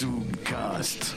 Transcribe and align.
Zoomcast. 0.00 1.12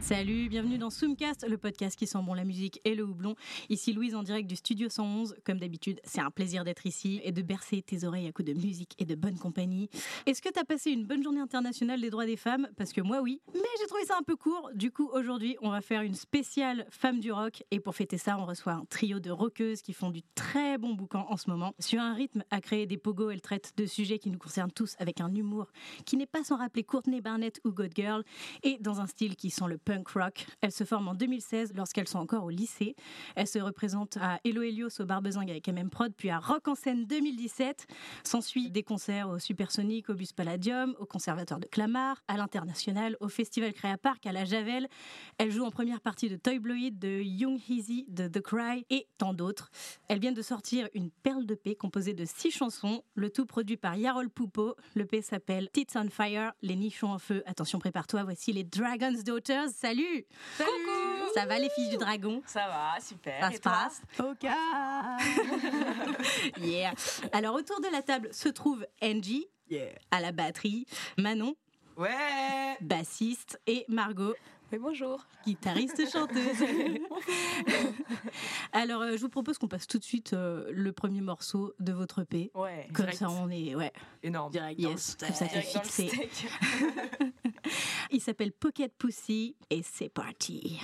Salut, 0.00 0.48
bienvenue 0.48 0.78
dans 0.78 0.88
Zoomcast, 0.88 1.46
le 1.46 1.58
podcast 1.58 1.96
qui 1.96 2.06
sent 2.06 2.18
bon 2.24 2.32
la 2.32 2.44
musique 2.44 2.80
et 2.84 2.94
le 2.94 3.04
houblon. 3.04 3.34
Ici 3.68 3.92
Louise 3.92 4.14
en 4.14 4.22
direct 4.22 4.48
du 4.48 4.56
studio 4.56 4.88
111. 4.88 5.36
Comme 5.44 5.58
d'habitude, 5.58 6.00
c'est 6.04 6.22
un 6.22 6.30
plaisir 6.30 6.64
d'être 6.64 6.86
ici 6.86 7.20
et 7.22 7.32
de 7.32 7.42
bercer 7.42 7.82
tes 7.82 8.04
oreilles 8.04 8.26
à 8.26 8.32
coups 8.32 8.48
de 8.48 8.54
musique 8.54 8.94
et 8.98 9.04
de 9.04 9.14
bonne 9.14 9.38
compagnie. 9.38 9.90
Est-ce 10.26 10.40
que 10.40 10.48
t'as 10.48 10.64
passé 10.64 10.90
une 10.90 11.04
bonne 11.04 11.22
journée 11.22 11.40
internationale 11.40 12.00
des 12.00 12.08
droits 12.08 12.24
des 12.24 12.38
femmes? 12.38 12.68
Parce 12.76 12.92
que 12.92 13.02
moi 13.02 13.20
oui, 13.20 13.40
mais 13.54 13.60
j'ai 13.78 13.86
trouvé 13.86 14.04
ça 14.04 14.16
un 14.18 14.22
peu 14.22 14.36
court. 14.36 14.70
Du 14.74 14.90
coup, 14.90 15.08
aujourd'hui, 15.12 15.56
on 15.60 15.70
va 15.70 15.82
faire 15.82 16.00
une 16.00 16.14
spéciale 16.14 16.86
femme 16.90 17.20
du 17.20 17.30
rock 17.30 17.62
et 17.70 17.78
pour 17.78 17.94
fêter 17.94 18.16
ça, 18.16 18.38
on 18.38 18.46
reçoit 18.46 18.72
un 18.72 18.86
trio 18.86 19.20
de 19.20 19.30
rockeuses 19.30 19.82
qui 19.82 19.92
font 19.92 20.10
du 20.10 20.22
très 20.34 20.78
bon 20.78 20.94
boucan 20.94 21.26
en 21.28 21.36
ce 21.36 21.50
moment. 21.50 21.74
Sur 21.78 22.00
un 22.00 22.14
rythme 22.14 22.42
à 22.50 22.60
créer 22.62 22.86
des 22.86 22.96
pogos, 22.96 23.30
elles 23.30 23.42
traitent 23.42 23.74
de 23.76 23.84
sujets 23.84 24.18
qui 24.18 24.30
nous 24.30 24.38
concernent 24.38 24.72
tous 24.72 24.96
avec 24.98 25.20
un 25.20 25.32
humour 25.34 25.66
qui 26.06 26.16
n'est 26.16 26.26
pas 26.26 26.42
sans 26.42 26.56
rappeler 26.56 26.84
Courtney 26.84 27.20
Barnett 27.20 27.60
ou 27.64 27.70
God 27.70 27.92
Girl 27.94 28.24
et 28.62 28.78
dans 28.80 29.00
un 29.00 29.06
style 29.06 29.36
qui 29.36 29.50
sent 29.50 29.66
le 29.68 29.78
punk 29.90 30.08
rock. 30.10 30.46
Elles 30.60 30.70
se 30.70 30.84
forment 30.84 31.08
en 31.08 31.14
2016 31.14 31.72
lorsqu'elles 31.74 32.06
sont 32.06 32.20
encore 32.20 32.44
au 32.44 32.50
lycée. 32.50 32.94
Elles 33.34 33.48
se 33.48 33.58
représentent 33.58 34.18
à 34.20 34.38
Hello 34.44 34.62
Helios 34.62 35.00
au 35.00 35.04
Barbezingue 35.04 35.50
avec 35.50 35.66
MM 35.66 35.90
Prod, 35.90 36.12
puis 36.16 36.30
à 36.30 36.38
Rock 36.38 36.68
en 36.68 36.76
scène 36.76 37.06
2017. 37.06 37.88
S'ensuit 38.22 38.70
des 38.70 38.84
concerts 38.84 39.28
au 39.28 39.40
Supersonic, 39.40 40.08
au 40.08 40.14
Bus 40.14 40.32
Palladium, 40.32 40.94
au 41.00 41.06
Conservatoire 41.06 41.58
de 41.58 41.66
Clamart, 41.66 42.22
à 42.28 42.36
l'International, 42.36 43.16
au 43.18 43.28
Festival 43.28 43.72
Créa 43.72 43.98
Park, 43.98 44.26
à 44.26 44.32
la 44.32 44.44
Javel. 44.44 44.86
Elles 45.38 45.50
jouent 45.50 45.64
en 45.64 45.72
première 45.72 46.00
partie 46.00 46.28
de 46.28 46.36
Toy 46.36 46.60
Bloid, 46.60 46.96
de 46.96 47.20
Young 47.22 47.58
Easy, 47.68 48.06
de 48.06 48.28
The 48.28 48.40
Cry 48.40 48.86
et 48.90 49.08
tant 49.18 49.34
d'autres. 49.34 49.72
Elles 50.06 50.20
viennent 50.20 50.34
de 50.34 50.42
sortir 50.42 50.88
une 50.94 51.10
perle 51.10 51.46
de 51.46 51.56
paix 51.56 51.74
composée 51.74 52.14
de 52.14 52.24
six 52.24 52.52
chansons, 52.52 53.02
le 53.16 53.28
tout 53.30 53.44
produit 53.44 53.76
par 53.76 53.96
Yarol 53.96 54.30
Poupeau. 54.30 54.76
Le 54.94 55.04
P 55.04 55.20
s'appelle 55.20 55.68
Tits 55.72 55.88
on 55.96 56.10
Fire, 56.10 56.52
les 56.62 56.76
nichons 56.76 57.10
en 57.10 57.18
feu. 57.18 57.42
Attention, 57.46 57.80
prépare-toi, 57.80 58.22
voici 58.22 58.52
les 58.52 58.62
Dragon's 58.62 59.24
Daughters. 59.24 59.79
Salut 59.80 60.26
Salut 60.58 60.70
Ça 61.34 61.46
va 61.46 61.58
les 61.58 61.70
filles 61.70 61.88
du 61.88 61.96
dragon? 61.96 62.42
Ça 62.44 62.66
va, 62.66 63.00
super. 63.00 63.40
Ça 63.40 63.50
se 63.50 63.60
passe? 63.60 64.02
Ok. 64.18 64.42
Yeah 66.60 66.92
Alors 67.32 67.54
autour 67.54 67.80
de 67.80 67.86
la 67.90 68.02
table 68.02 68.28
se 68.32 68.50
trouve 68.50 68.86
Angie 69.02 69.46
Yeah. 69.70 69.92
à 70.10 70.20
la 70.20 70.32
batterie, 70.32 70.84
Manon, 71.16 71.54
Ouais 71.96 72.76
bassiste, 72.80 73.60
et 73.68 73.84
Margot, 73.88 74.34
Mais 74.72 74.78
bonjour. 74.78 75.24
guitariste 75.46 76.10
chanteuse. 76.12 76.40
Alors 78.72 79.02
euh, 79.02 79.12
je 79.16 79.20
vous 79.20 79.28
propose 79.28 79.58
qu'on 79.58 79.68
passe 79.68 79.86
tout 79.86 79.98
de 80.00 80.04
suite 80.04 80.32
euh, 80.32 80.68
le 80.72 80.90
premier 80.92 81.20
morceau 81.20 81.72
de 81.78 81.92
votre 81.92 82.22
EP. 82.22 82.50
Ouais. 82.56 82.88
Comme 82.92 83.04
Direct. 83.06 83.18
ça 83.18 83.30
on 83.30 83.48
est 83.48 83.76
ouais, 83.76 83.92
Énorme. 84.24 84.50
Direct 84.50 84.80
yes, 84.80 85.16
comme 85.20 85.28
ça 85.28 85.34
c'est 85.34 85.46
Direct 85.48 85.72
dans 85.72 85.82
le 85.82 85.88
fixé. 85.88 86.30
Il 88.12 88.20
s'appelle 88.20 88.52
Pocket 88.52 88.92
Pussy 88.98 89.54
et 89.70 89.82
c'est 89.84 90.08
parti. 90.08 90.80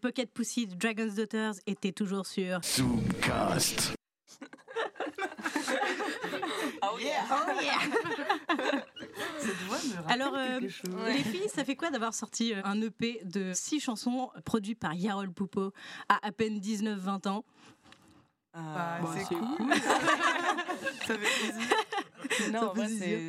Pocket 0.00 0.30
Pussy 0.32 0.66
de 0.66 0.74
Dragon's 0.74 1.14
Daughters 1.14 1.54
et 1.66 1.74
t'es 1.74 1.92
toujours 1.92 2.26
sur 2.26 2.60
Zoomcast. 2.64 3.94
Oh 6.82 6.98
yeah. 6.98 7.22
Cette 9.38 9.56
voix 9.66 9.76
me 9.76 9.96
rappelle 9.96 10.12
Alors, 10.22 10.34
euh. 10.34 10.60
Les 11.08 11.22
filles, 11.22 11.48
ça 11.54 11.64
fait 11.64 11.76
quoi 11.76 11.90
d'avoir 11.90 12.14
sorti 12.14 12.54
euh, 12.54 12.60
un 12.64 12.80
EP 12.80 13.20
de 13.24 13.52
six 13.54 13.80
chansons 13.80 14.30
produit 14.44 14.74
par 14.74 14.94
Yarol 14.94 15.30
Poupeau 15.30 15.72
à 16.08 16.26
à 16.26 16.32
peine 16.32 16.58
19-20 16.58 17.28
ans? 17.28 17.44
Bah, 18.54 18.98
Euh, 19.02 19.06
c'est 19.16 19.34
cool. 19.34 19.74
Ça 21.06 21.14
fait 21.14 21.18
plaisir. 21.18 22.52
Non, 22.52 22.70
en 22.70 22.72
vrai, 22.74 22.88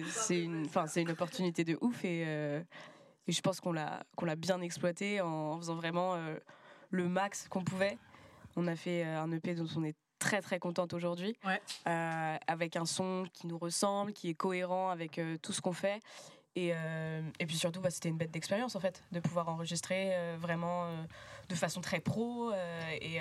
c'est 0.09 0.39
une, 0.41 0.65
enfin, 0.65 0.87
c'est 0.87 1.01
une 1.01 1.11
opportunité 1.11 1.63
de 1.63 1.77
ouf 1.81 2.03
et, 2.05 2.23
euh, 2.25 2.61
et 3.27 3.31
je 3.31 3.41
pense 3.41 3.59
qu'on 3.59 3.71
l'a 3.73 4.03
qu'on 4.15 4.25
l'a 4.25 4.35
bien 4.35 4.61
exploité 4.61 5.21
en 5.21 5.57
faisant 5.57 5.75
vraiment 5.75 6.15
euh, 6.15 6.35
le 6.91 7.07
max 7.07 7.47
qu'on 7.49 7.63
pouvait. 7.63 7.97
On 8.55 8.67
a 8.67 8.75
fait 8.75 9.05
euh, 9.05 9.21
un 9.21 9.31
EP 9.31 9.55
dont 9.55 9.67
on 9.75 9.83
est 9.83 9.95
très 10.19 10.41
très 10.41 10.59
contente 10.59 10.93
aujourd'hui, 10.93 11.35
Ouais. 11.43 11.59
Euh, 11.87 12.37
avec 12.47 12.75
un 12.75 12.85
son 12.85 13.25
qui 13.33 13.47
nous 13.47 13.57
ressemble, 13.57 14.13
qui 14.13 14.29
est 14.29 14.35
cohérent 14.35 14.89
avec 14.89 15.17
euh, 15.17 15.37
tout 15.41 15.51
ce 15.51 15.61
qu'on 15.61 15.73
fait. 15.73 15.99
Et, 16.55 16.71
euh, 16.75 17.21
et 17.39 17.45
puis 17.45 17.55
surtout, 17.57 17.79
bah, 17.81 17.89
c'était 17.89 18.09
une 18.09 18.17
bête 18.17 18.29
d'expérience 18.31 18.75
en 18.75 18.79
fait, 18.79 19.03
de 19.11 19.19
pouvoir 19.19 19.47
enregistrer 19.49 20.13
vraiment 20.37 20.85
de 21.47 21.55
façon 21.55 21.79
très 21.79 22.01
pro 22.01 22.51
et, 23.01 23.19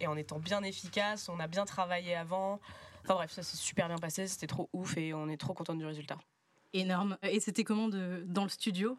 et 0.00 0.06
en 0.06 0.16
étant 0.16 0.38
bien 0.38 0.62
efficace. 0.62 1.28
On 1.28 1.38
a 1.40 1.46
bien 1.46 1.66
travaillé 1.66 2.14
avant. 2.16 2.58
Enfin 3.04 3.14
bref, 3.14 3.32
ça 3.32 3.42
s'est 3.42 3.58
super 3.58 3.86
bien 3.88 3.98
passé, 3.98 4.26
c'était 4.26 4.46
trop 4.46 4.70
ouf 4.72 4.96
et 4.96 5.12
on 5.12 5.28
est 5.28 5.36
trop 5.36 5.52
content 5.52 5.74
du 5.74 5.84
résultat. 5.84 6.16
Énorme. 6.72 7.16
Et 7.22 7.40
c'était 7.40 7.64
comment 7.64 7.88
de, 7.88 8.22
dans 8.26 8.44
le 8.44 8.48
studio? 8.48 8.96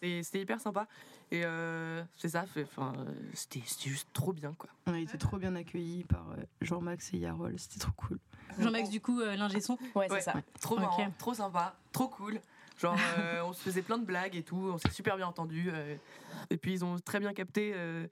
C'était 0.00 0.40
hyper 0.40 0.60
sympa. 0.60 0.86
Et 1.30 1.44
euh, 1.44 2.02
c'est 2.16 2.28
ça, 2.30 2.46
euh, 2.56 2.64
c'était 3.34 3.60
c'était 3.66 3.90
juste 3.90 4.08
trop 4.14 4.32
bien, 4.32 4.54
quoi. 4.56 4.70
On 4.86 4.94
a 4.94 4.98
été 4.98 5.18
trop 5.18 5.36
bien 5.36 5.54
accueillis 5.56 6.04
par 6.04 6.30
euh, 6.30 6.36
Jean-Max 6.62 7.12
et 7.12 7.18
Yarol, 7.18 7.58
c'était 7.58 7.80
trop 7.80 7.92
cool. 7.96 8.18
Jean-Max, 8.58 8.88
du 8.88 9.00
coup, 9.02 9.20
euh, 9.20 9.36
l'ingé 9.36 9.60
son? 9.60 9.76
Ouais, 9.94 10.08
Ouais. 10.10 10.20
c'est 10.20 10.20
ça. 10.22 10.34
Trop 10.60 10.76
Ok. 10.76 10.80
marrant, 10.80 11.10
trop 11.18 11.34
sympa, 11.34 11.76
trop 11.92 12.08
cool. 12.08 12.40
Genre, 12.78 12.96
euh, 13.18 13.42
on 13.44 13.52
se 13.52 13.60
faisait 13.60 13.82
plein 13.82 13.98
de 13.98 14.06
blagues 14.06 14.36
et 14.36 14.42
tout, 14.42 14.56
on 14.72 14.78
s'est 14.78 14.90
super 14.90 15.16
bien 15.18 15.26
entendu. 15.26 15.68
euh, 15.70 15.96
et 16.48 16.56
puis, 16.56 16.72
ils 16.72 16.84
ont 16.84 16.98
très 16.98 17.20
bien 17.20 17.34
capté 17.34 17.72
euh, 17.74 18.06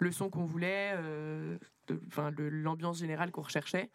le 0.00 0.10
son 0.10 0.28
qu'on 0.30 0.44
voulait, 0.46 0.94
euh, 0.96 1.58
de- 1.86 2.00
enfin 2.08 2.32
l'ambiance 2.36 2.98
générale 2.98 3.30
qu'on 3.30 3.42
recherchait. 3.42 3.88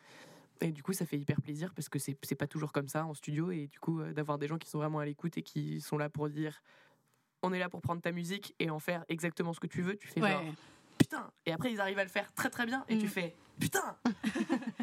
Et 0.64 0.72
du 0.72 0.82
coup, 0.84 0.94
ça 0.94 1.06
fait 1.06 1.18
hyper 1.18 1.42
plaisir 1.42 1.74
parce 1.74 1.90
que 1.90 2.00
c'est 2.00 2.36
pas 2.36 2.48
toujours 2.48 2.72
comme 2.72 2.88
ça 2.88 3.06
en 3.06 3.14
studio. 3.14 3.52
Et 3.52 3.68
du 3.68 3.80
coup, 3.80 4.00
euh, 4.00 4.14
d'avoir 4.14 4.38
des 4.38 4.48
gens 4.48 4.58
qui 4.58 4.70
sont 4.70 4.78
vraiment 4.80 5.00
à 5.00 5.06
l'écoute 5.06 5.38
et 5.38 5.42
qui 5.44 5.82
sont 5.82 5.98
là 5.98 6.10
pour 6.10 6.30
dire 6.30 6.62
on 7.46 7.52
est 7.52 7.60
là 7.60 7.68
pour 7.70 7.82
prendre 7.82 8.02
ta 8.02 8.14
musique 8.14 8.56
et 8.60 8.70
en 8.70 8.80
faire 8.80 9.04
exactement 9.10 9.52
ce 9.54 9.60
que 9.60 9.68
tu 9.68 9.82
veux, 9.82 9.98
tu 9.98 10.08
fais 10.08 10.22
Ouais. 10.22 10.32
genre 10.32 10.44
putain. 11.04 11.32
Et 11.46 11.52
après, 11.54 11.72
ils 11.72 11.80
arrivent 11.82 12.00
à 12.00 12.04
le 12.04 12.10
faire 12.10 12.32
très 12.34 12.50
très 12.50 12.66
bien 12.66 12.84
et 12.90 12.98
tu 12.98 13.06
Mm. 13.06 13.10
fais 13.10 13.36
putain. 13.60 13.96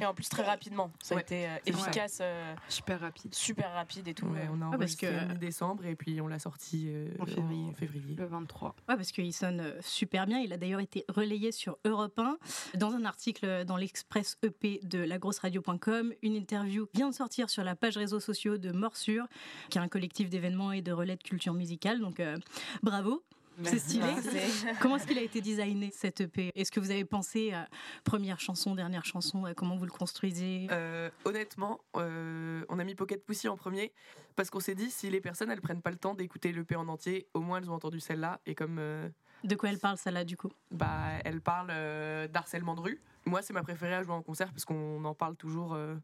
Et 0.00 0.06
en 0.06 0.14
plus, 0.14 0.28
très 0.28 0.44
rapidement. 0.44 0.92
Ça 1.02 1.16
a 1.16 1.20
été 1.20 1.46
euh, 1.46 1.56
efficace, 1.66 2.18
euh, 2.22 2.54
Super 2.68 3.00
rapide. 3.00 3.34
super 3.34 3.72
rapide 3.72 4.06
et 4.08 4.14
tout. 4.14 4.26
Ouais, 4.26 4.48
on 4.50 4.56
a 4.62 4.66
parce 4.70 4.74
enregistré 4.76 5.06
que- 5.08 5.32
mi-décembre 5.32 5.84
et 5.86 5.96
puis 5.96 6.20
on 6.20 6.28
l'a 6.28 6.38
sorti 6.38 6.86
euh, 6.88 7.08
En 7.18 7.26
février. 7.26 7.64
en 7.68 7.72
février. 7.72 8.14
Le 8.16 8.26
23. 8.26 8.76
Ouais, 8.88 8.96
parce 8.96 9.10
qu'il 9.12 9.32
sonne 9.34 9.74
super 9.80 10.26
bien. 10.26 10.38
Il 10.38 10.52
a 10.52 10.56
d'ailleurs 10.56 10.80
été 10.80 11.04
relayé 11.08 11.50
sur 11.52 11.78
Europe 11.84 12.18
1 12.18 12.38
dans 12.78 12.92
un 12.94 13.04
article 13.04 13.64
dans 13.64 13.76
l'Express 13.76 14.38
EP 14.44 14.78
de 14.84 15.00
lagrosseradio.com. 15.00 16.14
Une 16.22 16.34
interview 16.36 16.86
vient 16.94 17.08
de 17.10 17.14
sortir 17.14 17.50
sur 17.50 17.64
la 17.64 17.74
page 17.74 17.96
réseaux 17.96 18.20
sociaux 18.20 18.56
de 18.56 18.70
Morsure, 18.70 19.26
qui 19.68 19.78
est 19.78 19.80
un 19.80 19.88
collectif 19.88 20.30
d'événements 20.30 20.72
et 20.72 20.80
de 20.80 20.92
relais 20.92 21.16
de 21.16 21.22
culture 21.22 21.54
musicale. 21.54 21.98
Donc 22.00 22.20
euh, 22.20 22.36
bravo. 22.82 23.22
C'est 23.64 23.78
stylé. 23.78 24.06
Comment 24.80 24.96
est-ce 24.96 25.06
qu'il 25.06 25.18
a 25.18 25.22
été 25.22 25.40
designé 25.40 25.90
cet 25.92 26.20
EP 26.20 26.50
Est-ce 26.54 26.70
que 26.72 26.80
vous 26.80 26.90
avez 26.90 27.04
pensé 27.04 27.52
à 27.52 27.68
première 28.04 28.40
chanson, 28.40 28.74
dernière 28.74 29.04
chanson, 29.04 29.44
à 29.44 29.54
comment 29.54 29.76
vous 29.76 29.84
le 29.84 29.90
construisez? 29.90 30.66
Euh, 30.70 31.10
honnêtement, 31.24 31.80
euh, 31.96 32.64
on 32.68 32.78
a 32.78 32.84
mis 32.84 32.94
Pocket 32.94 33.24
Pussy 33.24 33.48
en 33.48 33.56
premier 33.56 33.92
parce 34.36 34.50
qu'on 34.50 34.60
s'est 34.60 34.74
dit 34.74 34.90
si 34.90 35.10
les 35.10 35.20
personnes 35.20 35.50
elles 35.50 35.60
prennent 35.60 35.82
pas 35.82 35.90
le 35.90 35.96
temps 35.98 36.14
d'écouter 36.14 36.52
l'EP 36.52 36.74
en 36.76 36.88
entier, 36.88 37.28
au 37.34 37.40
moins 37.40 37.58
elles 37.58 37.70
ont 37.70 37.74
entendu 37.74 38.00
celle-là 38.00 38.40
et 38.46 38.54
comme 38.54 38.78
euh, 38.78 39.08
De 39.44 39.54
quoi 39.56 39.68
elle 39.68 39.78
parle, 39.78 39.98
ça 39.98 40.10
là, 40.10 40.24
du 40.24 40.36
coup? 40.36 40.50
bah 40.70 41.18
elle 41.24 41.40
parle 41.40 41.68
euh, 41.70 42.28
d'harcèlement 42.28 42.74
de 42.74 42.80
rue. 42.80 43.02
Moi 43.26 43.42
c'est 43.42 43.52
ma 43.52 43.62
préférée 43.62 43.94
à 43.94 44.02
jouer 44.02 44.14
en 44.14 44.22
concert 44.22 44.50
parce 44.50 44.64
qu'on 44.64 45.04
en 45.04 45.14
parle 45.14 45.36
toujours 45.36 45.74
euh, 45.74 45.96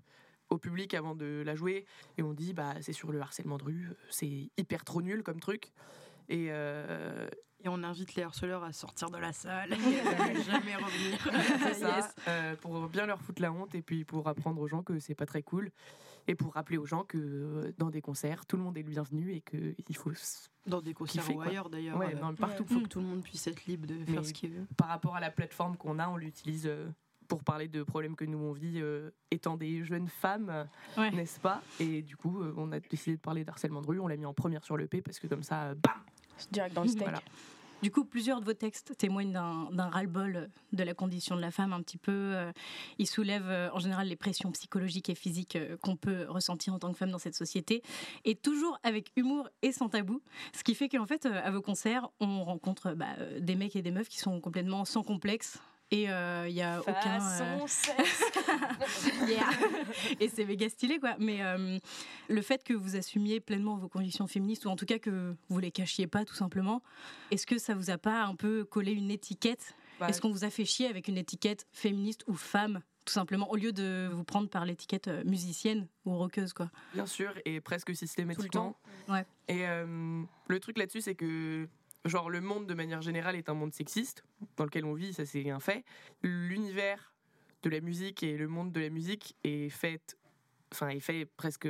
au 0.51 0.59
public 0.59 0.93
avant 0.93 1.15
de 1.15 1.43
la 1.47 1.55
jouer 1.55 1.87
et 2.19 2.23
on 2.23 2.35
dit 2.35 2.53
bah 2.53 2.75
c'est 2.83 2.93
sur 2.93 3.11
le 3.13 3.21
harcèlement 3.21 3.57
de 3.57 3.65
rue, 3.65 3.93
c'est 4.11 4.51
hyper 4.59 4.85
trop 4.85 5.01
nul 5.01 5.23
comme 5.23 5.41
truc 5.41 5.73
et 6.29 6.47
euh, 6.51 7.29
Et 7.65 7.69
on 7.69 7.83
invite 7.83 8.15
les 8.15 8.23
harceleurs 8.23 8.63
à 8.65 8.73
sortir 8.73 9.11
de 9.11 9.17
la 9.19 9.33
salle 9.33 9.73
et 9.73 10.01
à 10.01 10.29
ne 10.35 10.41
jamais 10.43 10.77
revenir. 10.77 11.19
C'est 11.63 11.75
ça, 11.75 11.97
Yes. 11.97 12.15
euh, 12.29 12.55
pour 12.57 12.89
bien 12.89 13.07
leur 13.07 13.21
foutre 13.21 13.41
la 13.43 13.51
honte 13.53 13.75
et 13.75 13.83
puis 13.83 14.05
pour 14.05 14.29
apprendre 14.29 14.61
aux 14.61 14.69
gens 14.69 14.83
que 14.83 14.99
c'est 15.01 15.15
pas 15.15 15.27
très 15.27 15.43
cool 15.43 15.71
et 16.29 16.35
pour 16.35 16.53
rappeler 16.55 16.77
aux 16.77 16.87
gens 16.87 17.03
que 17.05 17.17
euh, 17.19 17.73
dans 17.79 17.89
des 17.91 18.03
concerts 18.03 18.45
tout 18.47 18.57
le 18.57 18.63
monde 18.63 18.77
est 18.77 18.83
le 18.83 18.91
bienvenu 18.91 19.33
et 19.33 19.41
qu'il 19.41 19.97
faut 19.97 20.11
s- 20.13 20.51
Dans 20.67 20.81
des 20.83 20.93
concerts 20.93 21.23
Kiffer, 21.23 21.35
ou 21.35 21.37
quoi. 21.39 21.47
ailleurs 21.47 21.71
d'ailleurs. 21.71 21.97
ouais, 21.99 22.15
euh, 22.15 22.33
partout 22.35 22.65
Il 22.69 22.75
faut 22.75 22.81
que 22.83 22.89
tout 22.89 23.01
le 23.01 23.07
monde 23.07 23.23
puisse 23.23 23.47
être 23.47 23.65
libre 23.67 23.87
de 23.87 23.95
Mais- 23.95 24.05
faire 24.13 24.25
ce 24.25 24.33
qu'il 24.33 24.51
veut. 24.51 24.67
par 24.77 24.89
rapport 24.89 25.17
à 25.17 25.21
la 25.21 25.31
plateforme 25.31 25.77
qu'on 25.77 25.99
a 25.99 26.09
on 26.09 26.17
l'utilise 26.17 26.67
euh, 26.67 26.89
pour 27.29 27.43
parler 27.43 27.67
de 27.69 27.83
problèmes 27.83 28.15
que 28.17 28.25
nous 28.25 28.39
on 28.39 28.53
vit 28.53 28.81
euh, 28.81 29.11
étant 29.31 29.57
des 29.57 29.83
jeunes 29.85 30.09
femmes 30.09 30.67
Ouais. 30.97 31.11
n'est-ce 31.11 31.41
pas? 31.41 31.63
Et 31.81 32.03
du 32.03 32.17
coup 32.17 32.43
euh, 32.43 32.53
on 32.57 32.71
a 32.73 32.79
décidé 32.81 33.17
de 33.17 33.21
parler 33.23 33.45
d'harcèlement 33.45 33.81
de 33.83 33.87
rue 33.89 33.99
on 34.01 34.07
l'a 34.09 34.17
mis 34.17 34.27
en 34.27 34.35
première 34.35 34.63
sur 34.65 34.77
l'EP 34.77 35.01
parce 35.03 35.19
que 35.19 35.27
comme 35.27 35.43
ça 35.43 35.63
euh, 35.65 35.75
bam 35.75 35.95
Direct 36.51 36.75
dans 36.75 36.83
le 36.83 36.89
steak. 36.89 37.09
Du 37.83 37.91
coup, 37.91 38.07
plusieurs 38.07 38.41
de 38.41 38.47
vos 38.47 38.55
textes 38.55 38.97
témoignent 38.97 39.33
d'un 39.33 39.89
ras-le-bol 39.91 40.49
de 40.73 40.83
la 40.83 40.95
condition 40.95 41.37
de 41.37 41.43
la 41.43 41.51
femme 41.51 41.75
un 41.75 41.83
petit 41.83 41.99
peu. 41.99 42.11
euh, 42.11 42.51
Ils 42.99 43.07
soulèvent 43.07 43.51
euh, 43.51 43.69
en 43.73 43.79
général 43.79 44.09
les 44.09 44.17
pressions 44.17 44.51
psychologiques 44.53 45.11
et 45.11 45.15
physiques 45.15 45.57
euh, 45.57 45.77
qu'on 45.77 45.95
peut 45.95 46.25
ressentir 46.27 46.73
en 46.73 46.79
tant 46.79 46.91
que 46.91 46.97
femme 46.97 47.11
dans 47.11 47.19
cette 47.19 47.35
société. 47.35 47.83
Et 48.25 48.35
toujours 48.35 48.79
avec 48.83 49.13
humour 49.15 49.49
et 49.61 49.73
sans 49.73 49.91
tabou. 49.91 50.23
Ce 50.55 50.65
qui 50.65 50.75
fait 50.75 50.89
qu'en 50.89 51.07
fait, 51.07 51.27
à 51.27 51.51
vos 51.51 51.61
concerts, 51.61 52.09
on 52.19 52.45
rencontre 52.45 52.95
bah, 52.95 53.15
des 53.39 53.55
mecs 53.55 53.77
et 53.77 53.83
des 53.83 53.91
meufs 53.91 54.09
qui 54.09 54.19
sont 54.19 54.41
complètement 54.41 54.87
sans 54.87 55.03
complexe. 55.03 55.59
Et 55.93 56.03
il 56.05 56.53
n'y 56.55 56.63
a 56.63 56.81
aucun... 56.81 56.95
euh, 56.95 57.59
Façon 57.59 57.67
sexe. 57.67 58.25
Yeah. 59.29 59.49
Et 60.21 60.29
c'est 60.29 60.45
méga 60.45 60.69
stylé, 60.69 60.99
quoi. 60.99 61.15
Mais 61.19 61.43
euh, 61.43 61.79
le 62.29 62.43
fait 62.43 62.63
que 62.65 62.73
vous 62.75 62.97
assumiez 62.97 63.41
pleinement 63.41 63.77
vos 63.77 63.89
convictions 63.89 64.27
féministes, 64.27 64.65
ou 64.67 64.69
en 64.69 64.77
tout 64.77 64.87
cas 64.87 64.99
que 64.99 65.35
vous 65.49 65.59
les 65.59 65.71
cachiez 65.71 66.07
pas, 66.07 66.25
tout 66.25 66.35
simplement, 66.35 66.83
est-ce 67.31 67.47
que 67.47 67.59
ça 67.59 67.75
vous 67.75 67.91
a 67.91 67.99
pas 67.99 68.23
un 68.25 68.35
peu 68.35 68.65
collé 68.65 68.93
une 68.93 69.11
étiquette? 69.11 69.75
Bah, 70.01 70.09
Est-ce 70.09 70.21
qu'on 70.21 70.31
vous 70.31 70.45
a 70.45 70.51
fait 70.51 70.65
chier 70.65 70.87
avec 70.89 71.09
une 71.09 71.19
étiquette 71.19 71.67
féministe 71.73 72.25
ou 72.27 72.35
femme 72.35 72.81
tout 73.05 73.13
simplement, 73.13 73.49
au 73.53 73.55
lieu 73.57 73.71
de 73.73 74.11
vous 74.13 74.25
prendre 74.25 74.49
par 74.49 74.65
l'étiquette 74.65 75.07
euh, 75.07 75.23
musicienne 75.23 75.87
ou 76.07 76.17
rockeuse, 76.19 76.53
quoi? 76.53 76.73
Bien 76.93 77.07
sûr, 77.07 77.33
et 77.45 77.61
presque 77.61 77.95
systématiquement. 77.95 78.77
Ouais. 79.09 79.25
Et 79.47 79.65
euh, 79.65 80.25
le 80.49 80.59
truc 80.59 80.77
là-dessus, 80.77 81.03
c'est 81.03 81.15
que 81.15 81.69
genre 82.09 82.31
le 82.31 82.41
monde 82.41 82.67
de 82.67 82.75
manière 82.75 83.03
générale 83.03 83.37
est 83.37 83.49
un 83.49 83.55
monde 83.55 83.73
sexiste 83.73 84.25
dans 84.57 84.65
lequel 84.65 84.85
on 84.85 84.95
vit, 84.95 85.13
ça 85.13 85.25
c'est 85.27 85.51
un 85.51 85.61
fait. 85.61 85.85
L'univers 86.23 87.13
de 87.63 87.71
la 87.71 87.81
musique 87.81 88.23
et 88.23 88.37
le 88.37 88.49
monde 88.49 88.73
de 88.73 88.81
la 88.81 88.91
musique 88.91 89.37
est 89.45 89.69
fait, 89.71 90.17
enfin 90.73 90.99
fait 91.01 91.25
presque 91.37 91.69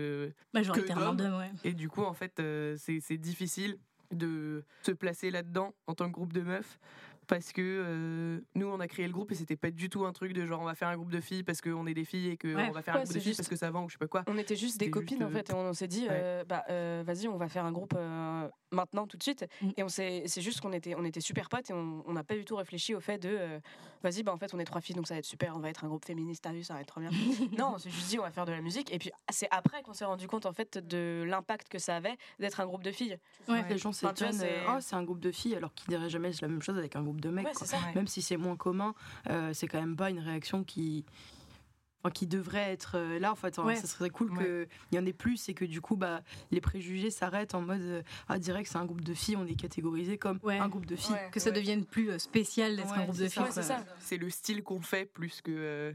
Majoritairement 0.52 1.14
d'hommes. 1.14 1.38
ouais. 1.38 1.50
et 1.64 1.72
du 1.72 1.88
coup 1.88 2.02
en 2.02 2.12
fait 2.14 2.38
euh, 2.40 2.76
c'est 2.78 3.00
c'est 3.00 3.16
difficile 3.18 3.78
de 4.12 4.64
se 4.82 4.92
placer 4.92 5.30
là-dedans 5.30 5.74
en 5.86 5.94
tant 5.94 6.06
que 6.08 6.12
groupe 6.12 6.32
de 6.32 6.42
meufs 6.42 6.78
parce 7.26 7.52
que 7.52 7.60
euh, 7.62 8.40
nous 8.54 8.66
on 8.66 8.80
a 8.80 8.86
créé 8.88 9.06
le 9.06 9.12
groupe 9.12 9.32
et 9.32 9.34
c'était 9.34 9.56
pas 9.56 9.70
du 9.70 9.88
tout 9.88 10.04
un 10.06 10.12
truc 10.12 10.32
de 10.32 10.46
genre 10.46 10.60
on 10.60 10.64
va 10.64 10.74
faire 10.74 10.88
un 10.88 10.96
groupe 10.96 11.10
de 11.10 11.20
filles 11.20 11.42
parce 11.42 11.60
qu'on 11.60 11.86
est 11.86 11.94
des 11.94 12.04
filles 12.04 12.28
et 12.30 12.36
qu'on 12.36 12.54
Ouais. 12.54 12.70
va 12.70 12.82
faire 12.82 12.94
Ouais, 12.94 13.00
un 13.00 13.04
groupe 13.04 13.14
de 13.14 13.20
filles 13.20 13.34
parce 13.36 13.48
que 13.48 13.56
ça 13.56 13.70
vend 13.70 13.84
ou 13.84 13.88
je 13.88 13.94
sais 13.94 13.98
pas 13.98 14.06
quoi. 14.06 14.24
On 14.26 14.38
était 14.38 14.56
juste 14.56 14.78
des 14.78 14.90
copines 14.90 15.18
juste, 15.18 15.28
en 15.28 15.30
fait 15.30 15.50
et 15.50 15.54
on 15.54 15.72
s'est 15.72 15.88
dit 15.88 16.02
ouais. 16.02 16.08
euh, 16.10 16.44
bah 16.44 16.64
euh, 16.70 17.02
vas-y 17.06 17.28
on 17.28 17.36
va 17.36 17.48
faire 17.48 17.64
un 17.64 17.72
groupe 17.72 17.94
euh, 17.96 18.48
maintenant 18.72 19.06
tout 19.06 19.16
de 19.16 19.22
suite 19.22 19.44
Mm. 19.62 19.70
et 19.76 19.82
on 19.82 19.88
s'est 19.88 20.22
c'est 20.26 20.40
juste 20.40 20.60
qu'on 20.60 20.72
était 20.72 20.94
on 20.96 21.04
était 21.04 21.20
super 21.20 21.48
potes 21.48 21.70
et 21.70 21.72
on 21.72 22.02
on 22.06 22.12
n'a 22.12 22.24
pas 22.24 22.34
du 22.34 22.44
tout 22.44 22.56
réfléchi 22.56 22.94
au 22.94 23.00
fait 23.00 23.18
de 23.18 23.28
euh, 23.30 23.58
vas-y 24.02 24.22
bah 24.22 24.32
en 24.32 24.36
fait 24.36 24.52
on 24.54 24.58
est 24.58 24.64
trois 24.64 24.80
filles 24.80 24.94
donc 24.96 25.06
ça 25.06 25.14
va 25.14 25.18
être 25.18 25.24
super 25.24 25.56
on 25.56 25.60
va 25.60 25.68
être 25.70 25.84
un 25.84 25.88
groupe 25.88 26.04
féministe 26.04 26.46
vu 26.52 26.62
ça 26.62 26.74
va 26.74 26.80
être 26.80 26.88
trop 26.88 27.00
bien 27.00 27.10
non 27.58 27.72
on 27.74 27.78
s'est 27.78 27.90
juste 27.90 28.08
dit 28.08 28.18
on 28.18 28.22
va 28.22 28.30
faire 28.30 28.44
de 28.44 28.52
la 28.52 28.60
musique 28.60 28.92
et 28.92 28.98
puis 28.98 29.10
c'est 29.30 29.48
après 29.50 29.82
qu'on 29.82 29.92
s'est 29.94 30.04
rendu 30.04 30.26
compte 30.28 30.46
en 30.46 30.52
fait 30.52 30.78
de 30.78 31.24
l'impact 31.26 31.68
que 31.68 31.78
ça 31.78 31.96
avait 31.96 32.16
d'être 32.38 32.60
un 32.60 32.66
groupe 32.66 32.82
de 32.82 32.92
filles 32.92 33.18
Ouais. 33.48 33.64
Les 33.68 33.78
gens 33.78 33.92
s'étonnent, 33.92 34.32
c'est- 34.32 34.50
euh, 34.50 34.72
oh 34.76 34.78
c'est 34.80 34.96
un 34.96 35.02
groupe 35.04 35.20
de 35.20 35.30
filles 35.30 35.54
alors 35.54 35.72
qu'ils 35.74 35.88
diraient 35.88 36.08
jamais 36.10 36.30
la 36.42 36.48
même 36.48 36.62
chose 36.62 36.76
avec 36.78 36.96
un 36.96 37.02
groupe 37.02 37.15
de 37.20 37.30
mecs. 37.30 37.46
ouais 37.46 37.52
ça 37.54 37.76
Ouais. 37.78 37.94
Même 37.94 38.06
si 38.06 38.22
c'est 38.22 38.36
moins 38.36 38.56
commun, 38.56 38.94
euh, 39.30 39.52
c'est 39.54 39.66
quand 39.68 39.80
même 39.80 39.96
pas 39.96 40.10
une 40.10 40.18
réaction 40.20 40.64
qui, 40.64 41.04
qui 42.14 42.26
devrait 42.28 42.70
être 42.72 42.92
euh, 42.96 43.18
là. 43.18 43.32
En 43.32 43.34
fait. 43.34 43.58
Ouais. 43.58 43.74
ça 43.76 43.86
serait 43.88 44.10
cool 44.10 44.30
Ouais. 44.32 44.68
qu'il 44.90 44.96
y 44.98 45.02
en 45.02 45.06
ait 45.06 45.12
plus 45.12 45.48
et 45.48 45.54
que 45.54 45.64
du 45.64 45.80
coup, 45.80 45.96
bah, 45.96 46.20
les 46.52 46.60
préjugés 46.60 47.10
s'arrêtent 47.10 47.54
en 47.56 47.62
mode 47.62 47.80
euh, 47.80 48.02
ah 48.28 48.38
direct 48.38 48.70
c'est 48.70 48.78
un 48.78 48.84
groupe 48.84 49.00
de 49.02 49.12
filles, 49.14 49.36
on 49.36 49.46
est 49.46 49.56
catégorisé 49.56 50.16
comme 50.16 50.38
Ouais. 50.44 50.58
un 50.58 50.68
groupe 50.68 50.86
de 50.86 50.94
filles. 50.94 51.14
Ouais. 51.14 51.30
Que 51.32 51.40
ça 51.40 51.50
devienne 51.50 51.84
plus 51.84 52.16
spécial 52.20 52.76
d'être 52.76 52.92
un 52.92 53.04
groupe 53.04 53.16
de 53.18 53.26
filles. 53.28 53.42
Ouais, 53.42 53.76
c'est 53.98 54.16
le 54.18 54.30
style 54.30 54.62
qu'on 54.62 54.80
fait 54.80 55.04
plus 55.04 55.40
que 55.42 55.50
euh, 55.50 55.92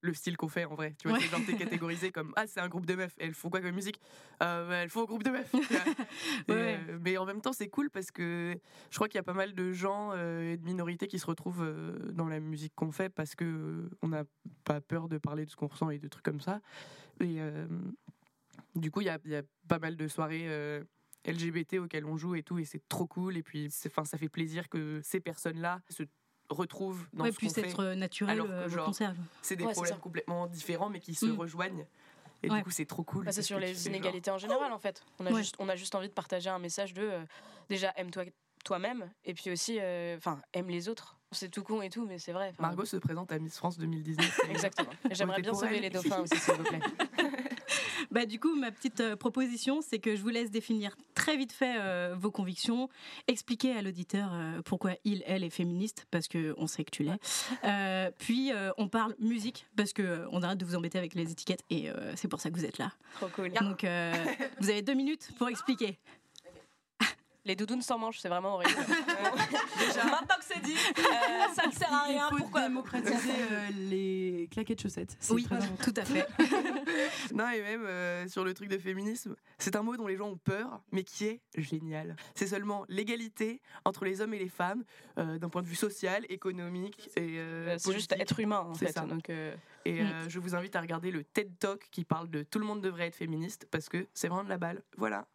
le 0.00 0.14
style 0.14 0.36
qu'on 0.36 0.48
fait 0.48 0.64
en 0.64 0.74
vrai. 0.74 0.94
Tu 1.00 1.08
vois, 1.08 1.16
Ouais. 1.18 1.24
c'est 1.24 1.30
genre 1.30 1.40
t'es 1.44 1.56
catégorisé 1.82 2.12
comme 2.12 2.32
ah 2.36 2.46
c'est 2.46 2.60
un 2.60 2.68
groupe 2.68 2.86
de 2.86 2.94
meufs. 2.94 3.14
Elles 3.18 3.34
font 3.34 3.50
quoi 3.50 3.60
comme 3.60 3.74
musique? 3.74 4.00
Euh, 4.42 4.68
bah, 4.68 4.74
Elles 4.76 4.90
font 4.90 5.02
un 5.02 5.06
groupe 5.06 5.22
de 5.24 5.30
meufs. 5.30 5.52
Et, 6.48 6.52
Ouais. 6.52 6.80
euh, 6.88 6.98
mais 7.02 7.16
en 7.18 7.24
même 7.26 7.40
temps 7.40 7.52
c'est 7.52 7.68
cool 7.68 7.90
parce 7.90 8.10
que 8.10 8.56
je 8.90 8.94
crois 8.96 9.08
qu'il 9.08 9.16
y 9.16 9.20
a 9.20 9.24
pas 9.24 9.32
mal 9.34 9.54
de 9.54 9.72
gens 9.72 10.10
euh, 10.14 10.52
et 10.52 10.56
de 10.56 10.64
minorités 10.64 11.06
qui 11.08 11.18
se 11.18 11.26
retrouvent 11.26 11.66
dans 12.12 12.28
la 12.28 12.38
musique 12.40 12.74
qu'on 12.76 12.92
fait 12.92 13.08
parce 13.08 13.34
que 13.34 13.90
on 14.02 14.08
n'a 14.08 14.24
pas 14.64 14.80
peur 14.80 15.08
de 15.08 15.18
parler 15.18 15.44
de 15.44 15.50
ce 15.50 15.56
qu'on 15.56 15.66
ressent 15.66 15.90
et 15.90 15.98
de 15.98 16.08
trucs 16.08 16.24
comme 16.24 16.40
ça. 16.40 16.60
Et 17.20 17.38
du 18.76 18.90
coup 18.90 19.00
il 19.00 19.06
y 19.06 19.10
a, 19.10 19.18
il 19.24 19.30
y 19.32 19.36
a 19.36 19.42
pas 19.68 19.78
mal 19.78 19.96
de 19.96 20.08
soirées. 20.08 20.48
LGBT 21.26 21.74
auxquelles 21.80 22.06
on 22.06 22.16
joue 22.16 22.36
et 22.36 22.42
tout 22.44 22.58
et 22.60 22.64
c'est 22.64 22.88
trop 22.88 23.06
cool 23.06 23.36
et 23.36 23.42
puis 23.42 23.68
enfin 23.86 24.04
ça 24.04 24.16
fait 24.16 24.28
plaisir 24.28 24.68
que 24.68 25.00
ces 25.02 25.18
personnes 25.18 25.60
là 25.60 25.80
se 25.90 26.04
retrouvent 26.50 27.06
dans 27.12 27.24
Ouais, 27.24 27.30
ce 27.30 27.36
qu'on 27.36 27.38
puisse 27.38 27.54
fait 27.54 27.68
être 27.68 27.80
euh, 27.80 27.94
naturel 27.94 28.32
alors 28.40 28.46
que 28.46 28.52
euh, 28.52 28.68
genre, 28.68 28.94
c'est 29.42 29.56
des 29.56 29.64
Ouais, 29.64 29.72
problèmes 29.72 29.98
complètement 29.98 30.46
différents 30.46 30.88
mais 30.90 31.00
qui 31.00 31.14
se 31.14 31.26
Mm. 31.26 31.38
rejoignent 31.38 31.86
et 32.42 32.48
Ouais. 32.50 32.58
du 32.58 32.64
coup 32.64 32.70
c'est 32.70 32.86
trop 32.86 33.02
cool 33.04 33.24
Bah, 33.26 33.32
c'est 33.32 33.42
sur 33.42 33.58
les 33.58 33.86
inégalités 33.86 34.30
en 34.30 34.38
général 34.38 34.72
en 34.72 34.78
fait. 34.78 35.02
On 35.18 35.26
a, 35.26 35.30
Ouais. 35.32 35.38
juste, 35.40 35.56
on 35.58 35.68
a 35.68 35.76
juste 35.76 35.94
envie 35.94 36.08
de 36.08 36.12
partager 36.14 36.48
un 36.50 36.58
message 36.58 36.94
de 36.94 37.02
euh, 37.02 37.24
déjà 37.68 37.92
aime-toi 37.96 38.24
toi-même 38.64 39.10
et 39.24 39.34
puis 39.34 39.50
aussi 39.50 39.78
euh, 39.80 40.16
enfin 40.16 40.40
aime 40.52 40.68
les 40.68 40.88
autres. 40.88 41.16
C'est 41.32 41.50
tout 41.50 41.62
con 41.62 41.82
et 41.82 41.90
tout 41.90 42.06
mais 42.06 42.18
c'est 42.18 42.32
vrai. 42.32 42.52
Margot 42.58 42.84
se 42.84 42.96
présente 42.96 43.30
à 43.32 43.38
Miss 43.38 43.56
France 43.56 43.76
2019 43.78 44.40
Exactement. 44.50 44.90
J'aimerais 45.10 45.40
bien 45.42 45.52
sauver 45.54 45.76
elle. 45.76 45.82
les 45.82 45.90
dauphins 45.90 46.22
aussi 46.22 46.36
s'il 46.38 46.54
vous 46.54 46.64
plaît. 46.64 46.80
Bah, 48.10 48.26
du 48.26 48.40
coup, 48.40 48.54
ma 48.54 48.70
petite 48.70 49.00
euh, 49.00 49.16
proposition, 49.16 49.80
c'est 49.82 49.98
que 49.98 50.16
je 50.16 50.22
vous 50.22 50.28
laisse 50.28 50.50
définir 50.50 50.96
très 51.14 51.36
vite 51.36 51.52
fait 51.52 51.76
euh, 51.78 52.14
vos 52.18 52.30
convictions, 52.30 52.88
expliquer 53.26 53.72
à 53.72 53.82
l'auditeur 53.82 54.30
euh, 54.32 54.62
pourquoi 54.64 54.92
il, 55.04 55.22
elle 55.26 55.44
est 55.44 55.50
féministe, 55.50 56.06
parce 56.10 56.28
qu'on 56.28 56.66
sait 56.66 56.84
que 56.84 56.90
tu 56.90 57.02
l'es. 57.02 57.18
Euh, 57.64 58.10
puis, 58.18 58.50
on 58.78 58.88
parle 58.88 59.14
musique, 59.18 59.66
parce 59.76 59.92
qu'on 59.92 60.42
arrête 60.42 60.58
de 60.58 60.64
vous 60.64 60.76
embêter 60.76 60.98
avec 60.98 61.14
les 61.14 61.30
étiquettes, 61.30 61.62
et 61.70 61.88
c'est 62.16 62.28
pour 62.28 62.40
ça 62.40 62.50
que 62.50 62.56
vous 62.56 62.64
êtes 62.64 62.78
là. 62.78 62.92
Trop 63.16 63.28
cool. 63.28 63.50
Donc, 63.52 63.84
vous 64.60 64.70
avez 64.70 64.82
deux 64.82 64.94
minutes 64.94 65.30
pour 65.38 65.48
expliquer. 65.48 65.98
Les 67.48 67.56
doudounes 67.56 67.80
sans 67.80 67.98
manches, 67.98 68.18
c'est 68.18 68.28
vraiment 68.28 68.56
horrible. 68.56 68.70
Déjà, 69.80 70.04
maintenant 70.04 70.36
que 70.38 70.44
c'est 70.44 70.60
dit, 70.62 70.74
euh, 70.98 71.54
ça 71.54 71.66
ne 71.66 71.72
sert 71.72 71.90
à 71.90 72.02
rien. 72.04 72.28
Il 72.30 72.36
faut 72.36 72.42
Pourquoi 72.42 72.68
démocratiser 72.68 73.14
euh, 73.52 73.68
les 73.88 74.48
claquettes 74.50 74.82
chaussettes. 74.82 75.16
Oui, 75.30 75.46
tout 75.82 75.94
à 75.96 76.04
fait. 76.04 76.26
Non, 77.32 77.48
et 77.48 77.62
même 77.62 77.86
euh, 77.86 78.28
sur 78.28 78.44
le 78.44 78.52
truc 78.52 78.68
de 78.68 78.76
féminisme, 78.76 79.34
c'est 79.56 79.76
un 79.76 79.82
mot 79.82 79.96
dont 79.96 80.06
les 80.06 80.16
gens 80.18 80.28
ont 80.28 80.36
peur, 80.36 80.82
mais 80.92 81.04
qui 81.04 81.24
est 81.24 81.40
génial. 81.56 82.16
C'est 82.34 82.48
seulement 82.48 82.84
l'égalité 82.90 83.62
entre 83.86 84.04
les 84.04 84.20
hommes 84.20 84.34
et 84.34 84.38
les 84.38 84.50
femmes, 84.50 84.84
euh, 85.18 85.38
d'un 85.38 85.48
point 85.48 85.62
de 85.62 85.68
vue 85.68 85.74
social, 85.74 86.26
économique 86.28 87.08
et 87.16 87.38
euh, 87.38 87.78
C'est 87.78 87.94
juste 87.94 88.12
être 88.12 88.40
humain 88.40 88.60
en 88.60 88.74
C'est 88.74 88.88
fait. 88.88 88.92
ça. 88.92 89.06
Donc, 89.06 89.30
euh, 89.30 89.54
Et 89.86 90.02
euh, 90.02 90.28
je 90.28 90.38
vous 90.38 90.54
invite 90.54 90.76
à 90.76 90.82
regarder 90.82 91.10
le 91.10 91.24
TED 91.24 91.58
Talk 91.58 91.88
qui 91.90 92.04
parle 92.04 92.28
de 92.28 92.42
tout 92.42 92.58
le 92.58 92.66
monde 92.66 92.82
devrait 92.82 93.06
être 93.06 93.16
féministe 93.16 93.66
parce 93.70 93.88
que 93.88 94.06
c'est 94.12 94.28
vraiment 94.28 94.44
de 94.44 94.50
la 94.50 94.58
balle. 94.58 94.82
Voilà. 94.98 95.26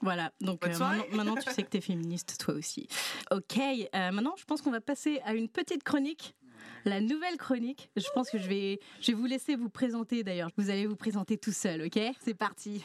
Voilà, 0.00 0.32
donc 0.40 0.60
Bonne 0.60 0.72
euh, 0.72 1.16
maintenant, 1.16 1.36
tu 1.36 1.50
sais 1.50 1.62
que 1.62 1.70
tu 1.70 1.78
es 1.78 1.80
féministe 1.80 2.36
toi 2.38 2.54
aussi. 2.54 2.88
Ok, 3.30 3.58
euh, 3.58 4.10
maintenant 4.10 4.34
je 4.36 4.44
pense 4.44 4.62
qu'on 4.62 4.70
va 4.70 4.80
passer 4.80 5.20
à 5.24 5.34
une 5.34 5.48
petite 5.48 5.82
chronique. 5.82 6.34
La 6.86 7.00
nouvelle 7.00 7.38
chronique, 7.38 7.90
je 7.96 8.06
pense 8.14 8.28
que 8.30 8.38
je 8.38 8.46
vais, 8.46 8.78
je 9.00 9.12
vais 9.12 9.18
vous 9.18 9.24
laisser 9.24 9.56
vous 9.56 9.70
présenter 9.70 10.22
d'ailleurs. 10.22 10.50
Vous 10.58 10.68
allez 10.68 10.86
vous 10.86 10.96
présenter 10.96 11.38
tout 11.38 11.52
seul, 11.52 11.82
ok? 11.86 11.98
C'est 12.20 12.34
parti. 12.34 12.84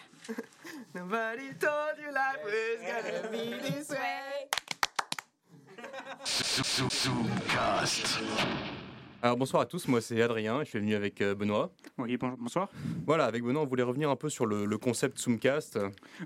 Nobody 0.96 1.54
told 1.60 1.98
you 1.98 2.12
life 2.12 2.40
was 2.46 2.80
gonna 2.82 3.28
be 3.30 3.60
this 3.62 3.90
way. 3.90 4.50
Alors 9.22 9.36
bonsoir 9.36 9.62
à 9.62 9.66
tous, 9.66 9.86
moi 9.90 10.00
c'est 10.00 10.22
Adrien, 10.22 10.64
je 10.64 10.70
suis 10.70 10.80
venu 10.80 10.96
avec 10.96 11.20
euh, 11.20 11.36
Benoît. 11.36 11.72
Oui, 11.98 12.16
bon- 12.16 12.38
bonsoir. 12.40 12.70
Voilà, 13.06 13.26
avec 13.26 13.44
Benoît 13.44 13.62
on 13.64 13.66
voulait 13.66 13.84
revenir 13.84 14.10
un 14.10 14.16
peu 14.16 14.30
sur 14.30 14.46
le, 14.46 14.64
le 14.66 14.78
concept 14.78 15.20
Zoomcast. 15.20 15.78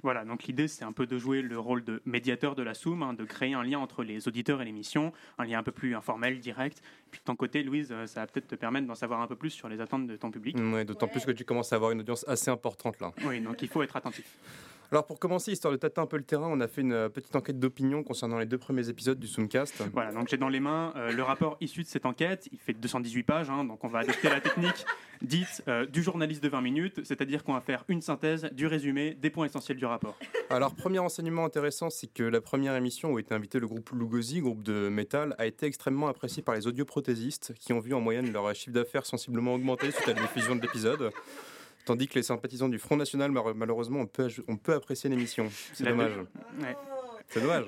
Voilà, 0.04 0.24
donc 0.26 0.44
l'idée 0.44 0.68
c'est 0.68 0.84
un 0.86 0.92
peu 0.92 1.08
de 1.08 1.18
jouer 1.18 1.42
le 1.42 1.58
rôle 1.58 1.84
de 1.84 2.04
médiateur 2.06 2.54
de 2.54 2.62
la 2.62 2.76
Soum, 2.76 3.02
hein, 3.02 3.14
de 3.14 3.24
créer 3.26 3.56
un 3.56 3.64
lien 3.64 3.80
entre 3.80 4.04
les 4.04 4.28
auditeurs 4.28 4.62
et 4.62 4.66
l'émission, 4.66 5.12
un 5.40 5.46
lien 5.46 5.58
un 5.58 5.64
peu 5.64 5.72
plus 5.72 5.96
informel, 5.96 6.40
direct. 6.40 6.84
Puis 7.10 7.20
de 7.20 7.24
ton 7.26 7.36
côté, 7.36 7.64
Louise, 7.64 7.90
euh, 7.92 8.06
ça 8.06 8.20
va 8.22 8.28
peut-être 8.28 8.48
te 8.48 8.56
permettre 8.56 8.86
d'en 8.86 8.96
savoir 8.96 9.22
un 9.22 9.28
peu 9.28 9.36
plus 9.36 9.50
sur 9.50 9.70
les 9.70 9.82
attentes 9.82 10.06
de 10.06 10.16
ton 10.16 10.30
public. 10.30 10.56
Ouais, 10.60 10.86
D'autant 10.86 11.08
plus 11.08 11.26
que 11.26 11.32
tu 11.32 11.46
commences 11.46 11.74
à 11.74 11.78
avoir 11.78 11.90
une 11.92 12.02
audience 12.02 12.24
assez 12.28 12.52
importante 12.52 13.00
là. 13.00 13.12
Oui, 13.26 13.42
donc 13.42 13.60
il 13.64 13.70
faut 13.70 13.82
être 13.82 13.96
attentif. 13.96 14.26
Alors 14.92 15.06
pour 15.06 15.20
commencer, 15.20 15.52
histoire 15.52 15.72
de 15.72 15.78
tâter 15.78 16.00
un 16.00 16.06
peu 16.06 16.18
le 16.18 16.24
terrain, 16.24 16.48
on 16.52 16.60
a 16.60 16.68
fait 16.68 16.82
une 16.82 16.94
euh, 16.94 17.10
petite 17.10 17.36
enquête 17.36 17.60
d'opinion 17.60 18.04
concernant 18.04 18.38
les 18.38 18.46
deux 18.46 18.58
premiers 18.58 18.90
épisodes 18.90 19.20
du 19.20 19.28
Zoomcast. 19.28 19.84
Voilà, 19.92 20.12
donc 20.12 20.28
j'ai 20.28 20.38
dans 20.38 20.50
les 20.50 20.60
mains 20.60 20.94
euh, 20.96 21.12
le 21.12 21.24
rapport 21.24 21.58
issu 21.62 21.84
de 21.84 21.88
cette 21.88 22.06
enquête. 22.06 22.48
Il 22.52 22.60
fait 22.60 22.74
218 22.74 23.24
pages, 23.24 23.50
hein, 23.50 23.64
donc 23.64 23.84
on 23.84 23.88
va 23.88 24.00
adopter 24.00 24.30
la 24.30 24.40
technique 24.42 24.86
dite 25.22 25.64
euh, 25.68 25.86
du 25.86 26.04
journaliste 26.04 26.44
de 26.44 26.50
20 26.50 26.62
minutes, 26.62 27.02
c'est-à-dire 27.04 27.44
qu'on 27.44 27.54
va 27.54 27.62
faire 27.62 27.86
une 27.88 28.02
synthèse 28.02 28.44
du 28.52 28.68
résumé 28.68 29.16
des 29.16 29.30
points 29.30 29.46
essentiels 29.46 29.78
du 29.78 29.86
rapport. 29.86 30.18
Alors 30.50 30.76
premier 30.76 31.00
enseignement 31.00 31.46
intéressant, 31.46 31.90
c'est 31.90 32.14
que 32.14 32.24
la 32.24 32.42
première 32.42 32.76
émission 32.76 33.14
où 33.14 33.20
était 33.20 33.34
invité 33.34 33.60
le 33.60 33.68
groupe 33.68 33.90
Lugosi, 33.92 34.42
groupe 34.42 34.64
de 34.64 34.90
métal, 34.90 35.34
a 35.38 35.46
été 35.46 35.66
extrêmement 35.66 36.08
appréciée 36.08 36.44
par 36.44 36.56
les 36.56 36.68
audioprothésistes 36.68 37.54
qui 37.60 37.74
ont 37.74 37.80
vu 37.80 37.94
en 37.94 38.02
moyenne 38.02 38.32
leur 38.32 38.54
chiffre 38.54 38.74
d'affaires 38.74 39.06
sensiblement 39.06 39.56
augmenter 39.56 39.92
suite 39.92 40.08
à 40.10 40.14
la 40.14 40.22
diffusion 40.22 40.56
de 40.56 40.62
l'épisode. 40.62 41.12
Tandis 41.86 42.08
que 42.08 42.16
les 42.16 42.24
sympathisants 42.24 42.70
du 42.70 42.80
Front 42.80 42.96
National, 42.96 43.32
malheureusement, 43.56 44.00
on 44.00 44.06
peut, 44.08 44.30
on 44.48 44.56
peut 44.58 44.74
apprécier 44.74 45.10
l'émission. 45.10 45.50
C'est 45.74 45.84
dommage. 45.86 46.18
Ouais. 46.62 46.76
C'est 47.28 47.42
dommage. 47.42 47.66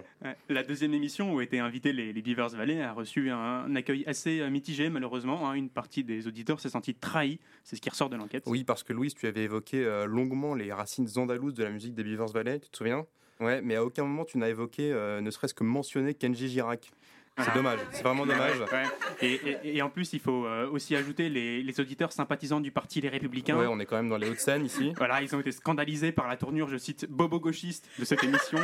La 0.49 0.63
deuxième 0.63 0.93
émission 0.93 1.33
où 1.33 1.41
étaient 1.41 1.59
invités 1.59 1.91
les, 1.93 2.13
les 2.13 2.21
Beavers 2.21 2.49
Valley 2.49 2.81
a 2.81 2.93
reçu 2.93 3.29
un, 3.29 3.37
un 3.37 3.75
accueil 3.75 4.03
assez 4.05 4.39
euh, 4.41 4.49
mitigé, 4.49 4.89
malheureusement. 4.89 5.49
hein. 5.49 5.53
Une 5.53 5.69
partie 5.69 6.03
des 6.03 6.27
auditeurs 6.27 6.59
s'est 6.59 6.69
sentie 6.69 6.93
trahie. 6.93 7.39
C'est 7.63 7.75
ce 7.75 7.81
qui 7.81 7.89
ressort 7.89 8.09
de 8.09 8.15
l'enquête. 8.15 8.43
Oui, 8.47 8.63
parce 8.63 8.83
que 8.83 8.93
Louise, 8.93 9.15
tu 9.15 9.27
avais 9.27 9.43
évoqué 9.43 9.83
euh, 9.83 10.05
longuement 10.05 10.55
les 10.55 10.71
racines 10.71 11.07
andalouses 11.15 11.53
de 11.55 11.63
la 11.63 11.71
musique 11.71 11.93
des 11.95 12.03
Beavers 12.03 12.27
Valley, 12.27 12.59
tu 12.59 12.69
te 12.69 12.77
souviens? 12.77 13.05
Ouais, 13.41 13.61
mais 13.61 13.75
à 13.75 13.83
aucun 13.83 14.03
moment 14.03 14.23
tu 14.23 14.37
n'as 14.37 14.47
évoqué, 14.47 14.93
euh, 14.93 15.19
ne 15.19 15.29
serait-ce 15.29 15.53
que 15.53 15.65
mentionner 15.65 16.13
Kenji 16.13 16.47
Girac. 16.47 16.89
C'est 17.37 17.53
dommage, 17.53 17.79
c'est 17.91 18.01
vraiment 18.03 18.25
dommage. 18.25 18.59
Ouais. 18.59 18.83
Et, 19.21 19.33
et- 19.33 19.77
et 19.77 19.81
en 19.81 19.89
plus, 19.89 20.13
il 20.13 20.19
faut 20.21 20.45
euh, 20.45 20.69
aussi 20.69 20.95
ajouter 20.95 21.27
les, 21.27 21.61
les 21.63 21.79
auditeurs 21.81 22.13
sympathisants 22.13 22.61
du 22.61 22.71
parti 22.71 23.01
Les 23.01 23.09
Républicains. 23.09 23.57
Ouais, 23.57 23.67
on 23.67 23.77
est 23.79 23.85
quand 23.85 23.97
même 23.97 24.07
dans 24.09 24.17
les 24.17 24.29
Hauts-de-Seine 24.29 24.65
ici. 24.65 24.93
Voilà, 24.97 25.21
ils 25.21 25.35
ont 25.35 25.39
été 25.41 25.51
scandalisés 25.51 26.13
par 26.13 26.27
la 26.29 26.37
tournure, 26.37 26.69
je 26.69 26.77
cite, 26.77 27.05
bobo-gauchiste 27.09 27.89
de 27.99 28.05
cette 28.05 28.23
émission. 28.23 28.59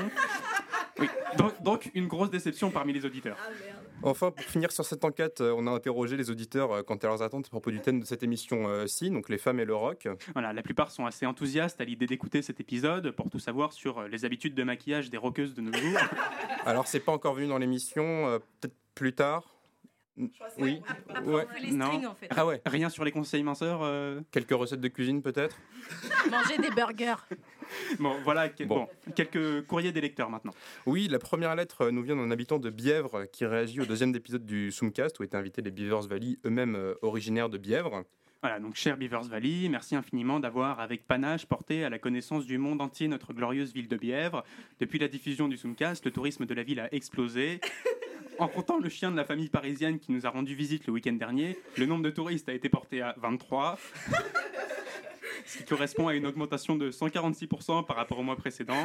Oui. 1.00 1.10
Donc, 1.38 1.62
donc, 1.63 1.92
une 1.96 2.08
grosse 2.08 2.30
déception 2.30 2.72
parmi 2.72 2.94
les 2.94 3.06
auditeurs. 3.06 3.38
Enfin, 4.03 4.31
pour 4.31 4.46
finir 4.46 4.72
sur 4.72 4.86
cette 4.86 5.05
enquête, 5.05 5.41
euh, 5.41 5.53
on 5.55 5.67
a 5.67 5.72
interrogé 5.72 6.17
les 6.17 6.29
auditeurs 6.29 6.72
euh, 6.72 6.84
quant 6.84 6.96
à 6.96 7.08
leurs 7.08 7.22
attentes 7.22 7.46
à 7.48 7.50
propos 7.50 7.72
du 7.72 7.79
thème 7.79 8.00
de 8.00 8.05
cette 8.05 8.24
émission-ci, 8.24 9.10
donc 9.10 9.29
les 9.29 9.38
femmes 9.38 9.60
et 9.60 9.65
le 9.65 9.75
rock. 9.75 10.08
Voilà, 10.34 10.53
la 10.53 10.62
plupart 10.62 10.91
sont 10.91 11.05
assez 11.05 11.25
enthousiastes 11.25 11.79
à 11.81 11.86
l'idée 11.86 12.08
d'écouter 12.08 12.41
cet 12.41 12.60
épisode 12.60 13.12
pour 13.12 13.29
tout 13.29 13.39
savoir 13.39 13.74
sur 13.74 14.00
euh, 14.00 14.08
les 14.08 14.25
habitudes 14.25 14.55
de 14.55 14.63
maquillage 14.63 15.10
des 15.10 15.17
rockeuses 15.17 15.53
de 15.53 15.62
nos 15.62 15.74
jours. 15.74 16.00
Alors, 16.65 16.88
c'est 16.88 17.00
pas 17.00 17.12
encore 17.12 17.34
venu 17.34 17.48
dans 17.48 17.58
l'émission, 17.58 18.27
euh, 18.27 18.39
peut-être 18.60 18.75
plus 18.96 19.13
tard. 19.13 19.55
Oui, 20.18 20.82
ouais. 21.25 21.48
Non. 21.72 22.06
en 22.06 22.15
fait. 22.15 22.27
Ah 22.36 22.46
ouais, 22.46 22.62
Rien 22.65 22.89
sur 22.89 23.03
les 23.06 23.12
conseils 23.12 23.44
minceurs 23.44 23.82
euh, 23.84 24.20
quelques 24.32 24.51
recettes 24.51 24.82
de 24.82 24.88
cuisine 24.88 25.22
peut-être? 25.22 25.58
Manger 26.32 26.58
des 26.58 26.70
burgers. 26.72 27.15
Bon, 28.00 28.18
voilà, 28.25 28.50
que- 28.50 28.65
Bon. 28.65 28.80
bon, 28.80 29.13
quelques 29.15 29.65
courriers 29.65 29.94
des 29.94 30.01
lecteurs 30.01 30.30
maintenant. 30.30 30.51
Oui, 30.86 31.08
la 31.08 31.20
première 31.20 31.56
lettre 31.56 31.84
euh, 31.86 31.91
nous 31.91 32.01
vient 32.03 32.18
d'un 32.18 32.30
habitant 32.30 32.60
de 32.60 32.70
Bièvre 32.70 33.25
qui 33.32 33.46
réagit 33.46 33.80
au 33.80 33.86
deuxième 33.86 34.13
épisode 34.13 34.46
du 34.46 34.72
Zoomcast 34.72 35.18
où 35.20 35.24
étaient 35.24 35.38
invités 35.38 35.62
les 35.62 35.72
Beavers 35.72 36.01
Valley, 36.01 36.38
eux-mêmes 36.46 36.75
euh, 36.75 36.96
originaires 37.01 37.48
de 37.48 37.58
Bièvre. 37.58 38.03
Voilà, 38.41 38.60
donc 38.60 38.74
cher 38.74 38.98
Beavers 38.98 39.25
Valley, 39.25 39.69
merci 39.69 39.95
infiniment 39.95 40.39
d'avoir 40.39 40.79
avec 40.79 41.05
panache 41.05 41.45
porté 41.45 41.83
à 41.83 41.91
la 41.91 42.00
connaissance 42.00 42.48
du 42.48 42.57
monde 42.57 42.81
entier 42.81 43.07
notre 43.07 43.33
glorieuse 43.33 43.71
ville 43.71 43.88
de 43.88 43.98
Bièvre. 43.98 44.43
Depuis 44.79 44.98
la 44.98 45.07
diffusion 45.07 45.48
du 45.48 45.57
Zoomcast, 45.57 46.03
le 46.05 46.12
tourisme 46.12 46.48
de 46.48 46.53
la 46.55 46.63
ville 46.63 46.79
a 46.79 46.91
explosé. 46.91 47.62
En 48.39 48.48
comptant 48.48 48.79
le 48.79 48.89
chien 48.89 49.12
de 49.12 49.15
la 49.15 49.25
famille 49.25 49.50
parisienne 49.50 50.00
qui 50.00 50.12
nous 50.12 50.25
a 50.25 50.31
rendu 50.31 50.55
visite 50.55 50.88
le 50.88 50.93
week-end 50.93 51.13
dernier, 51.13 51.60
le 51.77 51.86
nombre 51.86 52.01
de 52.01 52.10
touristes 52.10 52.50
a 52.50 52.53
été 52.53 52.67
porté 52.67 53.03
à 53.03 53.13
23, 53.17 53.77
ce 55.45 55.60
qui 55.60 55.63
correspond 55.63 56.07
à 56.07 56.15
une 56.15 56.25
augmentation 56.25 56.75
de 56.75 56.89
146% 56.89 57.86
par 57.86 57.95
rapport 57.95 58.17
au 58.17 58.24
mois 58.24 58.38
précédent. 58.38 58.83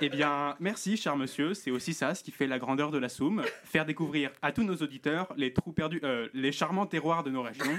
Eh 0.00 0.08
bien, 0.08 0.56
merci, 0.60 0.96
cher 0.96 1.14
monsieur. 1.16 1.52
C'est 1.52 1.70
aussi 1.70 1.92
ça, 1.92 2.14
ce 2.14 2.24
qui 2.24 2.30
fait 2.30 2.46
la 2.46 2.58
grandeur 2.58 2.90
de 2.90 2.96
la 2.96 3.10
Soum. 3.10 3.42
Faire 3.64 3.84
découvrir 3.84 4.30
à 4.40 4.52
tous 4.52 4.62
nos 4.62 4.76
auditeurs 4.76 5.32
les 5.36 5.52
trous 5.52 5.72
perdus, 5.72 6.00
euh, 6.04 6.28
les 6.32 6.52
charmants 6.52 6.86
terroirs 6.86 7.22
de 7.22 7.30
nos 7.30 7.42
régions. 7.42 7.78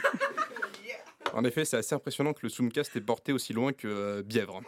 En 1.33 1.43
effet, 1.43 1.65
c'est 1.65 1.77
assez 1.77 1.95
impressionnant 1.95 2.33
que 2.33 2.39
le 2.43 2.49
Zoomcast 2.49 2.95
ait 2.95 3.01
porté 3.01 3.31
aussi 3.31 3.53
loin 3.53 3.73
que 3.73 3.87
euh, 3.87 4.23
Bièvre. 4.23 4.61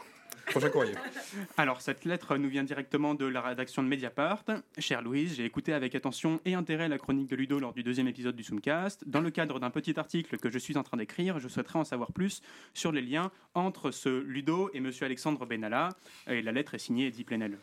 Prochain 0.47 0.69
courrier. 0.69 0.93
Alors, 1.57 1.81
cette 1.81 2.05
lettre 2.05 2.37
nous 2.37 2.49
vient 2.49 2.63
directement 2.63 3.13
de 3.13 3.25
la 3.25 3.41
rédaction 3.41 3.83
de 3.83 3.87
Mediapart. 3.87 4.43
Chère 4.79 5.01
Louise, 5.01 5.35
j'ai 5.35 5.45
écouté 5.45 5.73
avec 5.73 5.93
attention 5.93 6.39
et 6.43 6.55
intérêt 6.55 6.89
la 6.89 6.97
chronique 6.97 7.29
de 7.29 7.35
Ludo 7.35 7.59
lors 7.59 7.73
du 7.73 7.83
deuxième 7.83 8.07
épisode 8.07 8.35
du 8.35 8.43
Zoomcast. 8.43 9.07
Dans 9.07 9.21
le 9.21 9.29
cadre 9.29 9.59
d'un 9.59 9.69
petit 9.69 9.99
article 9.99 10.37
que 10.37 10.49
je 10.49 10.57
suis 10.57 10.75
en 10.77 10.83
train 10.83 10.97
d'écrire, 10.97 11.39
je 11.39 11.47
souhaiterais 11.47 11.79
en 11.79 11.83
savoir 11.83 12.11
plus 12.11 12.41
sur 12.73 12.91
les 12.91 13.01
liens 13.01 13.31
entre 13.53 13.91
ce 13.91 14.09
Ludo 14.09 14.71
et 14.73 14.79
monsieur 14.79 15.05
Alexandre 15.05 15.45
Benalla. 15.45 15.89
Et 16.27 16.41
la 16.41 16.51
lettre 16.51 16.73
est 16.73 16.79
signée 16.79 17.07
Eddie 17.07 17.23
Plenel. 17.23 17.57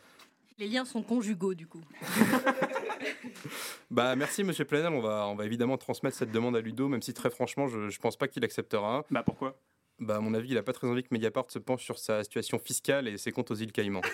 Les 0.57 0.67
liens 0.67 0.85
sont 0.85 1.03
conjugaux 1.03 1.53
du 1.53 1.67
coup. 1.67 1.81
Bah 3.91 4.15
merci 4.15 4.43
Monsieur 4.43 4.65
Planel, 4.65 4.91
on 4.93 5.01
va, 5.01 5.27
on 5.27 5.35
va 5.35 5.45
évidemment 5.45 5.77
transmettre 5.77 6.15
cette 6.17 6.31
demande 6.31 6.55
à 6.55 6.61
Ludo, 6.61 6.87
même 6.87 7.01
si 7.01 7.13
très 7.13 7.29
franchement 7.29 7.67
je, 7.67 7.89
je 7.89 7.99
pense 7.99 8.17
pas 8.17 8.27
qu'il 8.27 8.43
acceptera. 8.43 9.05
Bah 9.11 9.23
pourquoi? 9.23 9.57
Bah 9.99 10.17
à 10.17 10.19
mon 10.19 10.33
avis 10.33 10.49
il 10.49 10.57
a 10.57 10.63
pas 10.63 10.73
très 10.73 10.87
envie 10.87 11.03
que 11.03 11.09
Mediapart 11.11 11.45
se 11.49 11.59
penche 11.59 11.83
sur 11.83 11.97
sa 11.97 12.23
situation 12.23 12.59
fiscale 12.59 13.07
et 13.07 13.17
ses 13.17 13.31
comptes 13.31 13.51
aux 13.51 13.55
îles 13.55 13.71
Caïmans. 13.71 14.01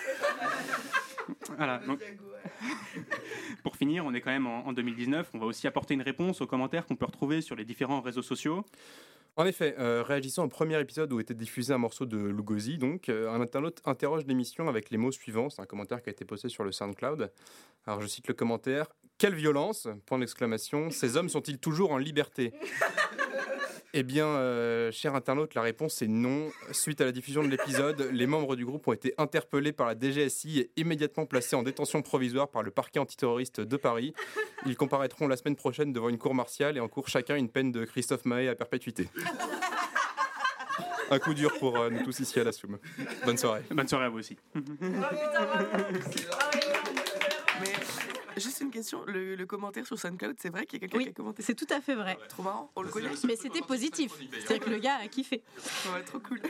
Voilà. 1.56 1.78
donc- 1.86 2.00
Pour 3.62 3.76
finir, 3.76 4.04
on 4.04 4.12
est 4.12 4.20
quand 4.20 4.30
même 4.30 4.46
en, 4.46 4.66
en 4.66 4.72
2019. 4.72 5.30
On 5.34 5.38
va 5.38 5.46
aussi 5.46 5.66
apporter 5.66 5.94
une 5.94 6.02
réponse 6.02 6.40
aux 6.42 6.46
commentaires 6.46 6.84
qu'on 6.84 6.96
peut 6.96 7.06
retrouver 7.06 7.40
sur 7.40 7.56
les 7.56 7.64
différents 7.64 8.00
réseaux 8.02 8.22
sociaux. 8.22 8.64
En 9.36 9.46
effet, 9.46 9.74
euh, 9.80 10.04
réagissant 10.06 10.44
au 10.44 10.48
premier 10.48 10.80
épisode 10.80 11.12
où 11.12 11.18
était 11.18 11.34
diffusé 11.34 11.72
un 11.72 11.78
morceau 11.78 12.06
de 12.06 12.16
Lugosi, 12.16 12.78
donc, 12.78 13.08
euh, 13.08 13.28
un 13.30 13.40
internaute 13.40 13.80
interroge 13.84 14.26
l'émission 14.26 14.68
avec 14.68 14.90
les 14.90 14.96
mots 14.96 15.10
suivants. 15.10 15.50
C'est 15.50 15.60
un 15.60 15.66
commentaire 15.66 16.02
qui 16.02 16.08
a 16.08 16.12
été 16.12 16.24
posté 16.24 16.48
sur 16.48 16.62
le 16.62 16.70
SoundCloud. 16.70 17.32
Alors 17.86 18.00
je 18.00 18.06
cite 18.06 18.28
le 18.28 18.34
commentaire 18.34 18.86
Quelle 19.18 19.34
violence 19.34 19.88
Point 20.06 20.20
d'exclamation. 20.20 20.90
Ces 20.90 21.16
hommes 21.16 21.28
sont-ils 21.28 21.58
toujours 21.58 21.90
en 21.90 21.98
liberté? 21.98 22.52
Eh 23.96 24.02
bien, 24.02 24.26
euh, 24.26 24.90
cher 24.90 25.14
internaute, 25.14 25.54
la 25.54 25.62
réponse 25.62 26.02
est 26.02 26.08
non. 26.08 26.50
Suite 26.72 27.00
à 27.00 27.04
la 27.04 27.12
diffusion 27.12 27.44
de 27.44 27.48
l'épisode, 27.48 28.08
les 28.12 28.26
membres 28.26 28.56
du 28.56 28.66
groupe 28.66 28.88
ont 28.88 28.92
été 28.92 29.14
interpellés 29.18 29.70
par 29.70 29.86
la 29.86 29.94
DGSI 29.94 30.58
et 30.58 30.70
immédiatement 30.76 31.26
placés 31.26 31.54
en 31.54 31.62
détention 31.62 32.02
provisoire 32.02 32.48
par 32.48 32.64
le 32.64 32.72
parquet 32.72 32.98
antiterroriste 32.98 33.60
de 33.60 33.76
Paris. 33.76 34.12
Ils 34.66 34.76
comparaîtront 34.76 35.28
la 35.28 35.36
semaine 35.36 35.54
prochaine 35.54 35.92
devant 35.92 36.08
une 36.08 36.18
cour 36.18 36.34
martiale 36.34 36.76
et 36.76 36.80
encourent 36.80 37.06
chacun 37.06 37.36
une 37.36 37.48
peine 37.48 37.70
de 37.70 37.84
Christophe 37.84 38.24
Mahé 38.24 38.48
à 38.48 38.56
perpétuité. 38.56 39.08
Un 41.12 41.20
coup 41.20 41.34
dur 41.34 41.56
pour 41.60 41.78
euh, 41.78 41.88
nous 41.88 42.02
tous 42.02 42.18
ici 42.18 42.40
à 42.40 42.44
la 42.44 42.50
Soum. 42.50 42.78
Bonne 43.24 43.38
soirée. 43.38 43.62
Bonne 43.70 43.86
soirée 43.86 44.06
à 44.06 44.08
vous 44.08 44.18
aussi. 44.18 44.36
Mais 44.54 44.62
Juste 48.36 48.60
une 48.60 48.70
question, 48.70 49.04
le, 49.06 49.34
le 49.34 49.46
commentaire 49.46 49.86
sur 49.86 49.98
SoundCloud, 49.98 50.36
c'est 50.40 50.50
vrai 50.50 50.66
qu'il 50.66 50.80
y 50.80 50.84
a 50.84 50.88
quelqu'un 50.88 50.98
Oui, 50.98 51.04
qui 51.04 51.10
a 51.10 51.12
commenté 51.12 51.42
C'est 51.42 51.54
tout 51.54 51.66
à 51.70 51.80
fait 51.80 51.94
vrai. 51.94 52.18
Trop 52.28 52.42
marrant, 52.42 52.70
on 52.76 52.82
le 52.82 52.88
connaît 52.88 53.08
Mais 53.26 53.36
c'était 53.36 53.60
positif. 53.62 54.12
C'est-à-dire 54.32 54.64
que 54.64 54.70
le 54.70 54.78
gars 54.78 54.96
a 55.02 55.08
kiffé. 55.08 55.42
Ouais, 55.92 56.02
trop 56.04 56.18
cool. 56.20 56.40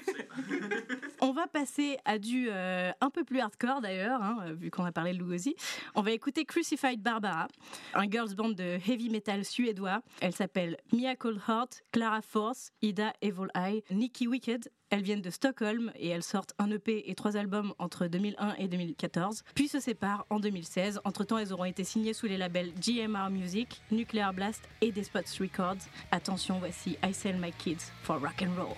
On 1.20 1.32
va 1.32 1.46
passer 1.46 1.98
à 2.04 2.18
du 2.18 2.48
euh, 2.50 2.90
un 3.00 3.10
peu 3.10 3.24
plus 3.24 3.40
hardcore 3.40 3.80
d'ailleurs, 3.80 4.22
hein, 4.22 4.52
vu 4.52 4.70
qu'on 4.70 4.84
a 4.84 4.92
parlé 4.92 5.12
de 5.12 5.18
Lugosi. 5.18 5.54
On 5.94 6.02
va 6.02 6.10
écouter 6.12 6.44
Crucified 6.44 7.00
Barbara, 7.02 7.48
un 7.94 8.10
girls 8.10 8.34
band 8.34 8.50
de 8.50 8.78
heavy 8.88 9.10
metal 9.10 9.44
suédois. 9.44 10.00
Elle 10.20 10.34
s'appelle 10.34 10.76
Mia 10.92 11.16
Coldheart, 11.16 11.82
Clara 11.92 12.22
Force, 12.22 12.70
Ida 12.82 13.12
Evil 13.22 13.48
Eye, 13.54 13.82
Nikki 13.90 14.26
Wicked. 14.26 14.70
Elles 14.90 15.02
viennent 15.02 15.22
de 15.22 15.30
Stockholm 15.30 15.92
et 15.96 16.08
elles 16.08 16.22
sortent 16.22 16.54
un 16.58 16.70
EP 16.70 17.10
et 17.10 17.14
trois 17.14 17.36
albums 17.36 17.74
entre 17.78 18.06
2001 18.06 18.54
et 18.58 18.68
2014, 18.68 19.42
puis 19.54 19.68
se 19.68 19.80
séparent 19.80 20.26
en 20.30 20.38
2016. 20.38 21.00
Entre-temps, 21.04 21.38
elles 21.38 21.52
auront 21.52 21.64
été 21.64 21.84
signées 21.84 22.14
sous 22.14 22.26
les 22.26 22.36
labels 22.36 22.72
GMR 22.74 23.30
Music, 23.30 23.80
Nuclear 23.90 24.32
Blast 24.32 24.62
et 24.80 24.92
Despots 24.92 25.40
Records. 25.40 25.82
Attention, 26.10 26.58
voici 26.58 26.96
I 27.04 27.12
Sell 27.12 27.38
My 27.38 27.52
Kids 27.52 27.92
for 28.02 28.20
Rock 28.20 28.42
and 28.42 28.54
Roll. 28.56 28.76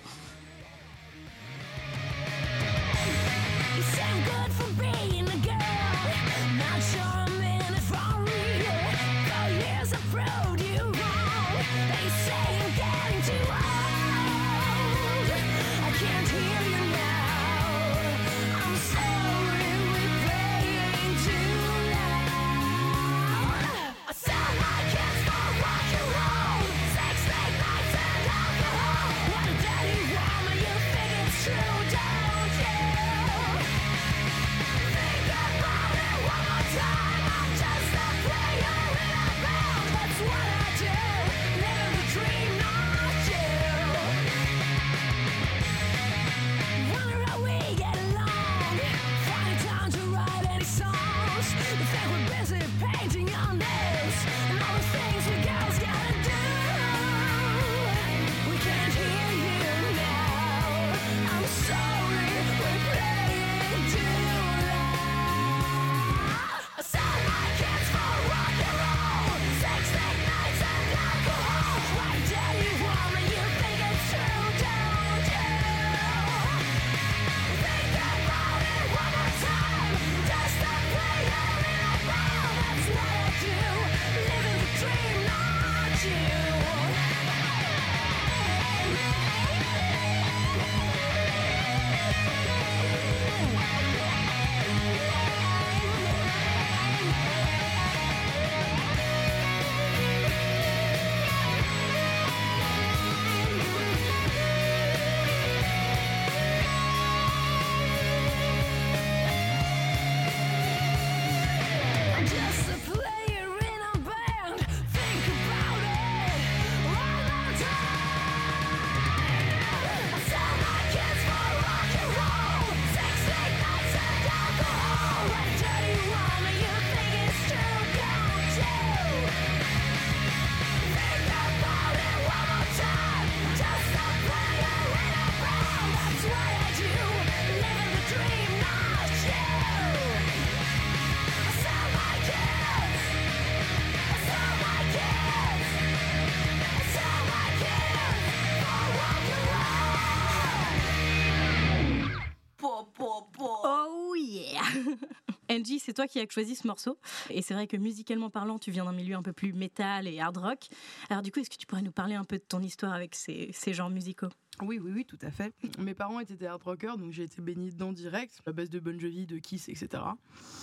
Angie, 155.57 155.79
c'est 155.79 155.93
toi 155.93 156.07
qui 156.07 156.19
as 156.19 156.25
choisi 156.29 156.55
ce 156.55 156.67
morceau. 156.67 156.97
Et 157.29 157.41
c'est 157.41 157.53
vrai 157.53 157.67
que 157.67 157.77
musicalement 157.77 158.29
parlant, 158.29 158.59
tu 158.59 158.71
viens 158.71 158.85
d'un 158.85 158.93
milieu 158.93 159.15
un 159.15 159.23
peu 159.23 159.33
plus 159.33 159.53
métal 159.53 160.07
et 160.07 160.19
hard 160.19 160.37
rock. 160.37 160.67
Alors 161.09 161.23
du 161.23 161.31
coup, 161.31 161.39
est-ce 161.39 161.49
que 161.49 161.57
tu 161.57 161.65
pourrais 161.65 161.81
nous 161.81 161.91
parler 161.91 162.15
un 162.15 162.23
peu 162.23 162.37
de 162.37 162.43
ton 162.43 162.61
histoire 162.61 162.93
avec 162.93 163.15
ces, 163.15 163.49
ces 163.53 163.73
genres 163.73 163.89
musicaux? 163.89 164.29
Oui, 164.61 164.79
oui, 164.81 164.91
oui, 164.93 165.05
tout 165.05 165.19
à 165.21 165.29
fait. 165.29 165.53
Mes 165.77 165.93
parents 165.93 166.19
étaient 166.19 166.35
des 166.35 166.47
hard 166.47 166.63
rockers, 166.63 166.97
donc 166.97 167.11
j'ai 167.11 167.23
été 167.23 167.41
baignée 167.41 167.71
dedans 167.71 167.93
direct, 167.93 168.41
à 168.45 168.51
base 168.51 168.69
de 168.69 168.79
Bon 168.79 168.99
Jovi, 168.99 169.27
de 169.27 169.37
Kiss, 169.37 169.69
etc. 169.69 170.03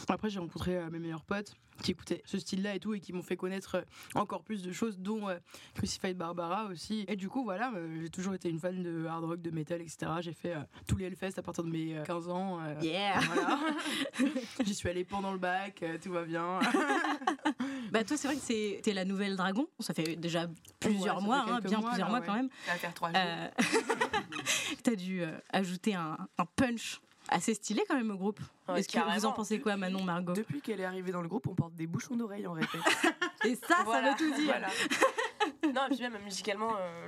Après, 0.09 0.31
j'ai 0.31 0.41
rencontré 0.41 0.77
euh, 0.77 0.91
mes 0.91 0.99
meilleurs 0.99 1.25
potes 1.25 1.55
qui 1.83 1.91
écoutaient 1.93 2.23
ce 2.25 2.39
style-là 2.39 2.75
et 2.75 2.81
tout, 2.81 2.95
et 2.95 3.01
qui 3.01 3.13
m'ont 3.13 3.23
fait 3.23 3.37
connaître 3.37 3.77
euh, 3.77 3.83
encore 4.21 4.43
plus 4.43 4.63
de 4.63 4.73
choses, 4.73 4.99
dont 4.99 5.29
euh, 5.29 5.37
Crucified 5.75 6.17
Barbara 6.17 6.67
aussi. 6.67 7.05
Et 7.09 7.17
du 7.17 7.29
coup, 7.29 7.43
voilà, 7.45 7.73
euh, 7.75 8.01
j'ai 8.03 8.11
toujours 8.11 8.35
été 8.35 8.49
une 8.49 8.59
fan 8.59 8.83
de 8.83 9.07
hard 9.07 9.25
rock, 9.25 9.41
de 9.43 9.51
metal, 9.51 9.81
etc. 9.81 10.07
J'ai 10.21 10.33
fait 10.33 10.55
euh, 10.55 10.61
tous 10.87 10.97
les 10.97 11.07
Hellfest 11.07 11.33
à 11.39 11.43
partir 11.43 11.65
de 11.65 11.71
mes 11.71 11.97
euh, 11.99 12.03
15 12.05 12.29
ans. 12.29 12.61
euh, 12.61 12.75
Yeah 12.83 13.19
Voilà. 13.21 13.61
J'y 14.65 14.75
suis 14.75 14.89
allée 14.89 15.05
pendant 15.05 15.33
le 15.33 15.39
bac, 15.39 15.83
euh, 15.83 15.99
tout 16.03 16.13
va 16.13 16.25
bien. 16.25 16.61
Bah 17.91 18.03
toi, 18.03 18.17
c'est 18.17 18.27
vrai 18.27 18.37
que 18.37 18.43
c'est 18.43 18.81
t'es 18.83 18.93
la 18.93 19.05
nouvelle 19.05 19.37
dragon. 19.37 19.69
Ça 19.79 19.95
fait 19.95 20.17
déjà 20.17 20.49
plusieurs 20.81 21.19
Ouais, 21.19 21.23
mois, 21.25 21.45
hein, 21.49 21.61
bien 21.61 21.79
mois, 21.79 21.91
plusieurs 21.91 22.09
là, 22.09 22.11
mois 22.11 22.21
ouais. 22.21 22.27
quand 22.27 22.35
même. 22.35 22.49
Ça 22.67 22.73
va 22.73 22.79
faire 22.79 22.95
trois 22.95 23.09
jours. 23.11 23.21
Euh, 23.25 23.49
T'as 24.83 24.97
dû 24.97 25.23
euh, 25.23 25.39
ajouter 25.53 25.95
un, 25.95 26.17
un 26.39 26.45
punch 26.57 27.01
assez 27.29 27.55
stylé 27.55 27.83
quand 27.89 27.97
même 27.97 28.11
au 28.11 28.17
groupe. 28.17 28.41
Ouais, 28.69 28.81
Est-ce 28.81 28.89
que 28.89 29.15
vous 29.19 29.25
en 29.27 29.33
pensez 29.33 29.61
quoi, 29.61 29.77
Manon, 29.77 30.03
Margot 30.03 30.33
Depuis 30.33 30.61
qu'elle 30.61 30.81
est 30.81 30.85
arrivée 30.85 31.13
dans 31.13 31.23
le 31.23 31.29
groupe, 31.29 31.47
on 31.47 31.55
porte 31.55 31.75
des 31.75 31.87
bouchons 31.87 32.17
d'oreilles 32.17 32.47
en 32.47 32.53
répète. 32.53 32.81
Et 33.45 33.55
ça, 33.57 33.77
Voilà, 33.85 34.17
ça 34.17 34.25
veut 34.25 34.31
tout 34.31 34.35
dire. 34.37 34.47
Voilà. 34.47 34.69
Non, 35.75 35.87
et 35.91 35.95
puis 35.95 36.01
même 36.03 36.23
musicalement, 36.23 36.75
euh, 36.79 37.07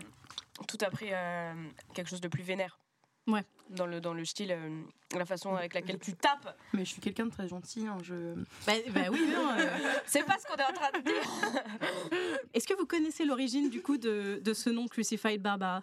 tout 0.66 0.78
a 0.80 0.90
pris 0.90 1.08
euh, 1.12 1.52
quelque 1.94 2.08
chose 2.08 2.20
de 2.22 2.28
plus 2.28 2.42
vénère. 2.42 2.78
Ouais. 3.26 3.44
Dans 3.70 3.86
le, 3.86 4.00
dans 4.00 4.14
le 4.14 4.24
style, 4.24 4.50
euh, 4.52 4.80
la 5.14 5.24
façon 5.26 5.54
avec 5.54 5.74
laquelle 5.74 5.98
tu 5.98 6.14
tapes. 6.14 6.56
Mais 6.72 6.84
je 6.84 6.90
suis 6.92 7.00
quelqu'un 7.00 7.26
de 7.26 7.30
très 7.30 7.48
gentil. 7.48 7.86
hein, 7.86 7.98
je... 8.02 8.34
Bah, 8.66 8.72
bah 8.94 9.00
oui, 9.12 9.28
non. 9.32 9.50
euh, 9.58 9.78
C'est 10.06 10.24
pas 10.24 10.36
ce 10.38 10.46
qu'on 10.46 10.56
est 10.56 10.64
en 10.64 10.72
train 10.72 10.90
de 10.98 11.04
dire. 11.04 12.10
Est-ce 12.54 12.66
que 12.66 12.74
vous 12.74 12.86
connaissez 12.86 13.24
l'origine 13.24 13.68
du 13.70 13.82
coup 13.82 13.98
de, 13.98 14.40
de 14.42 14.54
ce 14.54 14.70
nom 14.70 14.86
Crucified 14.88 15.42
Barbara? 15.42 15.82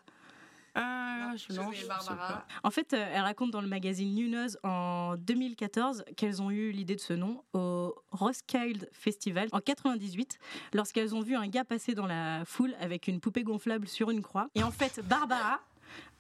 Ah, 0.76 1.34
je, 1.36 1.54
non, 1.54 1.72
je 1.72 1.82
sais 1.82 1.88
pas. 1.88 2.46
En 2.64 2.72
fait, 2.72 2.94
euh, 2.94 3.12
elle 3.14 3.22
raconte 3.22 3.52
dans 3.52 3.62
le 3.62 3.68
magazine 3.68 4.14
New 4.14 4.28
News 4.28 4.50
en 4.64 5.16
2014 5.18 6.04
qu'elles 6.18 6.42
ont 6.42 6.50
eu 6.52 6.72
l'idée 6.72 6.96
de 6.96 7.00
ce 7.02 7.14
nom 7.14 7.44
au 7.54 7.94
Roskilde 8.12 8.90
Festival 8.92 9.50
en 9.52 9.60
98 9.60 10.40
lorsqu'elles 10.74 11.14
ont 11.16 11.22
vu 11.22 11.36
un 11.36 11.48
gars 11.48 11.64
passer 11.64 11.94
dans 11.94 12.08
la 12.08 12.44
foule 12.46 12.74
avec 12.80 13.08
une 13.08 13.20
poupée 13.20 13.44
gonflable 13.44 13.88
sur 13.88 14.10
une 14.10 14.22
croix. 14.22 14.48
Et 14.56 14.64
en 14.64 14.72
fait, 14.72 15.00
Barbara. 15.08 15.60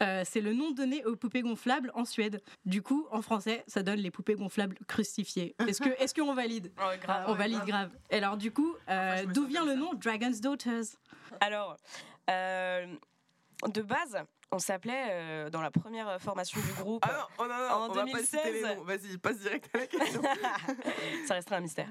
euh, 0.03 0.21
c'est 0.23 0.41
le 0.41 0.53
nom 0.53 0.69
donné 0.71 1.03
aux 1.05 1.15
poupées 1.15 1.41
gonflables 1.41 1.91
en 1.95 2.05
Suède. 2.05 2.41
Du 2.65 2.83
coup, 2.83 3.07
en 3.11 3.23
français, 3.23 3.63
ça 3.67 3.81
donne 3.81 3.99
les 3.99 4.11
poupées 4.11 4.35
gonflables 4.35 4.77
crucifiées. 4.87 5.55
Est-ce 5.67 5.81
que, 5.81 5.89
est-ce 6.01 6.13
qu'on 6.13 6.33
valide? 6.35 6.71
Ouais, 6.77 6.97
grave. 6.99 7.25
On 7.27 7.33
valide 7.33 7.63
grave. 7.65 7.89
Et 8.11 8.17
alors, 8.17 8.37
du 8.37 8.51
coup, 8.51 8.75
euh, 8.89 9.25
d'où 9.33 9.45
vient 9.47 9.65
le 9.65 9.71
ça. 9.71 9.77
nom 9.77 9.93
Dragon's 9.95 10.41
Daughters? 10.41 10.85
Alors, 11.41 11.77
euh, 12.29 12.85
de 13.73 13.81
base, 13.81 14.17
On 14.53 14.59
s'appelait 14.59 15.07
euh, 15.09 15.49
dans 15.49 15.61
la 15.61 15.71
première 15.71 16.21
formation 16.21 16.59
du 16.61 16.73
groupe. 16.73 17.03
Ah 17.07 17.11
non, 17.13 17.25
oh 17.39 17.47
non, 17.47 17.57
non, 17.57 17.69
En 17.75 17.89
on 17.89 17.93
va 17.93 18.05
pas 18.05 18.19
citer 18.19 18.37
les 18.45 18.61
2016. 18.61 18.77
noms. 18.77 18.83
Vas-y, 18.83 19.17
passe 19.17 19.39
direct 19.39 19.69
à 19.73 19.77
la 19.79 19.87
question. 19.87 20.21
ça 21.27 21.33
restera 21.33 21.55
un 21.57 21.61
mystère. 21.61 21.89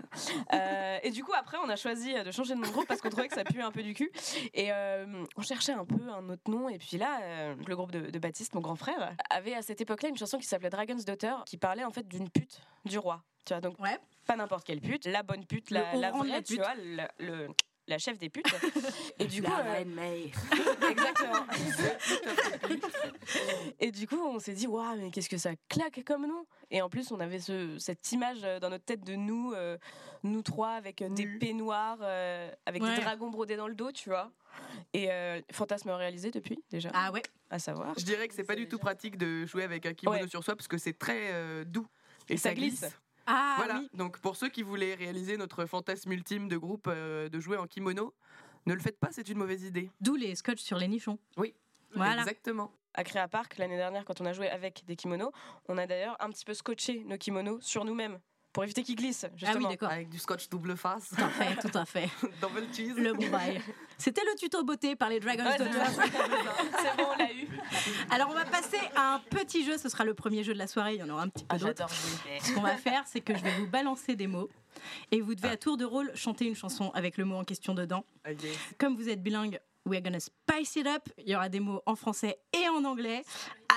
Euh, 0.52 0.98
et 1.02 1.10
du 1.10 1.24
coup, 1.24 1.32
après, 1.34 1.56
on 1.64 1.68
a 1.68 1.76
choisi 1.76 2.14
de 2.14 2.30
changer 2.30 2.54
de 2.54 2.60
nom 2.60 2.66
de 2.66 2.72
groupe 2.72 2.86
parce 2.86 3.00
qu'on 3.00 3.10
trouvait 3.10 3.28
que 3.28 3.34
ça 3.34 3.44
puait 3.44 3.62
un 3.62 3.72
peu 3.72 3.82
du 3.82 3.94
cul. 3.94 4.10
Et 4.54 4.72
euh, 4.72 5.24
on 5.36 5.42
cherchait 5.42 5.72
un 5.72 5.84
peu 5.84 5.96
un 6.10 6.28
autre 6.28 6.50
nom. 6.50 6.68
Et 6.68 6.78
puis 6.78 6.98
là, 6.98 7.20
euh, 7.22 7.54
le 7.66 7.76
groupe 7.76 7.90
de, 7.92 8.10
de 8.10 8.18
Baptiste, 8.18 8.54
mon 8.54 8.60
grand 8.60 8.76
frère, 8.76 9.14
avait 9.30 9.54
à 9.54 9.62
cette 9.62 9.80
époque-là 9.80 10.08
une 10.10 10.16
chanson 10.16 10.38
qui 10.38 10.46
s'appelait 10.46 10.70
Dragon's 10.70 11.04
Daughter, 11.04 11.34
qui 11.46 11.56
parlait 11.56 11.84
en 11.84 11.90
fait 11.90 12.06
d'une 12.06 12.30
pute 12.30 12.60
du 12.84 12.98
roi. 12.98 13.22
Tu 13.44 13.54
vois, 13.54 13.60
donc 13.60 13.78
Ouais. 13.80 13.98
pas 14.26 14.36
n'importe 14.36 14.64
quelle 14.64 14.80
pute, 14.80 15.04
la 15.06 15.24
bonne 15.24 15.44
pute, 15.46 15.70
la, 15.70 15.94
la 15.96 16.12
vraie, 16.12 16.28
la 16.28 16.42
tu 16.42 16.54
pute. 16.54 16.62
vois, 16.62 16.74
le, 16.76 17.02
le- 17.18 17.48
la 17.88 17.98
chef 17.98 18.18
des 18.18 18.28
putes. 18.30 18.46
Et 19.18 19.26
du 19.26 19.42
coup, 19.42 19.50
La 19.50 19.58
euh, 19.60 19.72
reine 19.72 19.90
May. 19.94 20.30
Exactement. 20.90 21.46
et 23.80 23.90
du 23.90 24.06
coup, 24.06 24.18
on 24.20 24.38
s'est 24.38 24.54
dit, 24.54 24.66
waouh, 24.66 24.96
mais 24.96 25.10
qu'est-ce 25.10 25.28
que 25.28 25.36
ça 25.38 25.50
claque 25.68 26.02
comme 26.04 26.26
nom 26.26 26.46
Et 26.70 26.82
en 26.82 26.88
plus, 26.88 27.10
on 27.12 27.20
avait 27.20 27.38
ce- 27.40 27.78
cette 27.78 28.10
image 28.12 28.38
euh, 28.44 28.58
dans 28.60 28.70
notre 28.70 28.84
tête 28.84 29.04
de 29.04 29.14
nous, 29.14 29.52
euh, 29.52 29.78
nous 30.22 30.42
trois, 30.42 30.70
avec 30.70 31.02
euh, 31.02 31.08
des 31.08 31.26
peignoirs, 31.26 31.98
euh, 32.02 32.50
avec 32.66 32.82
Ouais. 32.82 32.94
des 32.96 33.00
dragons 33.02 33.30
brodés 33.30 33.56
dans 33.56 33.68
le 33.68 33.74
dos, 33.74 33.92
tu 33.92 34.08
vois. 34.10 34.30
Et 34.92 35.10
euh, 35.10 35.40
fantasme 35.52 35.90
réalisé 35.90 36.30
depuis, 36.30 36.62
déjà, 36.70 36.90
Ah 36.94 37.10
ouais. 37.12 37.22
à 37.50 37.58
savoir. 37.58 37.94
Je 37.98 38.04
dirais 38.04 38.28
que 38.28 38.34
c'est 38.34 38.44
pas 38.44 38.56
du 38.56 38.68
tout 38.68 38.78
pratique 38.78 39.16
de 39.16 39.46
jouer 39.46 39.62
avec 39.64 39.86
un 39.86 39.94
kimono 39.94 40.22
Ouais. 40.22 40.28
sur 40.28 40.42
soi 40.44 40.54
parce 40.56 40.68
que 40.68 40.78
c'est 40.78 40.98
très 40.98 41.32
euh, 41.32 41.64
doux. 41.64 41.86
Et, 42.28 42.34
Et 42.34 42.36
ça 42.36 42.54
glisse. 42.54 42.84
Ah 43.26 43.54
voilà. 43.56 43.78
oui. 43.78 43.88
Donc 43.94 44.18
pour 44.18 44.36
ceux 44.36 44.48
qui 44.48 44.62
voulaient 44.62 44.94
réaliser 44.94 45.36
notre 45.36 45.66
fantasme 45.66 46.12
ultime 46.12 46.48
de 46.48 46.56
groupe 46.56 46.86
euh, 46.88 47.28
de 47.28 47.40
jouer 47.40 47.56
en 47.56 47.66
kimono, 47.66 48.14
ne 48.66 48.74
le 48.74 48.80
faites 48.80 48.98
pas, 48.98 49.08
c'est 49.10 49.28
une 49.28 49.38
mauvaise 49.38 49.64
idée. 49.64 49.90
D'où 50.00 50.14
les 50.14 50.34
scotch 50.34 50.60
sur 50.60 50.78
les 50.78 50.88
nichons. 50.88 51.18
Oui. 51.36 51.54
Voilà. 51.94 52.22
Exactement. 52.22 52.72
À 52.94 53.04
Créa 53.04 53.26
Park, 53.28 53.56
l'année 53.58 53.76
dernière, 53.76 54.04
quand 54.04 54.20
on 54.20 54.26
a 54.26 54.32
joué 54.32 54.48
avec 54.50 54.84
des 54.86 54.96
kimonos, 54.96 55.32
on 55.68 55.78
a 55.78 55.86
d'ailleurs 55.86 56.16
un 56.20 56.30
petit 56.30 56.44
peu 56.44 56.54
scotché 56.54 57.04
nos 57.04 57.16
kimonos 57.16 57.60
sur 57.62 57.84
nous-mêmes 57.84 58.18
pour 58.52 58.64
éviter 58.64 58.82
qu'ils 58.82 58.96
glissent, 58.96 59.24
Ah 59.24 59.28
oui, 59.32 59.38
justement. 59.38 59.68
d'accord. 59.70 59.90
Avec 59.90 60.08
du 60.10 60.18
scotch 60.18 60.48
double 60.48 60.76
face, 60.76 61.08
Tout 61.08 61.22
à 61.24 61.28
fait, 61.28 61.56
tout 61.68 61.78
à 61.78 61.84
fait. 61.84 62.08
double 62.40 62.66
cheese. 62.72 62.94
Le 62.96 63.12
bon 63.14 63.28
bail. 63.30 63.60
C'était 63.98 64.22
le 64.24 64.36
tuto 64.38 64.62
beauté 64.64 64.94
par 64.96 65.08
les 65.08 65.20
Dragons 65.20 65.44
Ouais, 65.44 65.56
c'est 65.58 66.96
bon, 66.96 67.08
on 67.14 67.16
l'a 67.18 67.32
eu. 67.32 67.48
Alors 68.10 68.28
on 68.30 68.34
va 68.34 68.44
passer 68.44 68.78
à 68.96 69.14
un 69.14 69.18
petit 69.20 69.64
jeu, 69.64 69.78
ce 69.78 69.88
sera 69.88 70.04
le 70.04 70.14
premier 70.14 70.42
jeu 70.44 70.52
de 70.52 70.58
la 70.58 70.66
soirée, 70.66 70.94
il 70.94 71.00
y 71.00 71.02
en 71.02 71.08
aura 71.08 71.22
un 71.22 71.28
petit 71.28 71.44
peu 71.44 71.56
Ah, 71.56 71.58
d'autres. 71.58 71.88
Ce 71.88 72.52
qu'on 72.52 72.60
va 72.62 72.76
faire, 72.76 73.04
c'est 73.06 73.20
que 73.20 73.34
je 73.36 73.42
vais 73.42 73.52
vous 73.58 73.66
balancer 73.68 74.16
des 74.16 74.26
mots 74.26 74.50
et 75.10 75.20
vous 75.20 75.34
devez 75.34 75.48
à 75.50 75.56
tour 75.56 75.76
de 75.76 75.84
rôle 75.84 76.10
chanter 76.14 76.46
une 76.46 76.56
chanson 76.56 76.90
avec 76.94 77.16
le 77.16 77.24
mot 77.24 77.36
en 77.36 77.44
question 77.44 77.74
dedans. 77.74 78.04
Comme 78.78 78.96
vous 78.96 79.08
êtes 79.08 79.22
bilingue, 79.22 79.60
we're 79.86 80.02
gonna 80.02 80.20
spice 80.20 80.76
it 80.76 80.86
up. 80.86 81.08
Il 81.18 81.28
y 81.30 81.36
aura 81.36 81.48
des 81.48 81.60
mots 81.60 81.80
en 81.86 81.94
français 81.96 82.38
et 82.52 82.68
en 82.68 82.84
anglais. 82.84 83.22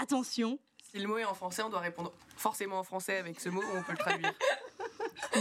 Attention, 0.01 0.59
Si 0.95 1.01
le 1.01 1.09
mot 1.09 1.17
est 1.17 1.25
en 1.25 1.33
français, 1.33 1.61
on 1.61 1.69
doit 1.69 1.81
répondre 1.81 2.13
forcément 2.37 2.79
en 2.79 2.83
français 2.85 3.17
avec 3.17 3.37
ce 3.41 3.49
mot 3.49 3.61
ou 3.61 3.77
on 3.77 3.83
peut 3.83 3.91
le 3.91 3.97
traduire. 3.97 4.33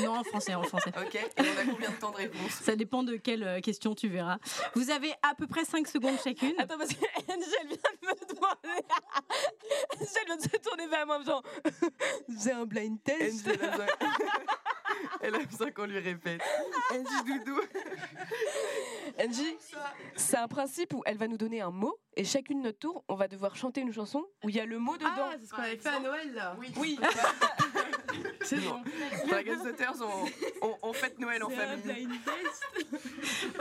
non 0.02 0.18
en 0.18 0.24
français, 0.24 0.52
en 0.52 0.64
français. 0.64 0.90
Ok 1.00 1.14
Et 1.14 1.28
on 1.38 1.60
a 1.60 1.64
combien 1.70 1.90
de 1.90 1.94
temps 1.94 2.10
de 2.10 2.16
réponse? 2.16 2.50
Ça 2.50 2.74
dépend 2.74 3.04
de 3.04 3.14
quelle 3.14 3.44
euh, 3.44 3.60
question 3.60 3.94
tu 3.94 4.08
verras. 4.08 4.38
Vous 4.74 4.90
avez 4.90 5.12
à 5.22 5.36
peu 5.36 5.46
près 5.46 5.64
5 5.64 5.86
secondes 5.86 6.16
chacune. 6.24 6.54
Attends, 6.58 6.76
parce 6.76 6.90
que 6.90 7.04
Angel 7.28 7.68
vient 7.68 7.76
de 7.76 8.06
me 8.06 8.34
demander. 8.34 8.84
Angel 9.94 10.24
vient 10.26 10.36
de 10.38 10.42
se 10.42 10.56
tourner 10.56 10.88
vers 10.88 11.06
moi 11.06 11.18
en 11.18 11.20
faisant 11.20 11.42
C'est 12.36 12.52
un 12.52 12.64
blind 12.64 13.00
test. 13.04 13.46
Angie, 13.46 13.58
elle 15.20 15.34
a 15.34 15.38
besoin, 15.38 15.38
elle 15.38 15.42
a 15.42 15.44
besoin 15.44 15.70
qu'on 15.70 15.86
lui 15.86 15.98
répète. 15.98 16.42
Angie 16.90 17.24
Doudou. 17.26 17.60
Angie, 19.18 19.56
c'est 20.16 20.36
un 20.36 20.48
principe 20.48 20.92
où 20.94 21.02
elle 21.06 21.16
va 21.16 21.28
nous 21.28 21.36
donner 21.36 21.60
un 21.60 21.70
mot 21.70 21.98
et 22.16 22.24
chacune 22.24 22.62
notre 22.62 22.78
tour, 22.78 23.04
on 23.08 23.14
va 23.14 23.28
devoir 23.28 23.56
chanter 23.56 23.80
une 23.80 23.92
chanson 23.92 24.24
où 24.44 24.48
il 24.48 24.56
y 24.56 24.60
a 24.60 24.66
le 24.66 24.78
mot 24.78 24.96
dedans. 24.96 25.08
Ah, 25.16 25.34
c'est 25.38 25.46
ce 25.46 25.50
qu'on 25.54 25.62
avait 25.62 25.76
fait 25.76 25.88
à 25.88 26.00
Noël 26.00 26.32
là. 26.34 26.56
Oui. 26.58 26.72
oui, 26.76 26.98
C'est 28.42 28.60
bon. 28.60 28.82
Dragon 29.26 29.64
Daughters, 29.64 29.94
on, 30.00 30.66
on, 30.68 30.76
on 30.82 30.92
fête 30.92 31.18
Noël 31.18 31.42
en 31.42 31.50
famille. 31.50 32.08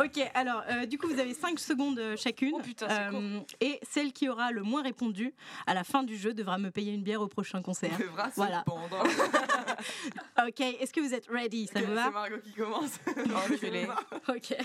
Ok, 0.04 0.32
alors 0.34 0.64
euh, 0.70 0.86
du 0.86 0.98
coup 0.98 1.08
vous 1.08 1.20
avez 1.20 1.34
5 1.34 1.60
secondes 1.60 2.00
euh, 2.00 2.16
chacune. 2.18 2.54
Oh 2.56 2.60
putain, 2.62 2.88
c'est 2.90 3.16
Euh, 3.16 3.40
et 3.62 3.80
celle 3.90 4.12
qui 4.14 4.28
aura 4.30 4.52
le 4.52 4.62
moins 4.64 4.82
répondu 4.84 5.34
à 5.66 5.74
la 5.74 5.84
fin 5.84 6.04
du 6.04 6.18
jeu 6.18 6.34
devra 6.34 6.58
me 6.58 6.72
payer 6.72 6.92
une 6.94 7.04
bière 7.04 7.22
au 7.22 7.28
prochain 7.28 7.62
concert. 7.62 7.92
On 7.96 8.04
devra 8.04 8.30
Voilà. 8.36 8.66
Ok, 10.48 10.60
est-ce 10.62 10.92
que 10.94 11.00
vous 11.02 11.14
êtes 11.14 11.28
ready? 11.28 11.68
Ça 11.68 11.80
vous 11.80 11.88
C'est 11.88 11.94
va 11.94 12.10
Margot 12.10 12.40
qui 12.44 12.54
commence. 12.54 13.00
Enculé. 13.52 13.88
Ok. 14.28 14.56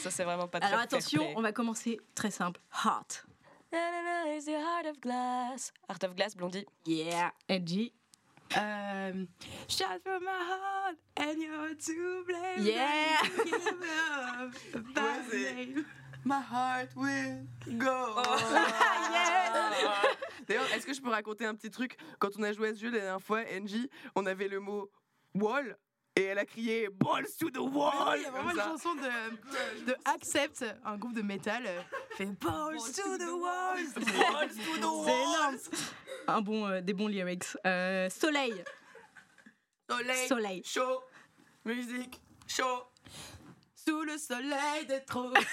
ça 0.00 0.10
c'est 0.10 0.24
vraiment 0.24 0.48
pas 0.48 0.60
très 0.60 0.68
Alors 0.70 0.80
attention, 0.80 1.26
on 1.36 1.42
va 1.42 1.52
commencer 1.52 1.98
très 2.14 2.30
simple. 2.30 2.60
Hot. 2.84 3.24
Na, 3.72 3.78
na, 3.78 4.24
na, 4.26 4.36
is 4.36 4.44
the 4.44 4.50
heart 4.50 4.86
of 4.86 5.00
glass? 5.00 5.72
Heart 5.88 6.04
of 6.04 6.14
glass, 6.14 6.36
Blondie. 6.36 6.66
Yeah. 6.86 7.30
Edgy. 7.48 7.92
Euh, 8.56 9.24
Shout 9.68 10.00
from 10.02 10.22
my 10.24 10.30
heart 10.30 10.96
and 11.16 11.38
you're 11.40 11.74
to 11.74 12.24
blame. 12.26 12.66
Yeah. 12.66 13.22
C'est- 15.26 15.54
name. 15.54 15.84
My 16.24 16.40
heart 16.40 16.90
will 16.96 17.46
go. 17.78 18.14
Oh. 19.54 20.16
D'ailleurs, 20.46 20.64
est-ce 20.74 20.86
que 20.86 20.94
je 20.94 21.00
peux 21.00 21.10
raconter 21.10 21.44
un 21.44 21.54
petit 21.54 21.70
truc? 21.70 21.96
Quand 22.18 22.30
on 22.38 22.42
a 22.42 22.52
joué 22.52 22.68
à 22.68 22.74
ce 22.74 22.80
jeu 22.80 22.90
la 22.90 22.98
dernière 22.98 23.20
fois, 23.22 23.42
Angie, 23.60 23.88
on 24.14 24.26
avait 24.26 24.48
le 24.48 24.60
mot 24.60 24.90
wall 25.34 25.76
et 26.16 26.24
elle 26.24 26.38
a 26.38 26.44
crié 26.44 26.88
balls 26.90 27.26
to 27.38 27.50
the 27.50 27.58
wall. 27.58 28.16
Il 28.18 28.22
y 28.22 28.26
a 28.26 28.30
vraiment 28.30 28.50
une 28.50 28.56
chanson 28.60 28.94
de, 28.94 29.86
de 29.86 29.96
Accept, 30.04 30.64
un 30.84 30.96
groupe 30.98 31.14
de 31.14 31.22
métal, 31.22 31.64
euh, 31.66 31.80
fait 32.16 32.26
Balls 32.26 32.76
to 32.94 33.16
the 33.18 33.30
walls. 33.30 33.94
Balls 33.94 34.48
to 34.48 34.54
the 34.54 34.64
C'est 34.64 34.78
énorme. 34.78 35.06
walls. 35.06 35.60
Un 36.28 36.40
bon, 36.42 36.66
euh, 36.68 36.80
des 36.80 36.92
bons 36.92 37.08
lyrics. 37.08 37.44
Euh, 37.66 38.10
soleil. 38.10 38.62
Soleil, 39.90 40.28
Soleil. 40.28 40.62
chaud, 40.64 41.02
musique, 41.64 42.20
chaud. 42.46 42.84
Sous 43.86 44.02
le 44.02 44.16
soleil 44.18 44.86
des 44.86 45.00
tropiques. 45.06 45.46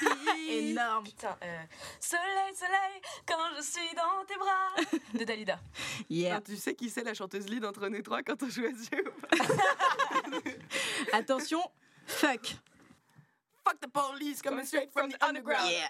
Énorme. 0.49 1.05
Putain, 1.05 1.35
euh, 1.43 1.63
soleil, 1.99 2.55
soleil, 2.55 3.01
quand 3.25 3.55
je 3.57 3.61
suis 3.63 3.95
dans 3.95 4.25
tes 4.25 4.35
bras. 4.37 4.75
De 5.13 5.23
Dalida. 5.23 5.59
Yeah. 6.09 6.35
Ah, 6.37 6.41
tu 6.41 6.55
sais 6.55 6.75
qui 6.75 6.89
c'est 6.89 7.03
la 7.03 7.13
chanteuse 7.13 7.47
lead 7.49 7.65
entre 7.65 7.87
nous 7.87 8.01
trois 8.01 8.21
quand 8.23 8.41
on 8.43 8.49
joue 8.49 8.65
à 8.65 8.69
ce 8.71 8.95
jeu 8.95 9.03
ou 9.07 9.21
pas 9.21 10.47
Attention. 11.17 11.61
Fuck. 12.05 12.55
Fuck 13.63 13.79
the 13.81 13.87
police 13.87 14.41
coming 14.41 14.65
straight 14.65 14.91
from 14.91 15.09
the 15.11 15.17
underground. 15.21 15.69
Yeah. 15.71 15.87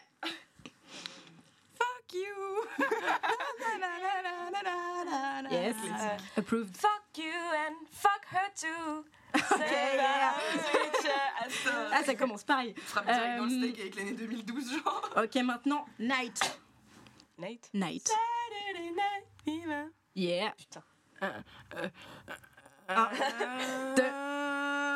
Fuck 1.77 2.13
you. 2.13 2.63
Yes. 5.51 5.75
Approved. 6.37 6.75
fuck 6.77 7.01
you 7.17 7.31
and 7.65 7.75
fuck 7.89 8.23
her 8.29 8.49
too. 8.55 9.03
Yeah. 9.35 9.95
yeah. 9.95 10.33
Ah, 11.91 12.03
ça 12.03 12.13
commence 12.15 12.43
pareil. 12.43 12.73
Frappe 12.77 13.05
direct 13.05 13.37
dans 13.37 13.45
le 13.45 13.51
Euh, 13.51 13.57
steak 13.69 13.79
avec 13.79 13.95
l'année 13.95 14.11
2012, 14.13 14.71
genre. 14.83 15.09
Ok, 15.17 15.35
maintenant, 15.43 15.85
night. 15.99 16.59
Nate. 17.37 17.69
Night. 17.73 18.07
Saturday 18.07 18.91
night 18.91 19.25
fever. 19.43 19.85
Yeah. 20.15 20.53
Putain. 20.57 20.83
Un, 21.21 23.09
deux, 23.95 24.03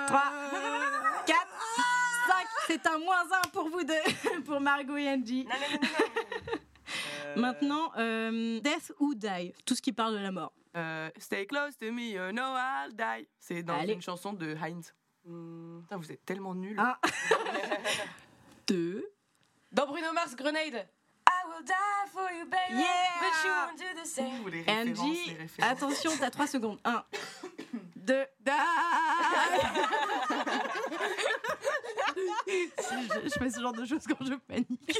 trois, 0.08 0.32
quatre, 1.26 1.58
cinq. 2.28 2.48
C'est 2.67 2.88
un 2.88 2.98
moins 3.00 3.24
un 3.32 3.48
pour 3.50 3.69
vous 3.69 3.84
deux, 3.84 4.41
pour 4.46 4.60
Margot 4.62 4.98
et 4.98 5.10
Angie. 5.10 5.46
Non, 5.46 5.56
non, 5.56 5.67
non, 5.72 5.80
non, 5.82 5.88
non. 6.54 6.60
Euh, 7.26 7.39
Maintenant, 7.39 7.91
euh, 7.98 8.60
death 8.60 8.91
ou 9.00 9.15
die, 9.15 9.54
tout 9.65 9.74
ce 9.76 9.82
qui 9.82 9.91
parle 9.91 10.13
de 10.13 10.19
la 10.19 10.32
mort. 10.32 10.52
Euh, 10.75 11.09
Stay 11.19 11.45
close 11.45 11.77
to 11.77 11.91
me, 11.91 12.12
you 12.13 12.31
know 12.31 12.55
I'll 12.55 12.91
die. 12.95 13.27
C'est 13.39 13.62
dans 13.63 13.77
Allez. 13.79 13.93
une 13.93 14.01
chanson 14.01 14.33
de 14.33 14.55
Heinz. 14.55 14.93
hmm. 15.25 15.81
Putain, 15.81 15.97
vous 15.97 16.12
êtes 16.12 16.25
tellement 16.25 16.55
nuls. 16.55 16.79
Un, 16.79 16.97
deux, 18.67 19.05
Dans 19.71 19.86
Bruno 19.88 20.12
Mars, 20.13 20.36
Grenade. 20.36 20.88
I 21.27 21.45
will 21.47 21.63
die 21.65 22.07
for 22.12 22.29
you, 22.31 22.45
baby. 22.45 22.79
Yeah. 22.81 23.19
But 23.19 23.43
you 23.43 23.51
won't 23.51 23.77
do 23.77 24.01
the 24.01 24.05
same. 24.07 24.41
Ouh, 24.43 24.47
les 24.47 24.62
références, 24.62 24.99
Angie, 24.99 25.25
les 25.31 25.38
références. 25.38 25.71
attention, 25.71 26.12
t'as 26.19 26.29
trois 26.29 26.47
secondes. 26.47 26.79
Un, 26.86 27.03
deux, 27.95 28.25
je, 32.47 33.29
je 33.29 33.39
fais 33.39 33.49
ce 33.49 33.59
genre 33.62 33.73
de 33.73 33.86
choses 33.86 34.03
quand 34.07 34.23
je 34.25 34.33
panique. 34.36 34.99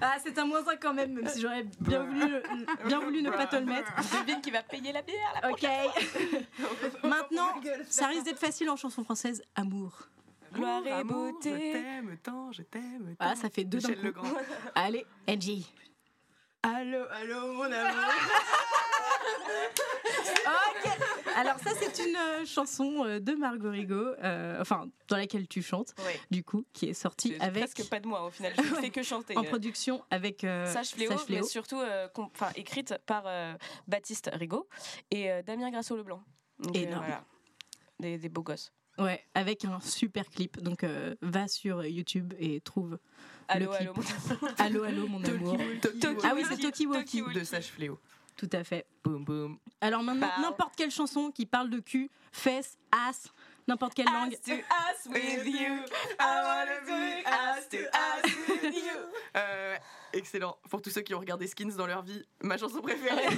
Ah, 0.00 0.16
c'est 0.22 0.38
un 0.38 0.44
moins 0.44 0.66
un 0.68 0.76
quand 0.76 0.92
même, 0.94 1.12
même 1.14 1.26
si 1.28 1.40
j'aurais 1.40 1.64
bien 1.80 2.02
voulu, 2.04 2.28
le- 2.28 2.86
bien 2.88 3.00
voulu 3.00 3.22
ne 3.22 3.30
pas 3.30 3.46
te 3.46 3.56
le 3.56 3.64
mettre. 3.64 3.90
Devine 4.20 4.40
qui 4.40 4.50
va 4.50 4.62
payer 4.62 4.92
la 4.92 5.02
bière, 5.02 5.40
là. 5.42 5.50
Ok. 5.50 5.62
Maintenant, 7.04 7.48
ça 7.88 8.06
risque 8.08 8.24
d'être 8.24 8.38
facile 8.38 8.68
en 8.70 8.76
chanson 8.76 9.02
française. 9.04 9.42
Amour. 9.54 10.08
Gloire 10.52 10.86
et 10.86 11.04
beauté. 11.04 11.50
Je 11.50 11.72
t'aime 11.72 12.16
tant, 12.22 12.52
je 12.52 12.62
t'aime 12.62 13.14
tant. 13.18 13.24
Voilà, 13.24 13.36
ça 13.36 13.50
fait 13.50 13.64
deux 13.64 13.78
d'un 13.78 13.88
Michel 13.88 14.00
coup. 14.12 14.24
Legrand. 14.24 14.38
Allez, 14.74 15.04
Angie. 15.28 15.72
Allô, 16.62 17.04
allô, 17.12 17.52
mon 17.52 17.64
amour. 17.64 17.72
Alors 21.36 21.58
ça 21.58 21.70
c'est 21.78 22.02
une 22.02 22.16
euh, 22.16 22.46
chanson 22.46 23.04
euh, 23.04 23.20
de 23.20 23.32
Margot 23.34 23.70
Rigaud, 23.70 24.14
euh, 24.22 24.58
enfin 24.60 24.88
dans 25.08 25.16
laquelle 25.18 25.46
tu 25.46 25.60
chantes, 25.62 25.94
Ouais. 26.06 26.18
du 26.30 26.42
coup, 26.42 26.64
qui 26.72 26.86
est 26.86 26.94
sortie 26.94 27.34
C'est 27.38 27.40
avec 27.44 27.64
presque 27.70 27.88
pas 27.90 28.00
de 28.00 28.06
moi 28.06 28.24
au 28.24 28.30
final. 28.30 28.54
Je 28.56 28.62
ne 28.62 28.74
Ouais. 28.74 28.80
fais 28.80 28.90
que 28.90 29.02
chanter. 29.02 29.36
en 29.36 29.42
production 29.44 30.02
avec 30.10 30.44
euh, 30.44 30.64
Sage 30.72 30.90
Fléau, 30.92 31.10
Sage 31.10 31.20
Fléau. 31.26 31.42
mais 31.42 31.46
surtout 31.48 31.78
euh, 31.80 32.08
enfin, 32.16 32.48
écrite 32.56 32.94
par 33.04 33.24
euh, 33.26 33.52
Baptiste 33.86 34.30
Rigaud 34.32 34.66
et 35.10 35.30
euh, 35.30 35.42
Damien 35.42 35.70
Grasso-Leblanc. 35.70 36.22
Énorme. 36.72 37.04
voilà. 37.04 37.24
Des, 38.00 38.16
des 38.18 38.28
beaux 38.30 38.42
gosses. 38.42 38.72
Ouais, 38.98 39.22
avec 39.34 39.66
un 39.66 39.78
super 39.80 40.30
clip. 40.30 40.58
Donc 40.62 40.84
euh, 40.84 41.14
va 41.20 41.48
sur 41.48 41.84
YouTube 41.84 42.32
et 42.38 42.62
trouve 42.62 42.98
Allô, 43.48 43.70
clip. 43.72 43.90
allô, 43.90 43.94
mon 43.94 44.48
Allô 44.58 44.82
allô 44.84 45.06
mon 45.08 45.22
amour. 45.22 45.58
Ah 46.24 46.32
oui, 46.34 46.44
c'est 46.48 46.56
Toki 46.56 46.86
Woki. 46.86 47.22
de 47.34 47.44
Sage 47.44 47.66
Fléau. 47.66 47.98
Tout 48.36 48.50
à 48.52 48.64
fait. 48.64 48.86
Boum 49.02 49.24
boum. 49.24 49.58
Alors 49.80 50.02
maintenant, 50.02 50.28
n'importe 50.40 50.76
quelle 50.76 50.90
chanson 50.90 51.30
qui 51.30 51.46
parle 51.46 51.70
de 51.70 51.78
cul, 51.80 52.10
fesses, 52.32 52.76
ass, 52.92 53.32
n'importe 53.66 53.94
quelle 53.94 54.06
langue. 54.06 54.34
Ass 54.34 54.40
to 54.42 54.52
ass 54.52 55.06
with 55.06 55.46
you. 55.46 55.82
I 56.20 56.42
wanna 56.44 56.80
do 56.86 57.28
ass 57.28 57.68
to 57.70 57.78
ass 57.92 58.24
with 58.48 58.74
you. 58.74 58.98
Euh, 59.36 59.76
excellent. 60.12 60.56
Pour 60.68 60.82
tous 60.82 60.90
ceux 60.90 61.00
qui 61.02 61.14
ont 61.14 61.18
regardé 61.18 61.46
Skins 61.46 61.76
dans 61.76 61.86
leur 61.86 62.02
vie, 62.02 62.22
ma 62.42 62.58
chanson 62.58 62.80
préférée. 62.80 63.26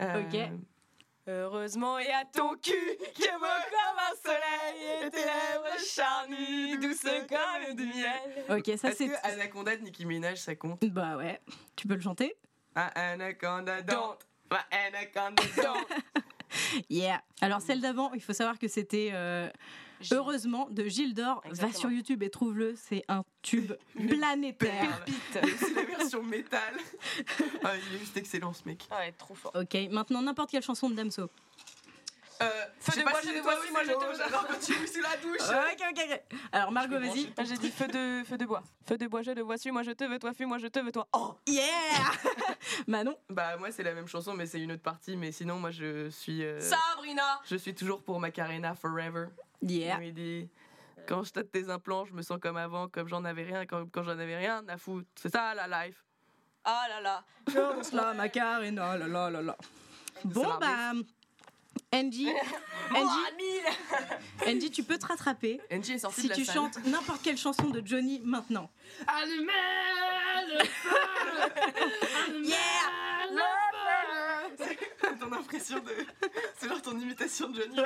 Euh, 0.00 0.22
Ok. 0.22 0.36
Heureusement, 1.28 1.98
il 2.00 2.06
y 2.06 2.10
a 2.10 2.24
ton 2.24 2.50
cul 2.56 2.98
qui 3.14 3.22
est 3.22 3.32
beau 3.38 3.46
comme 3.70 3.98
un 3.98 4.14
soleil 4.22 5.06
et 5.06 5.10
tes 5.10 5.18
lèvres 5.18 5.78
charnues, 5.86 6.78
douces 6.78 7.02
comme 7.28 7.74
du 7.76 7.86
miel. 7.86 8.44
Ok, 8.50 8.76
ça 8.76 8.88
Est-ce 8.88 8.96
c'est. 8.98 9.08
que 9.08 9.14
Anaconda 9.22 9.76
de 9.76 9.82
Nicki 9.82 10.04
Minaj 10.04 10.38
ça 10.38 10.54
compte? 10.56 10.84
Bah 10.86 11.16
ouais. 11.16 11.40
Tu 11.76 11.86
peux 11.86 11.94
le 11.94 12.00
chanter? 12.00 12.34
Ah, 12.74 12.90
Anaconda 12.94 13.82
don't. 13.82 14.18
Ah, 14.50 14.64
Anaconda 14.70 15.42
don't. 15.56 15.86
Yeah. 16.88 17.20
Alors 17.40 17.60
celle 17.60 17.80
d'avant, 17.80 18.12
il 18.12 18.20
faut 18.20 18.32
savoir 18.32 18.60
que 18.60 18.68
c'était 18.68 19.10
euh, 19.12 19.48
Heureusement 20.12 20.68
de 20.70 20.84
Gilles 20.84 21.14
d'Or. 21.14 21.42
Va 21.50 21.72
sur 21.72 21.90
YouTube 21.90 22.22
et 22.22 22.30
trouve-le. 22.30 22.74
C'est 22.76 23.04
un 23.08 23.24
tube 23.42 23.72
planétaire. 24.08 25.04
C'est 25.32 25.74
la 25.74 25.82
version 25.82 26.22
métal. 26.22 26.74
Ah, 27.62 27.72
il 27.76 27.96
est 27.96 27.98
juste 27.98 28.16
excellent 28.16 28.52
ce 28.52 28.62
mec. 28.66 28.86
Ah 28.90 28.98
ouais, 28.98 29.12
trop 29.12 29.34
fort. 29.34 29.52
Ok, 29.54 29.76
maintenant 29.90 30.22
n'importe 30.22 30.50
quelle 30.50 30.62
chanson 30.62 30.90
de 30.90 30.94
Damso. 30.94 31.30
Euh, 32.44 32.64
Feu 32.78 33.00
de 33.00 33.04
bois, 33.04 33.20
si 33.20 33.28
te 33.28 33.32
toi 33.32 33.42
vois, 33.42 33.54
ou 33.54 33.72
moi, 33.72 33.80
c'est 33.82 33.86
je 33.86 33.86
te 33.86 33.92
l'autre, 33.92 34.06
vois. 34.06 34.24
J'adore 34.24 34.46
quand 34.46 34.58
tu 34.60 34.86
sous 34.86 35.00
la 35.00 35.16
douche. 35.16 35.40
Ok, 35.74 35.82
ok, 35.90 36.06
ok. 36.10 36.22
Alors 36.52 36.72
Margot, 36.72 36.98
vas-y. 36.98 37.32
J'ai 37.44 37.56
dit 37.56 37.70
feu 37.70 37.86
de, 37.86 38.24
feu 38.24 38.36
de 38.36 38.44
bois. 38.44 38.62
Feu 38.86 38.98
de 38.98 39.06
bois, 39.06 39.22
je 39.22 39.32
te 39.32 39.40
vois, 39.40 39.56
suis, 39.56 39.70
moi 39.70 39.82
je 39.82 39.92
te 39.92 40.04
veux, 40.04 40.18
toi, 40.18 40.32
fuis, 40.34 40.46
moi 40.46 40.58
je 40.58 40.66
te 40.66 40.78
veux, 40.78 40.92
toi. 40.92 41.08
Oh 41.12 41.34
Yeah 41.46 41.62
Manon. 42.86 43.16
Bah 43.28 43.56
moi 43.56 43.70
c'est 43.70 43.82
la 43.82 43.94
même 43.94 44.08
chanson 44.08 44.34
mais 44.34 44.46
c'est 44.46 44.60
une 44.60 44.72
autre 44.72 44.82
partie 44.82 45.16
mais 45.16 45.32
sinon 45.32 45.58
moi 45.58 45.70
je 45.70 46.08
suis 46.10 46.44
euh, 46.44 46.60
Sabrina 46.60 47.40
je 47.44 47.56
suis 47.56 47.74
toujours 47.74 48.02
pour 48.02 48.20
Macarena 48.20 48.74
Forever. 48.74 49.26
Yeah. 49.62 49.98
Où 49.98 50.02
il 50.02 50.14
dit 50.14 50.48
quand 51.06 51.22
je 51.22 51.32
tâte 51.32 51.50
tes 51.50 51.68
implants, 51.68 52.04
je 52.04 52.14
me 52.14 52.22
sens 52.22 52.38
comme 52.40 52.56
avant, 52.56 52.88
comme 52.88 53.08
j'en 53.08 53.24
avais 53.24 53.42
rien, 53.42 53.66
quand, 53.66 53.86
quand 53.90 54.02
j'en 54.02 54.18
avais 54.18 54.36
rien 54.36 54.64
à 54.68 54.78
foutre. 54.78 55.08
C'est 55.16 55.30
ça 55.30 55.54
la 55.54 55.86
life. 55.86 56.04
Ah 56.64 56.86
là 56.88 57.00
là 57.00 57.24
Chance 57.52 57.92
la 57.92 58.14
Macarena, 58.14 58.96
la 58.96 59.06
la 59.06 59.30
la 59.30 59.42
la. 59.42 59.56
Bon 60.24 60.46
bah. 60.58 60.92
Angie, 61.94 62.28
tu 64.72 64.82
peux 64.82 64.98
te 64.98 65.06
rattraper 65.06 65.60
Angie 65.72 65.92
est 65.92 65.98
sortie 65.98 66.22
si 66.22 66.26
de 66.26 66.32
la 66.32 66.36
tu 66.36 66.44
salle. 66.44 66.56
chantes 66.56 66.84
n'importe 66.86 67.22
quelle 67.22 67.36
chanson 67.36 67.70
de 67.70 67.80
Johnny 67.84 68.20
maintenant. 68.24 68.68
Allumez 69.06 70.58
le 70.58 70.64
feu 70.64 70.90
ton 75.20 75.32
impression 75.32 75.78
de 75.78 75.90
c'est 76.58 76.68
genre 76.68 76.82
ton 76.82 76.98
imitation 76.98 77.48
de 77.48 77.60
Johnny. 77.60 77.78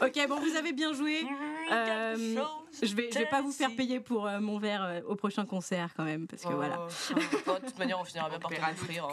Ok, 0.00 0.28
bon, 0.28 0.40
vous 0.40 0.56
avez 0.56 0.72
bien 0.72 0.92
joué. 0.92 1.24
Euh, 1.72 2.16
Je 2.82 2.94
vais, 2.94 3.10
je 3.12 3.18
vais 3.18 3.26
pas 3.26 3.42
vous 3.42 3.52
faire 3.52 3.74
payer 3.74 4.00
pour 4.00 4.26
euh, 4.26 4.40
mon 4.40 4.58
verre 4.58 4.84
euh, 4.84 5.00
au 5.06 5.16
prochain 5.16 5.46
concert 5.46 5.90
quand 5.96 6.04
même, 6.04 6.26
parce 6.26 6.42
que 6.42 6.52
voilà. 6.52 6.86
Oh, 7.46 7.58
de 7.60 7.66
toute 7.66 7.78
manière, 7.78 8.00
on 8.00 8.04
finira 8.04 8.28
bien 8.28 8.38
par 8.38 8.50
t'offrir. 8.50 9.08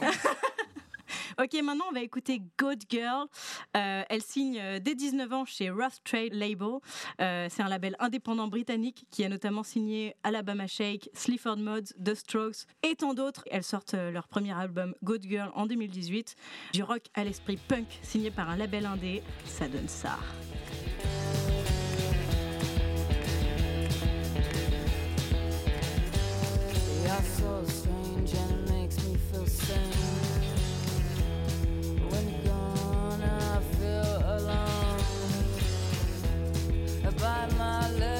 Ok, 1.37 1.53
maintenant 1.61 1.85
on 1.89 1.93
va 1.93 2.01
écouter 2.01 2.41
Good 2.57 2.83
Girl. 2.89 3.27
Euh, 3.75 4.03
elle 4.09 4.21
signe 4.21 4.57
euh, 4.59 4.79
dès 4.79 4.95
19 4.95 5.33
ans 5.33 5.45
chez 5.45 5.69
Rough 5.69 6.01
Trade 6.05 6.33
Label. 6.33 6.79
Euh, 7.19 7.47
c'est 7.49 7.61
un 7.61 7.67
label 7.67 7.95
indépendant 7.99 8.47
britannique 8.47 9.05
qui 9.11 9.25
a 9.25 9.29
notamment 9.29 9.63
signé 9.63 10.15
Alabama 10.23 10.67
Shake, 10.67 11.09
Sleaford 11.13 11.57
Mods, 11.57 11.93
The 12.03 12.15
Strokes 12.15 12.67
et 12.83 12.95
tant 12.95 13.13
d'autres. 13.13 13.43
Elles 13.51 13.63
sortent 13.63 13.95
leur 13.95 14.27
premier 14.29 14.53
album 14.53 14.95
Good 15.03 15.23
Girl 15.23 15.51
en 15.55 15.65
2018. 15.65 16.35
Du 16.73 16.83
rock 16.83 17.03
à 17.13 17.23
l'esprit 17.23 17.57
punk 17.57 17.87
signé 18.01 18.31
par 18.31 18.49
un 18.49 18.55
label 18.55 18.85
indé. 18.85 19.21
Ça 19.45 19.67
donne 19.67 19.89
ça. 19.89 20.17
I 37.25 37.47
bite 37.47 37.57
my 37.57 37.89
lips 37.93 38.14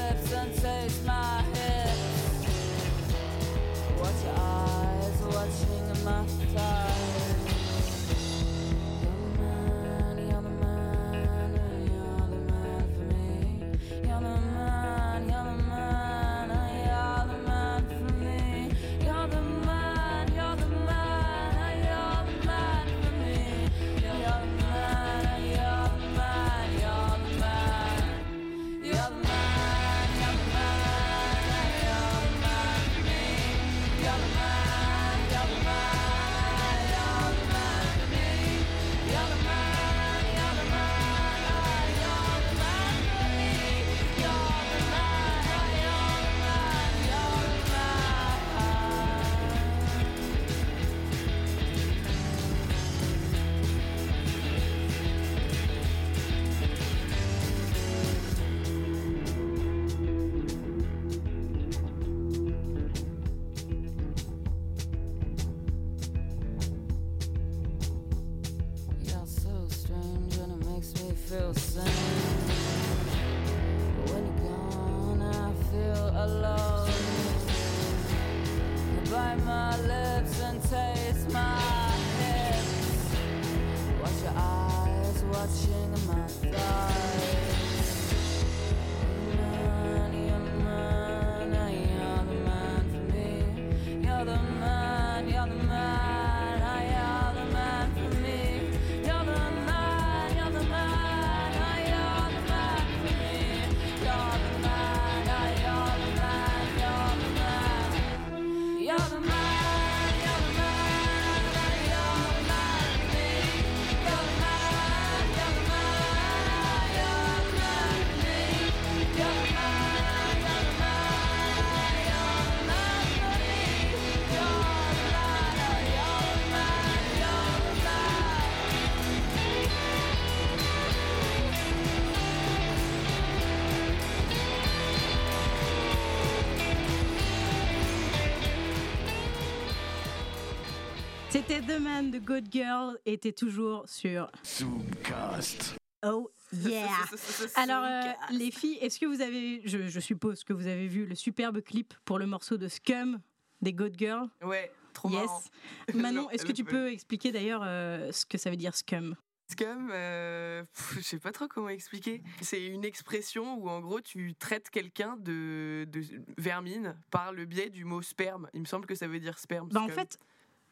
C'était 141.36 141.60
The 141.60 141.82
Man 141.82 142.12
de 142.12 142.20
Good 142.20 142.46
Girl 142.50 142.98
et 143.06 143.18
t'es 143.18 143.34
toujours 143.34 143.84
sur 143.90 144.32
Zoomcast. 144.46 145.76
Oh 146.06 146.32
yeah. 146.54 146.88
Alors 147.56 147.84
euh, 147.84 148.14
les 148.32 148.52
filles, 148.52 148.78
est-ce 148.80 148.98
que 149.02 149.06
vous 149.06 149.20
avez, 149.20 149.62
je, 149.66 149.90
je 149.90 150.00
suppose 150.00 150.46
que 150.46 150.54
vous 150.54 150.66
avez 150.68 150.88
vu 150.88 151.06
le 151.06 151.14
superbe 151.14 151.60
clip 151.62 151.94
pour 152.06 152.20
le 152.20 152.26
morceau 152.26 152.56
de 152.56 152.70
Scum 152.70 153.20
des 153.62 153.74
Good 153.74 153.96
Girl? 154.00 154.30
Ouais, 154.46 154.72
trop 154.94 155.10
Yes. 155.10 155.26
marrant. 155.26 155.44
Manon, 155.94 156.30
est-ce 156.30 156.46
que 156.46 156.54
tu 156.54 156.64
peux 156.64 156.90
expliquer 156.90 157.34
d'ailleurs 157.34 157.64
euh, 157.66 158.14
ce 158.14 158.26
que 158.26 158.38
ça 158.38 158.50
veut 158.50 158.56
dire 158.56 158.74
Scum? 158.74 159.18
Scum, 159.52 159.90
euh, 159.92 160.64
je 160.96 161.02
sais 161.02 161.20
pas 161.20 161.34
trop 161.34 161.50
comment 161.50 161.68
expliquer. 161.68 162.24
C'est 162.40 162.66
une 162.66 162.86
expression 162.86 163.58
où 163.58 163.68
en 163.70 163.82
gros 163.82 164.00
tu 164.00 164.36
traites 164.36 164.70
quelqu'un 164.70 165.18
de, 165.18 165.86
de 165.92 166.02
vermine 166.38 166.96
par 167.12 167.34
le 167.34 167.44
biais 167.44 167.70
du 167.70 167.84
mot 167.84 168.02
sperme. 168.02 168.50
Il 168.54 168.62
me 168.62 168.66
semble 168.66 168.86
que 168.86 168.96
ça 168.96 169.10
veut 169.10 169.20
dire 169.20 169.38
sperme. 169.38 169.68
Bah 169.68 169.82
en 169.82 169.90
fait. 169.90 170.18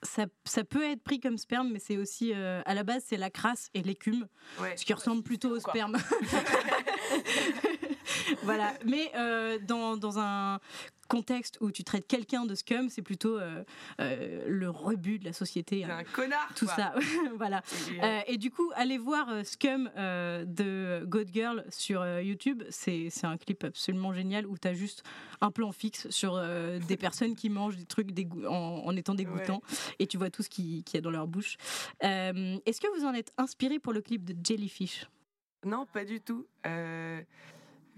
Ça, 0.04 0.26
ça 0.46 0.64
peut 0.64 0.84
être 0.84 1.02
pris 1.04 1.20
comme 1.20 1.38
sperme, 1.38 1.70
mais 1.72 1.80
c'est 1.80 1.98
aussi 1.98 2.34
euh, 2.34 2.62
à 2.66 2.74
la 2.74 2.84
base 2.84 3.04
c'est 3.08 3.18
la 3.18 3.30
crasse 3.30 3.70
et 3.74 3.82
l'écume, 3.82 4.28
Ouais. 4.62 4.76
ce 4.78 4.86
qui 4.86 4.94
ressemble 4.94 5.24
plutôt 5.24 5.50
au 5.50 5.60
sperme. 5.60 5.98
voilà, 8.44 8.74
mais 8.86 9.12
euh, 9.16 9.58
dans, 9.60 9.98
dans 9.98 10.20
un 10.20 10.60
contexte 11.18 11.58
où 11.62 11.70
tu 11.72 11.84
traites 11.84 12.08
quelqu'un 12.08 12.46
de 12.46 12.56
scum, 12.56 12.90
c'est 12.90 13.02
plutôt 13.04 13.38
euh, 13.38 13.64
euh, 14.02 14.46
le 14.48 14.70
rebut 14.70 15.20
de 15.20 15.26
la 15.26 15.34
société. 15.34 15.84
Hein. 15.86 15.98
un 16.00 16.04
connard. 16.04 16.50
Tout 16.56 16.66
quoi. 16.66 16.76
ça, 16.76 16.94
voilà. 17.38 17.62
Et, 17.92 18.04
euh, 18.04 18.20
et 18.28 18.38
du 18.38 18.50
coup, 18.50 18.72
allez 18.76 18.98
voir 18.98 19.28
Scum 19.46 19.90
de 19.96 21.04
Good 21.06 21.30
Girl 21.32 21.64
sur 21.70 22.04
YouTube. 22.20 22.64
C'est 22.70 23.10
un 23.24 23.38
clip 23.38 23.64
absolument 23.64 24.14
génial 24.14 24.48
où 24.48 24.58
tu 24.58 24.68
as 24.68 24.74
juste 24.74 25.04
un 25.42 25.52
plan 25.52 25.72
fixe 25.72 26.10
sur 26.10 26.42
des 26.88 26.98
personnes 27.06 27.36
qui 27.36 27.50
mangent 27.50 27.78
des 27.78 27.86
trucs 27.86 28.10
en, 28.48 28.82
en 28.86 28.96
étant 28.96 29.14
dégoûtants 29.14 29.62
et 30.00 30.08
tu 30.08 30.18
vois 30.18 30.30
tout 30.32 30.42
ce 30.44 30.50
qui- 30.50 30.84
qu'il 30.84 30.96
y 30.96 30.98
a 30.98 31.02
dans 31.02 31.12
leur 31.12 31.28
bouche. 31.28 31.58
Est-ce 32.02 32.82
que 32.82 32.88
vous 32.98 33.06
en 33.06 33.14
êtes 33.14 33.32
inspiré 33.38 33.80
pour 33.80 33.94
le 33.94 34.02
clip 34.02 34.24
de 34.26 34.36
Jellyfish? 34.44 35.08
Non, 35.66 35.86
pas 35.86 36.04
du 36.04 36.20
tout. 36.20 36.46
Euh, 36.66 37.22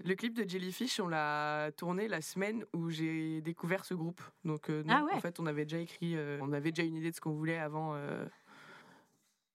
le 0.04 0.14
clip 0.14 0.34
de 0.34 0.48
Jellyfish, 0.48 1.00
on 1.00 1.08
l'a 1.08 1.70
tourné 1.76 2.08
la 2.08 2.20
semaine 2.20 2.64
où 2.74 2.90
j'ai 2.90 3.40
découvert 3.40 3.84
ce 3.84 3.94
groupe. 3.94 4.20
Donc, 4.44 4.68
euh, 4.70 4.82
non, 4.84 4.94
Ah 4.98 5.04
ouais. 5.04 5.14
en 5.14 5.20
fait, 5.20 5.40
on 5.40 5.46
avait 5.46 5.64
déjà 5.64 5.78
écrit, 5.78 6.16
euh, 6.16 6.38
on 6.42 6.52
avait 6.52 6.70
déjà 6.72 6.86
une 6.86 6.96
idée 6.96 7.10
de 7.10 7.16
ce 7.16 7.20
qu'on 7.20 7.32
voulait 7.32 7.58
avant 7.58 7.94
euh, 7.94 8.24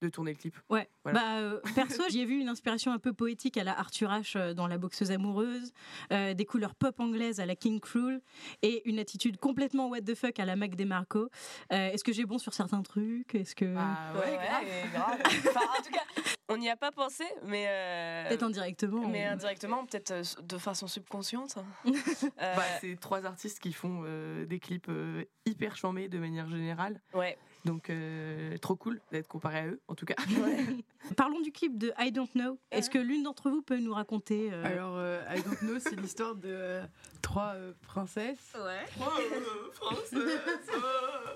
de 0.02 0.08
tourner 0.10 0.32
le 0.32 0.38
clip. 0.38 0.56
Ouais. 0.68 0.88
Voilà. 1.04 1.20
Bah, 1.20 1.38
euh, 1.38 1.60
perso, 1.74 2.02
j'y 2.10 2.20
ai 2.20 2.24
vu 2.24 2.38
une 2.40 2.48
inspiration 2.48 2.92
un 2.92 2.98
peu 2.98 3.12
poétique 3.12 3.56
à 3.56 3.64
la 3.64 3.78
Arthur 3.78 4.10
H 4.10 4.36
euh, 4.36 4.54
dans 4.54 4.66
La 4.66 4.78
boxeuse 4.78 5.10
amoureuse, 5.10 5.72
euh, 6.12 6.34
des 6.34 6.44
couleurs 6.44 6.74
pop 6.74 6.98
anglaises 7.00 7.40
à 7.40 7.46
la 7.46 7.56
King 7.56 7.80
Cruel 7.80 8.20
et 8.62 8.88
une 8.88 8.98
attitude 8.98 9.36
complètement 9.38 9.88
what 9.88 10.00
the 10.02 10.14
fuck 10.14 10.38
à 10.38 10.44
la 10.44 10.56
Mac 10.56 10.74
DeMarco. 10.76 11.28
Euh, 11.72 11.90
Est-ce 11.90 12.04
que 12.04 12.12
j'ai 12.12 12.24
bon 12.24 12.38
sur 12.38 12.52
certains 12.54 12.82
trucs? 12.82 13.34
Est-ce 13.34 13.54
que 13.54 13.74
Ah 13.76 14.12
Ouais, 14.14 14.20
ouais, 14.36 14.88
grave. 14.92 15.18
Enfin, 15.48 15.60
en 15.78 15.82
tout 15.82 15.90
cas, 15.92 16.22
on 16.48 16.56
n'y 16.56 16.68
a 16.70 16.76
pas 16.76 16.90
pensé, 16.92 17.24
mais. 17.44 17.66
euh, 17.68 18.28
peut-être 18.28 18.42
indirectement 18.42 19.08
Mais 19.08 19.24
indirectement, 19.24 19.84
peut-être 19.86 20.42
de 20.42 20.58
façon 20.58 20.86
subconsciente. 20.86 21.56
Euh, 22.40 22.54
Bah, 22.56 22.62
c'est 22.80 22.98
trois 22.98 23.24
artistes 23.26 23.60
qui 23.60 23.72
font 23.72 24.02
euh, 24.04 24.44
des 24.46 24.58
clips 24.58 24.86
euh, 24.88 25.24
hyper 25.46 25.76
chambés 25.76 26.08
de 26.08 26.18
manière 26.18 26.48
générale. 26.48 27.00
ouais. 27.14 27.36
Donc, 27.64 27.90
euh, 27.90 28.56
trop 28.58 28.74
cool 28.74 29.00
d'être 29.12 29.28
comparé 29.28 29.58
à 29.60 29.66
eux, 29.68 29.80
en 29.88 29.94
tout 29.94 30.04
cas. 30.04 30.16
Parlons 31.16 31.40
du 31.40 31.52
clip 31.52 31.78
de 31.78 31.92
I 31.98 32.10
Don't 32.10 32.28
Know. 32.34 32.58
Est-ce 32.70 32.90
que 32.90 32.98
l'une 32.98 33.22
d'entre 33.22 33.50
vous 33.50 33.62
peut 33.62 33.78
nous 33.78 33.94
raconter 33.94 34.50
euh, 34.52 34.64
Alors, 34.64 34.94
euh, 34.96 35.22
I 35.34 35.42
Don't 35.42 35.58
Know, 35.68 35.78
c'est 35.78 35.94
l'histoire 36.00 36.34
de 36.34 36.48
euh, 36.48 36.84
trois 37.22 37.52
euh, 37.54 37.72
princesses 37.86 38.52
Ouais. 38.56 38.84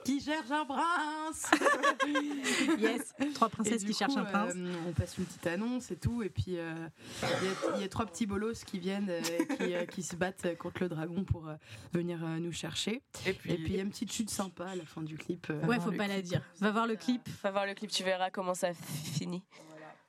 qui 0.05 0.21
cherchent 0.21 0.51
un 0.51 0.65
prince. 0.65 1.51
Yes, 2.79 3.12
trois 3.35 3.49
Et 3.49 3.51
princesses 3.51 3.85
qui 3.85 3.93
cherchent 3.95 4.17
un 4.17 4.25
prince. 4.25 4.53
euh, 4.57 4.75
on 4.89 4.93
passe 4.93 5.19
une 5.19 5.25
petite 5.25 5.47
annonce 5.47 5.91
et 5.91 5.97
tout, 5.97 6.23
et 6.23 6.29
puis 6.29 6.59
euh, 6.59 6.75
il 7.23 7.29
y 7.29 7.33
a- 7.51 7.77
il 7.77 7.81
y, 7.83 7.85
a 7.85 7.89
trois 7.89 8.07
petits 8.07 8.27
bolos 8.27 8.65
qui 8.65 8.79
viennent, 8.79 9.09
euh, 9.11 9.21
qui, 9.21 9.75
euh, 9.75 9.85
qui 9.87 10.03
se 10.03 10.15
battent 10.17 10.57
contre 10.59 10.83
le 10.83 10.89
dragon 10.89 11.25
pour 11.25 11.49
euh, 11.49 11.55
venir 11.93 12.19
euh, 12.25 12.39
nous 12.39 12.53
chercher. 12.53 13.03
Et 13.27 13.33
puis, 13.33 13.53
Et 13.53 13.55
il 13.61 13.75
y 13.77 13.79
a 13.79 13.83
une 13.83 13.91
petite 13.91 14.12
chute 14.12 14.31
sympa 14.31 14.67
à 14.67 14.77
la 14.77 14.85
fin 14.85 15.03
du 15.03 15.17
clip. 15.17 15.47
euh, 15.51 15.65
Ouais, 15.67 15.81
faut 15.81 15.93
pas 15.93 16.07
la 16.07 16.15
dire. 16.22 16.42
Va 16.61 16.70
voir 16.70 16.87
le 16.87 16.96
clip. 16.96 17.29
Va 17.42 17.50
voir 17.50 17.66
le 17.66 17.74
clip, 17.74 17.90
tu 17.90 18.02
verras 18.02 18.31
comment 18.31 18.55
ça 18.55 18.72
finit. 18.74 19.44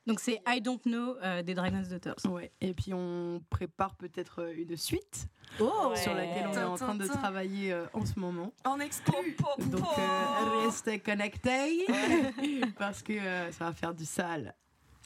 Donc 0.08 0.22
c'est 0.22 0.42
I 0.48 0.62
Don't 0.62 0.80
Know 0.86 1.18
euh, 1.22 1.44
des 1.44 1.54
Dragon's 1.54 1.90
Daughters. 1.90 2.26
Ouais. 2.32 2.54
Et 2.62 2.74
puis 2.74 2.94
on 2.94 3.42
prépare 3.50 3.96
peut-être 3.96 4.42
euh, 4.42 4.54
une 4.56 4.78
suite 4.78 5.28
Oh 5.60 5.94
sur 5.96 6.14
laquelle 6.14 6.48
on 6.48 6.54
est 6.54 6.64
en 6.64 6.76
train 6.76 6.96
de 6.96 7.06
travailler 7.06 7.74
euh, 7.74 7.86
en 7.94 8.06
ce 8.06 8.18
moment. 8.18 8.54
en 8.66 8.80
exclu 8.80 9.36
Donc 9.60 9.82
euh, 9.82 10.66
restez 10.66 11.00
connectés 11.00 11.86
parce 12.80 13.02
que 13.04 13.14
euh, 13.14 13.52
ça 13.52 13.66
va 13.66 13.74
faire 13.74 13.94
du 13.94 14.06
sale. 14.06 14.56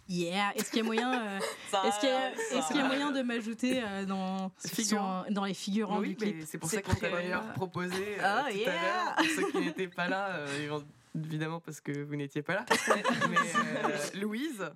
Yeah. 0.08 0.52
Est-ce 0.56 0.70
qu'il 0.70 0.80
y 0.80 0.82
a 0.82 0.86
moyen 0.86 1.14
euh, 1.14 1.40
Est-ce 1.86 2.00
qu'il 2.00 2.10
y, 2.10 2.12
a- 2.12 2.32
est-ce 2.34 2.68
qu'il 2.68 2.78
y 2.78 2.80
a 2.82 2.86
moyen 2.88 3.12
de 3.12 3.22
m'ajouter 3.22 3.82
euh, 3.84 4.06
dans, 4.06 4.52
Figurant. 4.68 5.24
sur- 5.24 5.34
dans 5.34 5.46
les 5.46 5.54
figurants 5.54 6.00
Oui, 6.00 6.10
du 6.10 6.16
clip? 6.18 6.44
c'est 6.46 6.58
pour 6.58 6.70
C'est 6.70 6.78
ça 6.78 6.82
qu'on 6.82 6.96
t'a 6.96 7.10
d'ailleurs 7.10 7.54
proposé 7.54 8.20
euh, 8.20 8.42
Oh, 8.46 8.50
tout 8.52 8.58
yeah. 8.58 8.72
à 8.72 8.84
l'heure. 8.84 9.16
Pour 9.16 9.26
Ceux 9.26 9.52
qui 9.52 9.58
n'étaient 9.66 9.88
pas 9.88 10.08
là, 10.10 10.36
euh, 10.38 10.80
évidemment 11.16 11.60
parce 11.62 11.80
que 11.80 12.04
vous 12.04 12.16
n'étiez 12.16 12.42
pas 12.42 12.56
là. 12.56 12.66
Mais 13.30 13.38
euh, 13.38 14.20
Louise, 14.22 14.70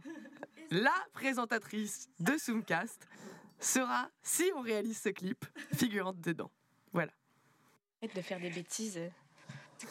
la 0.71 0.93
présentatrice 1.13 2.09
de 2.19 2.37
Zoomcast, 2.37 3.07
sera, 3.59 4.09
si 4.23 4.49
on 4.55 4.61
réalise 4.61 5.01
ce 5.01 5.09
clip, 5.09 5.43
figurante 5.75 6.19
dedans. 6.21 6.51
Arrête 6.93 8.15
de 8.15 8.21
faire 8.21 8.39
des 8.39 8.49
bêtises. 8.49 8.99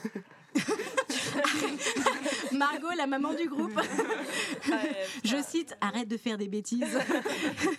Margot, 2.53 2.91
la 2.97 3.07
maman 3.07 3.33
du 3.35 3.49
groupe. 3.49 3.81
Je 5.25 5.37
cite 5.43 5.77
Arrête 5.81 6.09
de 6.09 6.17
faire 6.17 6.39
des 6.39 6.49
bêtises. 6.49 6.99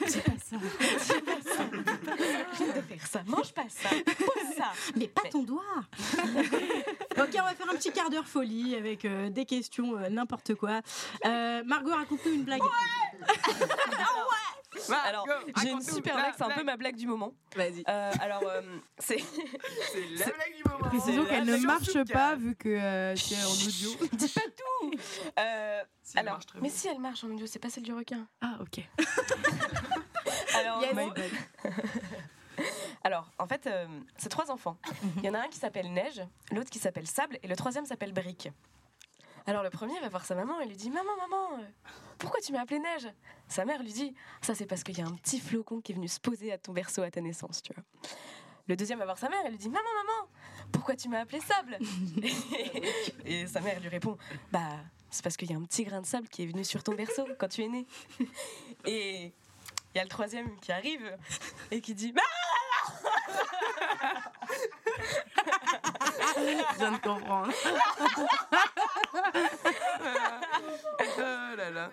C'est 0.08 0.24
pas 0.24 0.32
ça. 0.44 0.58
Arrête 2.54 2.76
de 2.76 2.82
faire 2.82 3.08
ça. 3.08 3.24
Mange 3.28 3.54
pas 3.54 3.66
ça. 3.70 3.90
Pose 4.18 4.56
ça. 4.58 4.72
Mais 4.96 5.08
pas 5.08 5.28
ton 5.30 5.44
doigt. 5.44 5.64
ok, 7.18 7.30
on 7.34 7.44
va 7.44 7.56
faire 7.56 7.70
un 7.72 7.76
petit 7.76 7.92
quart 7.92 8.10
d'heure 8.10 8.28
folie 8.28 8.76
avec 8.76 9.06
euh, 9.06 9.30
des 9.30 9.46
questions 9.46 9.98
euh, 9.98 10.10
n'importe 10.10 10.56
quoi. 10.56 10.82
Euh, 11.26 11.64
Margot, 11.64 11.92
raconte-nous 11.92 12.34
une 12.34 12.44
blague. 12.44 12.62
Alors, 15.06 15.28
j'ai 15.62 15.70
une 15.72 15.82
super 15.82 16.16
blague, 16.16 16.34
c'est 16.38 16.44
un 16.44 16.50
peu 16.50 16.64
ma 16.64 16.78
blague 16.78 16.96
du 16.96 17.08
moment. 17.08 17.34
Vas-y. 17.56 17.84
Euh, 17.88 18.12
alors, 18.20 18.44
euh, 18.46 18.62
c'est. 19.00 19.18
C'est 19.92 20.06
la 20.20 20.26
blague 20.26 20.56
du 20.58 20.64
moment. 20.70 20.90
Précisons 20.90 21.26
qu'elle 21.26 21.46
ne 21.46 21.58
marche 21.58 22.04
pas 22.12 22.36
vu 22.36 22.56
que 22.56 22.70
euh, 22.70 23.16
c'est 23.16 23.36
en 23.44 23.50
audio. 23.52 23.90
Dis 24.14 24.30
pas 24.30 24.42
tout 24.42 24.92
Euh, 25.40 25.82
Si, 26.04 26.14
elle 26.18 26.20
Alors, 26.22 26.34
marche 26.34 26.46
très 26.48 26.60
mais 26.60 26.70
bien. 26.70 26.78
si 26.78 26.88
elle 26.88 27.00
marche 27.00 27.24
en 27.24 27.30
audio, 27.30 27.46
c'est 27.48 27.60
pas 27.60 27.70
celle 27.70 27.84
du 27.84 27.94
requin. 27.94 28.28
Ah 28.42 28.58
ok. 28.62 28.84
Alors, 30.56 30.82
Yes. 30.82 30.92
en 30.92 30.96
My 30.96 31.04
gros- 31.06 31.14
bad. 31.14 31.32
Alors, 33.04 33.30
en 33.38 33.48
fait, 33.48 33.68
euh, 33.68 33.86
c'est 34.18 34.30
trois 34.30 34.50
enfants. 34.52 34.78
Il 35.18 35.26
y 35.26 35.30
en 35.30 35.34
a 35.34 35.40
un 35.40 35.48
qui 35.48 35.58
s'appelle 35.58 35.92
Neige, 35.94 36.22
l'autre 36.52 36.70
qui 36.70 36.80
s'appelle 36.80 37.08
Sable 37.08 37.38
et 37.44 37.48
le 37.48 37.56
troisième 37.56 37.86
s'appelle 37.86 38.14
Brique. 38.14 38.50
Alors, 39.48 39.64
le 39.64 39.70
premier 39.70 40.00
va 40.00 40.10
voir 40.10 40.26
sa 40.26 40.36
maman 40.36 40.60
et 40.62 40.66
lui 40.66 40.76
dit 40.76 40.90
Maman, 40.90 41.16
maman, 41.18 41.60
euh, 41.60 41.66
pourquoi 42.18 42.40
tu 42.42 42.52
m'as 42.52 42.62
appelé 42.62 42.80
Neige? 42.80 43.08
Sa 43.48 43.64
mère 43.66 43.82
lui 43.84 43.94
dit 43.94 44.14
Ça, 44.42 44.56
c'est 44.56 44.66
parce 44.66 44.84
qu'il 44.84 44.98
y 44.98 45.02
a 45.02 45.06
un 45.06 45.14
petit 45.16 45.40
flocon 45.40 45.82
qui 45.82 45.92
est 45.92 45.96
venu 45.96 46.08
se 46.08 46.20
poser 46.20 46.52
à 46.52 46.58
ton 46.58 46.74
berceau 46.74 47.04
à 47.04 47.12
ta 47.12 47.22
naissance, 47.22 47.62
tu 47.62 47.72
vois. 47.74 47.84
Le 48.68 48.76
deuxième 48.76 48.98
va 48.98 49.06
voir 49.06 49.20
sa 49.20 49.30
mère 49.30 49.46
et 49.46 49.50
lui 49.50 49.58
dit 49.58 49.70
Maman, 49.70 49.84
maman, 49.84 50.30
pourquoi 50.72 50.96
tu 50.96 51.10
m'as 51.10 51.20
appelé 51.20 51.40
Sable? 51.40 51.78
Et 53.26 53.46
sa 53.46 53.62
mère 53.62 53.80
lui 53.80 53.90
répond 53.90 54.18
Bah, 54.52 54.80
c'est 55.12 55.24
parce 55.24 55.38
qu'il 55.38 55.52
y 55.52 55.54
a 55.54 55.58
un 55.58 55.64
petit 55.64 55.84
grain 55.84 56.02
de 56.02 56.06
sable 56.08 56.28
qui 56.28 56.44
est 56.44 56.48
venu 56.48 56.64
sur 56.64 56.84
ton 56.84 56.94
berceau 56.94 57.28
quand 57.38 57.48
tu 57.48 57.64
es 57.64 57.68
né. 57.68 57.86
Et 58.86 59.34
il 59.96 60.00
y 60.00 60.02
a 60.02 60.04
le 60.04 60.10
troisième 60.10 60.60
qui 60.60 60.74
arrive 60.74 61.18
et 61.72 61.80
qui 61.80 61.96
dit 61.96 62.14
Je 66.36 66.78
viens 66.78 66.92
de 66.92 66.98
comprendre. 66.98 67.54
Oh 71.18 71.56
là 71.58 71.70
là. 71.72 71.92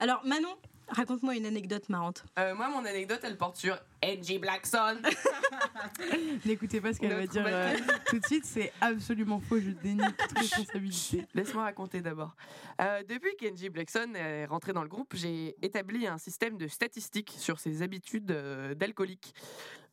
Alors, 0.00 0.24
Manon, 0.24 0.56
raconte-moi 0.88 1.36
une 1.36 1.46
anecdote 1.46 1.88
marrante. 1.88 2.24
Euh, 2.38 2.54
moi, 2.54 2.68
mon 2.68 2.84
anecdote, 2.84 3.20
elle 3.22 3.36
porte 3.36 3.56
sur 3.56 3.78
Angie 4.04 4.38
Blackson. 4.38 4.98
N'écoutez 6.44 6.80
pas 6.80 6.92
ce 6.92 7.00
qu'elle 7.00 7.14
va 7.14 7.26
dire 7.26 7.44
euh, 7.46 7.76
tout 8.06 8.18
de 8.18 8.26
suite, 8.26 8.44
c'est 8.44 8.72
absolument 8.80 9.40
faux. 9.40 9.58
Je 9.58 9.70
dénie 9.70 10.02
toute 10.18 10.38
responsabilité. 10.38 11.26
Laisse-moi 11.34 11.64
raconter 11.64 12.00
d'abord. 12.00 12.34
Euh, 12.80 13.02
depuis 13.08 13.36
qu'Angie 13.36 13.68
Blackson 13.68 14.14
est 14.14 14.46
rentrée 14.46 14.72
dans 14.72 14.82
le 14.82 14.88
groupe, 14.88 15.14
j'ai 15.14 15.56
établi 15.62 16.06
un 16.06 16.18
système 16.18 16.56
de 16.56 16.68
statistiques 16.68 17.34
sur 17.38 17.58
ses 17.58 17.82
habitudes 17.82 18.30
euh, 18.30 18.74
d'alcoolique. 18.74 19.34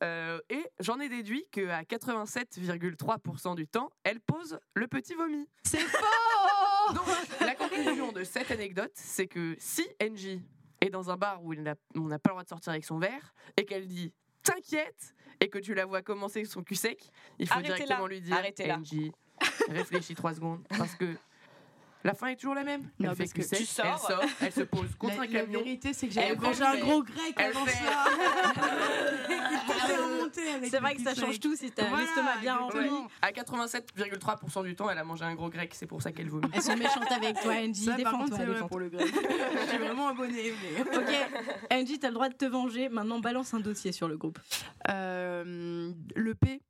Euh, 0.02 0.40
et 0.50 0.64
j'en 0.80 1.00
ai 1.00 1.08
déduit 1.08 1.46
qu'à 1.50 1.82
87,3% 1.82 3.54
du 3.54 3.66
temps, 3.66 3.90
elle 4.04 4.20
pose 4.20 4.58
le 4.74 4.86
petit 4.86 5.14
vomi. 5.14 5.48
C'est 5.64 5.78
faux 5.78 6.94
Donc, 6.94 7.06
la 7.40 7.54
conclusion 7.54 8.12
de 8.12 8.24
cette 8.24 8.50
anecdote, 8.50 8.92
c'est 8.94 9.26
que 9.26 9.56
si 9.58 9.86
Angie 10.02 10.42
est 10.84 10.90
dans 10.90 11.10
un 11.10 11.16
bar 11.16 11.42
où 11.42 11.52
il 11.52 11.60
on 11.96 12.00
n'a 12.00 12.18
pas 12.18 12.30
le 12.30 12.34
droit 12.34 12.42
de 12.44 12.48
sortir 12.48 12.70
avec 12.72 12.84
son 12.84 12.98
verre 12.98 13.34
et 13.56 13.64
qu'elle 13.64 13.86
dit 13.86 14.12
t'inquiète 14.42 15.14
et 15.40 15.48
que 15.48 15.58
tu 15.58 15.74
la 15.74 15.84
vois 15.84 16.02
commencer 16.02 16.44
son 16.44 16.62
cul 16.62 16.76
sec, 16.76 17.10
il 17.38 17.48
faut 17.48 17.60
directement 17.60 18.06
lui 18.06 18.20
dire 18.20 18.36
Arrêtez-la. 18.36 18.78
Angie, 18.78 19.12
réfléchis 19.68 20.14
trois 20.14 20.34
secondes 20.34 20.64
parce 20.78 20.94
que 20.94 21.16
La 22.04 22.12
fin 22.14 22.26
est 22.28 22.36
toujours 22.36 22.54
la 22.54 22.62
même. 22.64 22.82
Non, 23.00 23.10
elle 23.10 23.16
fait 23.16 23.24
parce 23.24 23.32
que 23.32 23.40
que 23.42 23.48
tu 23.48 23.54
elle 23.62 23.66
sors. 23.66 23.98
sort, 23.98 24.22
elle 24.42 24.52
se 24.52 24.60
pose 24.60 24.94
contre 24.98 25.16
La, 25.16 25.22
un 25.22 25.26
la 25.26 25.40
camion. 25.40 25.58
vérité, 25.60 25.92
c'est 25.94 26.06
que 26.06 26.12
Elle 26.18 26.28
j'avais 26.28 26.36
mangé 26.40 26.62
un 26.62 26.78
gros 26.78 27.02
grec 27.02 27.34
elle 27.36 27.46
avant 27.46 27.66
ça. 27.66 27.72
Avec 30.56 30.70
C'est 30.70 30.78
vrai 30.80 30.94
que 30.94 31.02
ça 31.02 31.14
change 31.14 31.38
tout 31.40 31.54
si 31.56 31.70
t'as 31.70 31.88
Voilà, 31.88 32.04
l'estomac 32.04 32.36
bien 32.40 32.56
rempli. 32.56 32.88
À 33.22 33.30
87,3% 33.30 34.64
du 34.64 34.74
temps, 34.74 34.90
elle 34.90 34.98
a 34.98 35.04
mangé 35.04 35.24
un 35.24 35.34
gros 35.34 35.48
grec, 35.48 35.72
c'est 35.74 35.86
pour 35.86 36.02
ça 36.02 36.12
qu'elle 36.12 36.28
vomit. 36.28 36.46
Elles 36.52 36.62
sont 36.62 36.76
méchantes 36.76 37.10
avec 37.10 37.40
toi, 37.40 37.52
Angie. 37.54 37.84
Ça, 37.84 37.96
par 38.02 38.12
contre, 38.12 38.24
Défends-toi. 38.30 38.38
c'est 38.38 38.44
vrai 38.46 38.68
pour 38.68 38.78
le 38.78 38.88
grec. 38.88 39.08
Je 39.64 39.68
suis 39.68 39.78
vraiment 39.78 40.08
abonnée. 40.08 40.52
Mais... 40.62 40.96
Ok, 40.96 41.14
Angie, 41.72 41.98
t'as 41.98 42.08
le 42.08 42.14
droit 42.14 42.28
de 42.28 42.34
te 42.34 42.44
venger. 42.44 42.88
Maintenant, 42.88 43.18
balance 43.20 43.54
un 43.54 43.60
dossier 43.60 43.92
sur 43.92 44.08
le 44.08 44.16
groupe. 44.16 44.38
Euh, 44.90 45.90
le 46.14 46.34
P. 46.34 46.60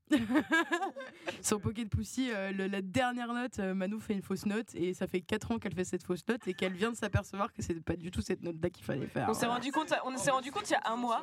Sur 1.40 1.60
Pocket 1.60 1.88
Pussy, 1.88 2.30
euh, 2.32 2.52
le- 2.52 2.66
la 2.66 2.82
dernière 2.82 3.32
note, 3.32 3.58
euh, 3.58 3.74
Manou 3.74 4.00
fait 4.00 4.14
une 4.14 4.22
fausse 4.22 4.46
note 4.46 4.74
et 4.74 4.94
ça 4.94 5.06
fait 5.06 5.20
4 5.26 5.52
ans 5.52 5.58
qu'elle 5.58 5.74
fait 5.74 5.84
cette 5.84 6.02
fausse 6.04 6.26
note 6.28 6.46
et 6.46 6.54
qu'elle 6.54 6.72
vient 6.74 6.90
de 6.90 6.96
s'apercevoir 6.96 7.52
que 7.52 7.62
c'est 7.62 7.80
pas 7.82 7.96
du 7.96 8.10
tout 8.10 8.20
cette 8.20 8.42
note-là 8.42 8.70
qu'il 8.70 8.84
fallait 8.84 9.06
faire. 9.06 9.26
On 9.28 9.34
s'est 9.34 9.46
rendu 9.46 9.72
compte, 9.72 9.92
on 10.04 10.16
s'est 10.16 10.30
rendu 10.30 10.52
compte 10.52 10.68
il 10.70 10.72
y 10.72 10.76
a 10.76 10.82
un 10.92 10.96
mois. 10.96 11.22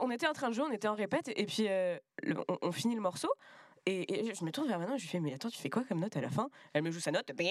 On 0.00 0.10
était 0.10 0.26
en 0.26 0.32
train 0.32 0.48
de 0.48 0.54
jouer, 0.54 0.64
on 0.68 0.72
était 0.72 0.88
en 0.88 0.94
répète, 0.94 1.30
et 1.34 1.46
puis 1.46 1.66
euh, 1.68 1.96
on 2.62 2.72
finit 2.72 2.94
le 2.94 3.00
morceau. 3.00 3.28
Et, 3.90 4.28
et 4.30 4.34
je 4.34 4.44
me 4.44 4.50
tourne 4.50 4.68
vers 4.68 4.78
Manon 4.78 4.94
et 4.96 4.98
je 4.98 5.02
lui 5.04 5.08
fais 5.08 5.20
Mais 5.20 5.32
attends, 5.32 5.48
tu 5.48 5.58
fais 5.58 5.70
quoi 5.70 5.82
comme 5.88 6.00
note 6.00 6.16
à 6.16 6.20
la 6.20 6.28
fin? 6.28 6.50
Elle 6.74 6.82
me 6.82 6.90
joue 6.90 7.00
sa 7.00 7.10
note, 7.10 7.30
bim 7.34 7.44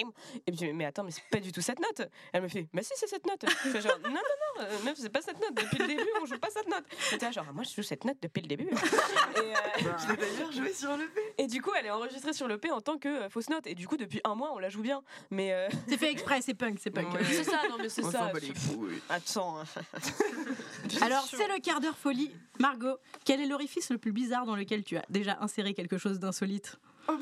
Et 0.45 0.51
puis 0.51 0.59
je 0.61 0.65
dis 0.67 0.73
Mais 0.73 0.85
attends, 0.85 1.03
mais 1.03 1.11
c'est 1.11 1.23
pas 1.31 1.39
du 1.39 1.51
tout 1.51 1.61
cette 1.61 1.79
note 1.79 2.07
Elle 2.33 2.43
me 2.43 2.47
fait 2.47 2.67
Mais 2.73 2.83
si, 2.83 2.91
c'est 2.95 3.07
cette 3.07 3.25
note 3.25 3.43
Je 3.43 3.69
fais 3.69 3.81
genre 3.81 3.97
Non, 4.03 4.09
non, 4.11 4.15
non, 4.15 4.63
euh, 4.65 4.83
meuf, 4.85 4.97
c'est 4.97 5.09
pas 5.09 5.21
cette 5.21 5.39
note. 5.39 5.53
Depuis 5.55 5.77
le 5.79 5.87
début, 5.87 6.07
on 6.21 6.25
joue 6.25 6.37
pas 6.37 6.49
cette 6.51 6.67
note. 6.67 6.83
Et 7.13 7.17
t'es 7.17 7.25
là, 7.25 7.31
genre 7.31 7.45
Moi, 7.53 7.63
je 7.63 7.73
joue 7.75 7.83
cette 7.83 8.05
note 8.05 8.17
depuis 8.21 8.41
le 8.41 8.47
début. 8.47 8.65
et, 8.67 8.75
euh, 8.75 9.53
Je 9.97 10.11
l'ai 10.11 10.17
d'ailleurs 10.17 10.51
joué 10.51 10.73
sur 10.73 10.95
le 10.95 11.07
P. 11.07 11.21
et 11.39 11.47
du 11.47 11.61
coup, 11.61 11.71
elle 11.79 11.85
est 11.87 11.91
enregistrée 11.91 12.33
sur 12.33 12.47
le 12.47 12.57
P 12.57 12.69
en 12.71 12.81
tant 12.81 12.97
que 12.97 13.07
euh, 13.07 13.29
fausse 13.29 13.49
note. 13.49 13.65
Et 13.67 13.73
du 13.75 13.87
coup, 13.87 13.97
depuis 13.97 14.21
un 14.23 14.35
mois, 14.35 14.51
on 14.53 14.59
la 14.59 14.69
joue 14.69 14.81
bien. 14.81 15.01
Mais 15.31 15.53
euh, 15.53 15.67
C'est 15.87 15.97
fait 15.97 16.11
exprès, 16.11 16.41
c'est 16.41 16.53
punk, 16.53 16.77
c'est 16.81 16.91
punk. 16.91 17.11
Ouais. 17.13 17.23
c'est 17.23 17.43
ça, 17.43 17.61
non, 17.69 17.77
mais 17.79 17.89
c'est 17.89 18.03
On 18.03 18.11
ça. 18.11 18.19
s'en 18.27 18.31
bat 18.33 18.39
les 18.39 18.49
couilles. 18.49 19.01
Attends. 19.09 19.59
hein. 19.59 19.65
Alors, 21.01 21.25
c'est 21.29 21.47
le 21.47 21.59
quart 21.61 21.79
d'heure 21.79 21.97
folie. 21.97 22.31
Margot, 22.59 22.97
quel 23.25 23.41
est 23.41 23.45
l'orifice 23.45 23.89
le 23.89 23.97
plus 23.97 24.11
bizarre 24.11 24.45
dans 24.45 24.55
lequel 24.55 24.83
tu 24.83 24.97
as 24.97 25.05
déjà 25.09 25.37
inséré 25.41 25.73
quelque 25.73 25.97
chose 25.97 26.19
d'insolite 26.27 26.77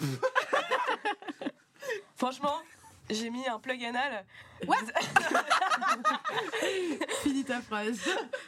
Franchement, 2.16 2.56
j'ai 3.10 3.30
mis 3.30 3.46
un 3.48 3.60
plug 3.60 3.84
anal 3.84 4.26
Finis 7.24 7.44
ta 7.44 7.62
phrase. 7.62 8.00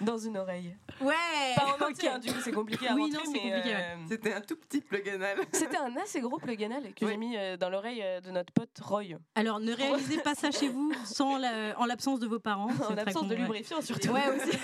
dans 0.01 0.17
une 0.17 0.37
oreille. 0.37 0.75
Ouais 1.01 1.13
Pas 1.55 1.75
en 1.79 1.89
entier, 1.89 2.09
hein, 2.09 2.17
du 2.17 2.31
coup 2.33 2.39
c'est 2.43 2.51
compliqué 2.53 2.87
à 2.87 2.93
Oui, 2.95 3.01
rentrer, 3.13 3.25
non, 3.25 3.31
mais, 3.33 3.61
euh, 3.75 3.95
C'était 4.09 4.33
un 4.33 4.41
tout 4.41 4.55
petit 4.55 4.81
plug 4.81 5.07
anal. 5.09 5.37
C'était 5.51 5.77
un 5.77 5.95
assez 5.97 6.21
gros 6.21 6.37
plug 6.39 6.63
anal 6.63 6.93
que 6.95 7.05
Oui. 7.05 7.11
j'ai 7.11 7.17
mis 7.17 7.37
euh, 7.37 7.57
dans 7.57 7.69
l'oreille 7.69 8.01
euh, 8.03 8.21
de 8.21 8.31
notre 8.31 8.51
pote 8.53 8.71
Roy. 8.81 9.03
Alors, 9.35 9.59
ne 9.59 9.73
réalisez 9.73 10.17
pas 10.19 10.33
ça 10.33 10.49
chez 10.49 10.69
vous 10.69 10.91
sans 11.05 11.37
la- 11.37 11.77
en 11.79 11.85
l'absence 11.85 12.19
de 12.19 12.27
vos 12.27 12.39
parents. 12.39 12.69
En 12.71 12.93
très 12.93 12.99
absence 12.99 13.23
con, 13.23 13.27
de 13.27 13.35
lubrifiant 13.35 13.81
surtout. 13.81 14.09
Ouais, 14.09 14.27
aussi. 14.29 14.57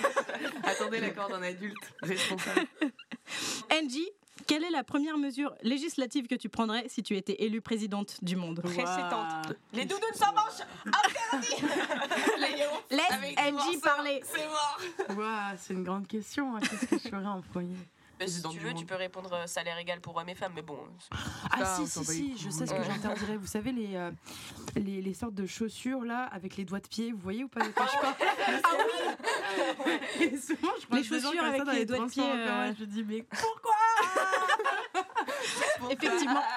Attendez 0.64 0.98
l'accord 1.00 1.28
d'un 1.28 1.42
adulte 1.42 1.92
responsable. 2.02 2.66
Angie, 3.70 4.08
quelle 4.46 4.64
est 4.64 4.70
la 4.70 4.84
première 4.84 5.18
mesure 5.18 5.54
législative 5.62 6.26
que 6.26 6.34
tu 6.34 6.48
prendrais 6.48 6.84
si 6.88 7.02
tu 7.02 7.16
étais 7.16 7.42
élue 7.44 7.60
présidente 7.60 8.18
du 8.22 8.36
monde? 8.36 8.60
Précédente. 8.62 9.54
Les 9.72 9.84
doudounes 9.84 10.08
sans 10.14 10.32
manches 10.32 10.66
interdits 10.86 11.62
Laisse 12.90 13.38
Angie 13.38 13.78
parler. 13.80 14.20
C'est 14.24 14.46
mort 14.46 14.78
Ouah, 15.18 15.52
c'est 15.58 15.74
une 15.74 15.84
grande 15.84 16.06
question. 16.06 16.56
hein. 16.56 16.60
Qu'est-ce 16.60 16.86
que 16.86 16.98
je 16.98 17.08
ferais 17.08 17.26
en 17.26 17.40
premier? 17.42 17.76
Si 18.14 18.18
Présidente 18.18 18.52
tu 18.52 18.58
du 18.58 18.64
veux, 18.64 18.70
monde. 18.70 18.78
tu 18.78 18.86
peux 18.86 18.94
répondre 18.94 19.32
euh, 19.32 19.46
salaire 19.46 19.76
égal 19.78 20.00
pour 20.00 20.16
hommes 20.16 20.28
et 20.28 20.34
femmes, 20.36 20.52
mais 20.54 20.62
bon. 20.62 20.78
Ah 21.50 21.76
si, 21.76 21.86
si, 21.86 22.04
si, 22.04 22.38
je 22.38 22.48
sais 22.48 22.64
ce 22.66 22.72
que 22.72 22.82
j'interdirais. 22.84 23.36
Vous 23.36 23.46
savez, 23.48 23.72
les, 23.72 23.96
euh, 23.96 24.10
les, 24.76 25.02
les 25.02 25.14
sortes 25.14 25.34
de 25.34 25.46
chaussures 25.46 26.04
là, 26.04 26.24
avec 26.32 26.56
les 26.56 26.64
doigts 26.64 26.78
de 26.80 26.86
pied, 26.86 27.10
vous 27.12 27.18
voyez 27.18 27.42
ou 27.44 27.48
pas, 27.48 27.60
pas. 27.70 27.86
Ah 28.62 28.70
oui 29.84 29.92
Et 30.20 30.36
souvent, 30.36 30.70
je 30.90 30.96
Les 30.96 31.02
chaussures 31.02 31.42
avec 31.42 31.64
dans 31.64 31.72
les 31.72 31.78
les 31.80 31.86
doigts 31.86 32.06
de 32.06 32.10
pied, 32.10 32.22
euh. 32.22 32.72
Je 32.78 32.80
me 32.82 32.86
dis, 32.86 33.04
mais 33.04 33.22
pourquoi? 33.30 33.74
Effectivement. 35.90 36.42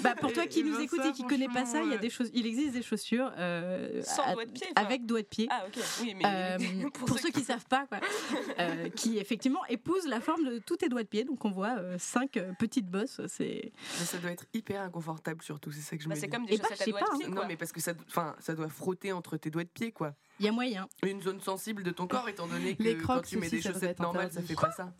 Bah, 0.00 0.14
pour 0.14 0.32
toi 0.32 0.46
qui 0.46 0.62
nous 0.62 0.78
écoute 0.78 1.00
et 1.04 1.10
qui 1.12 1.24
connaît 1.24 1.48
pas 1.48 1.64
ça, 1.66 1.82
il 1.82 1.90
y 1.90 1.94
a 1.94 1.98
des 1.98 2.08
choses, 2.10 2.30
il 2.32 2.46
existe 2.46 2.72
des 2.72 2.82
chaussures 2.82 3.32
euh, 3.36 4.00
Sans 4.04 4.22
à- 4.22 4.32
doigts 4.34 4.44
de 4.44 4.52
pied, 4.52 4.66
enfin. 4.76 4.86
avec 4.86 5.06
doigts 5.06 5.22
de 5.22 5.26
pied. 5.26 5.48
Ah, 5.50 5.64
ok, 5.66 5.82
oui, 6.02 6.14
mais. 6.14 6.22
Euh, 6.24 6.88
pour, 6.94 7.18
ceux 7.18 7.30
qui 7.30 7.42
savent 7.42 7.66
pas, 7.66 7.86
quoi, 7.86 7.98
euh, 8.60 8.88
qui 8.90 9.18
effectivement 9.18 9.64
épousent 9.68 10.06
la 10.06 10.20
forme 10.20 10.44
de 10.44 10.58
tous 10.60 10.76
tes 10.76 10.88
doigts 10.88 11.02
de 11.02 11.08
pied. 11.08 11.24
Donc 11.24 11.44
on 11.44 11.50
voit 11.50 11.78
euh, 11.78 11.96
cinq 11.98 12.36
euh, 12.36 12.52
petites 12.60 12.86
bosses. 12.86 13.20
C'est 13.26 13.72
ça 13.96 14.18
doit 14.18 14.30
être 14.30 14.44
hyper 14.54 14.82
inconfortable 14.82 15.42
surtout, 15.42 15.72
c'est 15.72 15.80
ça 15.80 15.96
que 15.96 16.02
je 16.04 16.08
Bah, 16.08 16.14
me 16.14 16.20
c'est 16.20 16.28
comme 16.28 16.46
des 16.46 16.56
chaussettes 16.56 16.80
à 16.82 16.84
doigts 16.84 17.00
pas, 17.00 17.06
de 17.14 17.18
pied, 17.18 17.28
Non 17.28 17.36
quoi. 17.38 17.46
mais 17.46 17.56
parce 17.56 17.72
que 17.72 17.80
ça, 17.80 17.92
enfin, 18.08 18.36
ça 18.38 18.54
doit 18.54 18.68
frotter 18.68 19.10
entre 19.12 19.36
tes 19.36 19.50
doigts 19.50 19.64
de 19.64 19.68
pied 19.68 19.90
quoi. 19.90 20.14
il 20.38 20.46
y 20.46 20.48
a 20.48 20.52
moyen. 20.52 20.86
Une 21.04 21.20
zone 21.22 21.40
sensible 21.40 21.82
de 21.82 21.90
ton 21.90 22.06
corps 22.06 22.28
étant 22.28 22.46
donné 22.46 22.76
que 22.76 22.82
Les 22.84 22.96
quand 22.96 23.14
Crocs 23.14 23.26
tu 23.26 23.38
mets 23.38 23.48
des 23.50 23.60
chaussettes 23.60 23.98
normales 23.98 24.30
ça 24.30 24.42
fait 24.42 24.54
pas 24.54 24.70
ça. 24.70 24.92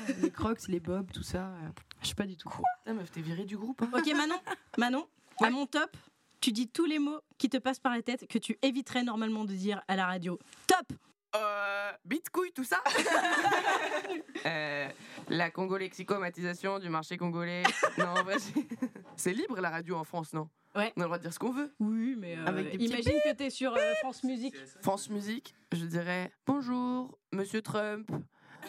Les 0.22 0.30
crocs, 0.30 0.68
les 0.68 0.80
bobs, 0.80 1.10
tout 1.12 1.22
ça. 1.22 1.46
euh, 1.46 1.68
Je 2.02 2.08
sais 2.08 2.14
pas 2.14 2.26
du 2.26 2.36
tout. 2.36 2.50
Ah 2.86 2.92
meuf 2.92 3.10
t'es 3.10 3.20
virée 3.20 3.44
du 3.44 3.56
groupe. 3.56 3.82
hein. 3.82 3.90
Ok 3.96 4.06
Manon, 4.14 4.40
Manon, 4.78 5.06
à 5.40 5.50
mon 5.50 5.66
top, 5.66 5.96
tu 6.40 6.52
dis 6.52 6.68
tous 6.68 6.84
les 6.86 6.98
mots 6.98 7.20
qui 7.38 7.48
te 7.48 7.56
passent 7.58 7.78
par 7.80 7.92
la 7.94 8.02
tête 8.02 8.26
que 8.28 8.38
tu 8.38 8.58
éviterais 8.62 9.02
normalement 9.04 9.44
de 9.44 9.54
dire 9.54 9.82
à 9.88 9.96
la 9.96 10.06
radio. 10.06 10.38
Top. 10.66 10.86
Euh, 11.34 11.92
bite 12.04 12.28
couille 12.30 12.52
tout 12.52 12.64
ça. 12.64 12.82
Euh, 14.44 14.88
la 15.28 15.50
congo-lexicomatisation 15.50 16.78
du 16.80 16.88
marché 16.88 17.16
congolais. 17.16 17.62
Non 17.96 18.06
en 18.08 18.22
vrai 18.24 18.36
c'est- 19.16 19.32
libre 19.32 19.60
la 19.60 19.70
radio 19.70 19.96
en 19.96 20.04
France 20.04 20.32
non? 20.32 20.48
Ouais. 20.74 20.92
On 20.96 21.00
a 21.00 21.04
le 21.04 21.08
droit 21.08 21.18
de 21.18 21.22
dire 21.22 21.32
ce 21.32 21.38
qu'on 21.38 21.52
veut. 21.52 21.72
Oui, 21.78 22.16
mais 22.18 22.36
euh, 22.36 22.44
Avec 22.46 22.72
des 22.72 22.78
petits 22.78 22.84
imagine 22.86 23.12
que 23.24 23.32
t'es 23.34 23.50
sur 23.50 23.72
euh, 23.76 23.94
France 24.00 24.24
Musique. 24.24 24.54
France 24.82 25.08
Musique, 25.10 25.54
je 25.72 25.84
dirais 25.84 26.32
bonjour, 26.46 27.16
monsieur 27.32 27.62
Trump, 27.62 28.10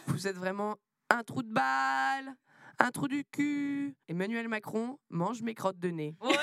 vous 0.08 0.28
êtes 0.28 0.36
vraiment 0.38 0.78
un 1.10 1.24
trou 1.24 1.44
de 1.44 1.52
balle, 1.52 2.36
un 2.80 2.92
trou 2.92 3.08
du 3.08 3.24
cul. 3.26 3.96
Emmanuel 4.08 4.48
Macron 4.48 4.98
mange 5.10 5.42
mes 5.42 5.54
crottes 5.54 5.80
de 5.80 5.90
nez. 5.90 6.16
Ouais, 6.22 6.30
ouais. 6.30 6.34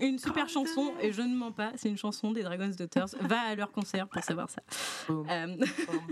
Une 0.00 0.18
super 0.18 0.48
chanson, 0.48 0.94
et 1.00 1.12
je 1.12 1.22
ne 1.22 1.34
mens 1.34 1.52
pas, 1.52 1.72
c'est 1.76 1.88
une 1.88 1.96
chanson 1.98 2.32
des 2.32 2.42
Dragons 2.42 2.70
Daughters. 2.76 3.08
Va 3.20 3.40
à 3.40 3.54
leur 3.54 3.70
concert 3.72 4.08
pour 4.08 4.22
savoir 4.22 4.48
ça. 4.48 4.62
Euh, 5.10 5.56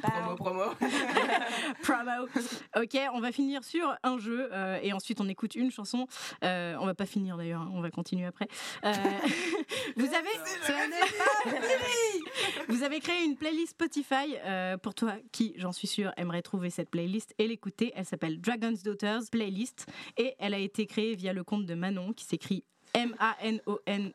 Promo, 0.02 0.36
promo. 0.36 0.64
Promo. 1.82 2.28
Ok, 2.76 2.98
on 3.14 3.20
va 3.20 3.32
finir 3.32 3.64
sur 3.64 3.96
un 4.02 4.18
jeu 4.18 4.48
euh, 4.52 4.78
et 4.82 4.92
ensuite 4.92 5.20
on 5.20 5.28
écoute 5.28 5.54
une 5.54 5.70
chanson. 5.70 6.06
Euh, 6.44 6.76
on 6.78 6.86
va 6.86 6.94
pas 6.94 7.06
finir 7.06 7.36
d'ailleurs, 7.36 7.62
hein, 7.62 7.70
on 7.72 7.80
va 7.80 7.90
continuer 7.90 8.26
après. 8.26 8.48
Euh, 8.84 8.92
vous 9.96 10.06
avez, 10.06 10.34
ce 10.62 10.72
n'est 10.72 11.00
pas 11.00 11.66
fini. 11.66 12.22
Vous 12.70 12.82
avez 12.82 13.00
créé 13.00 13.24
une 13.24 13.36
playlist 13.36 13.70
Spotify 13.70 14.36
euh, 14.44 14.76
pour 14.76 14.94
toi 14.94 15.16
qui, 15.32 15.54
j'en 15.56 15.72
suis 15.72 15.88
sûre, 15.88 16.12
aimerait 16.16 16.42
trouver 16.42 16.70
cette 16.70 16.90
playlist 16.90 17.34
et 17.38 17.48
l'écouter. 17.48 17.92
Elle 17.94 18.04
s'appelle 18.04 18.40
Dragon's 18.40 18.82
Daughters 18.82 19.22
Playlist 19.30 19.86
et 20.16 20.34
elle 20.38 20.54
a 20.54 20.58
été 20.58 20.86
créée 20.86 21.14
via 21.14 21.32
le 21.32 21.44
compte 21.44 21.66
de 21.66 21.74
Manon 21.74 22.12
qui 22.12 22.24
s'écrit 22.24 22.64
M-A-N-O-N-S-R-L-K. 22.94 24.10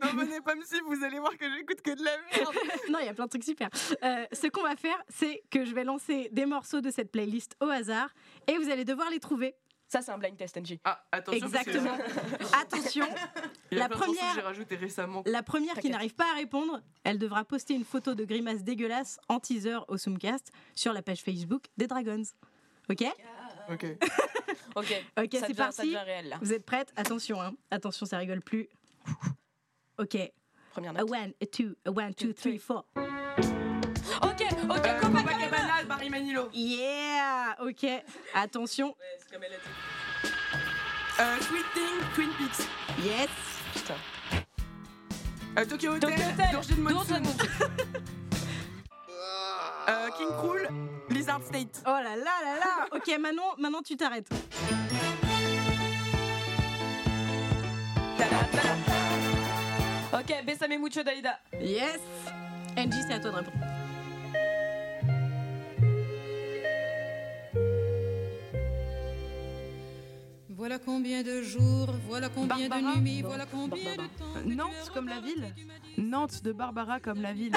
Non, 0.00 0.08
venez 0.14 0.40
pas 0.40 0.54
me 0.54 0.64
suivre, 0.64 0.86
vous 0.86 1.04
allez 1.04 1.18
voir 1.18 1.36
que 1.36 1.44
j'écoute 1.50 1.82
que 1.82 1.90
de 1.90 2.04
la 2.04 2.10
merde. 2.32 2.54
non, 2.90 2.98
il 3.00 3.06
y 3.06 3.08
a 3.08 3.14
plein 3.14 3.24
de 3.24 3.30
trucs 3.30 3.44
super. 3.44 3.70
Euh, 4.02 4.26
ce 4.32 4.46
qu'on 4.48 4.62
va 4.62 4.76
faire, 4.76 5.02
c'est 5.08 5.42
que 5.50 5.64
je 5.64 5.74
vais 5.74 5.84
lancer 5.84 6.28
des 6.32 6.46
morceaux 6.46 6.80
de 6.80 6.90
cette 6.90 7.10
playlist 7.10 7.56
au 7.60 7.66
hasard 7.66 8.10
et 8.46 8.56
vous 8.58 8.70
allez 8.70 8.84
devoir 8.84 9.10
les 9.10 9.20
trouver. 9.20 9.54
Ça, 9.88 10.02
c'est 10.02 10.10
un 10.10 10.18
blind 10.18 10.36
test, 10.36 10.56
NG. 10.58 10.78
Ah, 10.84 11.02
attention. 11.10 11.40
parce 11.50 11.64
que 11.64 11.70
Exactement. 11.70 11.96
Attention, 12.60 13.06
Il 13.72 13.78
y 13.78 13.80
a 13.80 13.88
La 13.88 13.88
plein 13.88 13.96
de 13.96 14.02
chansons 14.04 14.12
première- 14.14 14.28
que 14.34 14.40
j'ai 14.40 14.46
rajoutées 14.46 14.76
récemment. 14.76 15.22
la 15.24 15.42
première 15.42 15.74
qui 15.76 15.88
n'arrive 15.88 16.14
pas 16.14 16.30
à 16.30 16.34
répondre, 16.36 16.82
elle 17.04 17.18
devra 17.18 17.44
poster 17.44 17.72
une 17.74 17.84
photo 17.84 18.14
de 18.14 18.24
grimace 18.24 18.62
dégueulasse 18.62 19.18
en 19.28 19.40
teaser 19.40 19.78
au 19.88 19.96
Zoomcast 19.96 20.52
sur 20.74 20.92
la 20.92 21.00
page 21.00 21.22
Facebook 21.22 21.64
des 21.78 21.86
Dragons. 21.86 22.22
Ok? 22.90 23.04
Ok. 23.70 23.86
Ok, 24.76 25.04
Ok, 25.18 25.28
ça, 25.34 25.46
c'est 25.46 25.54
parti. 25.54 25.96
réel 25.96 26.28
là. 26.28 26.36
Vous 26.40 26.52
êtes 26.52 26.64
prêtes? 26.64 26.92
Attention, 26.94 27.40
hein. 27.42 27.54
Attention, 27.70 28.06
ça 28.06 28.18
rigole 28.18 28.40
plus. 28.42 28.68
Ok. 29.98 30.16
Première 30.70 30.92
A 30.92 31.00
note. 31.00 31.10
one, 31.10 31.32
a 31.42 31.46
two, 31.46 31.74
a 31.84 31.90
one, 31.90 32.14
two, 32.14 32.32
three, 32.32 32.58
four. 32.58 32.84
Ok, 34.22 34.42
ok, 34.70 34.86
Euh, 34.86 35.00
Yeah 36.52 37.56
Ok. 37.60 37.86
Attention. 38.34 38.94
c'est 39.18 39.32
comme 39.34 39.44
elle 39.44 39.54
a 39.54 39.56
dit. 39.56 40.32
Euh, 41.20 41.40
Sweet 41.40 41.64
Thing, 41.74 41.98
Twin 42.14 42.30
Peaks. 42.38 42.66
Yes 43.04 43.28
Putain. 43.74 43.94
Euh, 45.58 45.64
Tokyo 45.64 45.92
Hotel, 45.94 46.12
Monsoon. 46.78 47.22
Euh, 49.88 50.10
King 50.18 50.28
Cruel, 50.38 50.68
Lizard 51.08 51.40
State. 51.42 51.82
Oh 51.86 51.90
là 51.90 52.14
là 52.14 52.34
là 52.44 52.58
là 52.60 52.86
Ok, 52.92 53.10
Manon, 53.18 53.54
maintenant 53.56 53.80
tu 53.80 53.96
t'arrêtes. 53.96 54.28
Ok, 60.12 60.44
Besame 60.44 60.78
Mucho 60.78 61.02
Daida. 61.02 61.38
Yes 61.58 62.00
Angie, 62.76 62.98
c'est 63.08 63.14
à 63.14 63.18
toi 63.20 63.30
de 63.30 63.36
répondre. 63.36 63.77
Voilà 70.58 70.80
combien 70.80 71.22
de 71.22 71.40
jours, 71.40 71.86
voilà 72.08 72.28
combien 72.28 72.68
Barbara 72.68 72.96
de 72.96 73.00
nuits, 73.00 73.22
Non, 73.22 73.28
voilà 73.28 73.46
combien 73.46 73.92
de 73.92 73.96
Barbara. 73.96 74.08
temps. 74.18 74.24
Euh, 74.38 74.54
Nantes 74.56 74.90
comme 74.92 75.06
la 75.06 75.20
ville. 75.20 75.54
Nantes 75.96 76.42
de 76.42 76.50
Barbara 76.52 76.98
comme 76.98 77.22
la 77.22 77.32
ville. 77.32 77.54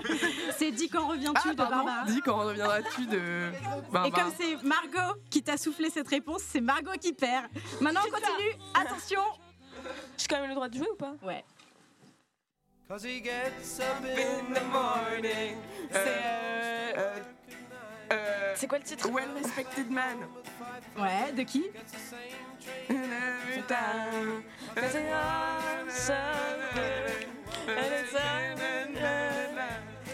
C'est 0.56 0.70
dit 0.72 0.88
quand 0.88 1.08
reviens-tu 1.08 1.42
Ah, 1.44 1.50
de 1.50 1.56
pardon. 1.56 1.76
Barbara 1.84 2.06
Dis 2.06 2.20
quand 2.24 2.38
reviendras-tu 2.38 3.06
de. 3.06 3.50
Ben, 3.92 4.04
Et 4.06 4.10
comme 4.10 4.32
c'est 4.34 4.62
Margot 4.64 5.20
qui 5.30 5.42
t'a 5.42 5.58
soufflé 5.58 5.90
cette 5.90 6.08
réponse, 6.08 6.40
c'est 6.42 6.62
Margot 6.62 6.92
qui 6.98 7.12
perd. 7.12 7.44
Maintenant 7.82 8.00
on 8.06 8.10
continue. 8.10 8.56
Attention. 8.74 9.20
J'ai 10.16 10.26
quand 10.26 10.40
même 10.40 10.48
le 10.48 10.54
droit 10.54 10.70
de 10.70 10.76
jouer 10.78 10.88
ou 10.90 10.96
pas? 10.96 11.16
Ouais. 11.22 11.44
Cause 12.88 13.04
he 13.04 13.22
gets 13.22 13.78
up 13.80 14.02
in 14.06 14.54
the 14.54 14.62
morning. 14.72 15.56
C'est 15.92 16.22
euh, 16.96 17.18
Euh, 18.10 18.52
c'est 18.56 18.66
quoi 18.66 18.78
le 18.78 18.84
titre 18.84 19.08
Well 19.10 19.28
Respected 19.34 19.90
Man. 19.90 20.18
Ouais, 20.98 21.32
de 21.32 21.42
qui. 21.42 21.64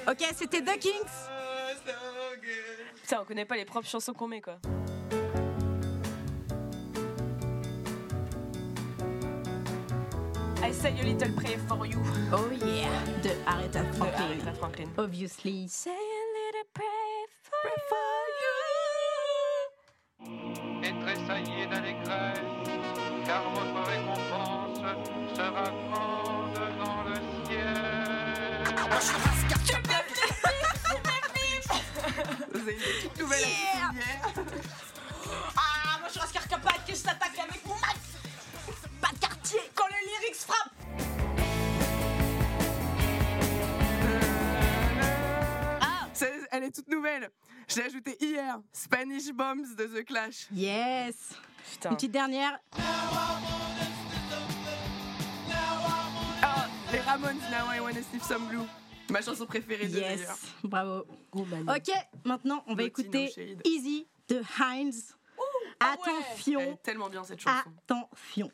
Ok, 0.06 0.22
c'était 0.34 0.60
The 0.60 0.78
Kings. 0.78 0.92
Putain, 3.02 3.20
on 3.20 3.24
connaît 3.24 3.44
pas 3.44 3.56
les 3.56 3.64
propres 3.64 3.88
chansons 3.88 4.12
qu'on 4.12 4.28
met 4.28 4.40
quoi. 4.40 4.58
I 10.62 10.72
say 10.72 10.98
a 10.98 11.02
little 11.02 11.32
prayer 11.34 11.58
for 11.68 11.84
you. 11.86 11.98
Oh 12.32 12.48
yeah, 12.50 12.88
de 13.22 13.30
Aretha 13.46 13.82
De 13.82 13.92
Franklin. 13.96 14.24
Aretha 14.24 14.52
Franklin. 14.54 14.88
Obviously. 14.96 15.68
Say 15.68 15.90
De 49.76 49.86
The 49.86 50.04
Clash. 50.04 50.46
Yes. 50.52 51.14
Putain. 51.72 51.90
Une 51.90 51.96
petite 51.96 52.12
dernière. 52.12 52.58
Ah, 56.42 56.66
les 56.92 57.00
Ramones, 57.00 57.38
Now 57.50 57.72
I 57.74 57.80
Wanna 57.80 58.02
Sniff 58.02 58.22
Some 58.24 58.46
Glue. 58.48 58.60
Ma 59.10 59.20
chanson 59.22 59.46
préférée 59.46 59.86
de 59.88 59.98
Yes. 59.98 60.20
d'ailleurs. 60.20 60.36
Bravo. 60.62 61.04
Ok, 61.32 61.90
maintenant 62.24 62.62
on 62.66 62.74
va 62.74 62.82
écouter. 62.84 63.32
Easy 63.64 64.06
de 64.28 64.42
Heinz. 64.60 65.14
ah 65.80 65.94
Elle 65.96 66.10
Attention. 66.12 66.60
est 66.60 66.82
tellement 66.82 67.08
bien 67.08 67.24
cette 67.24 67.40
chanson. 67.40 67.68
Attention. 67.88 68.50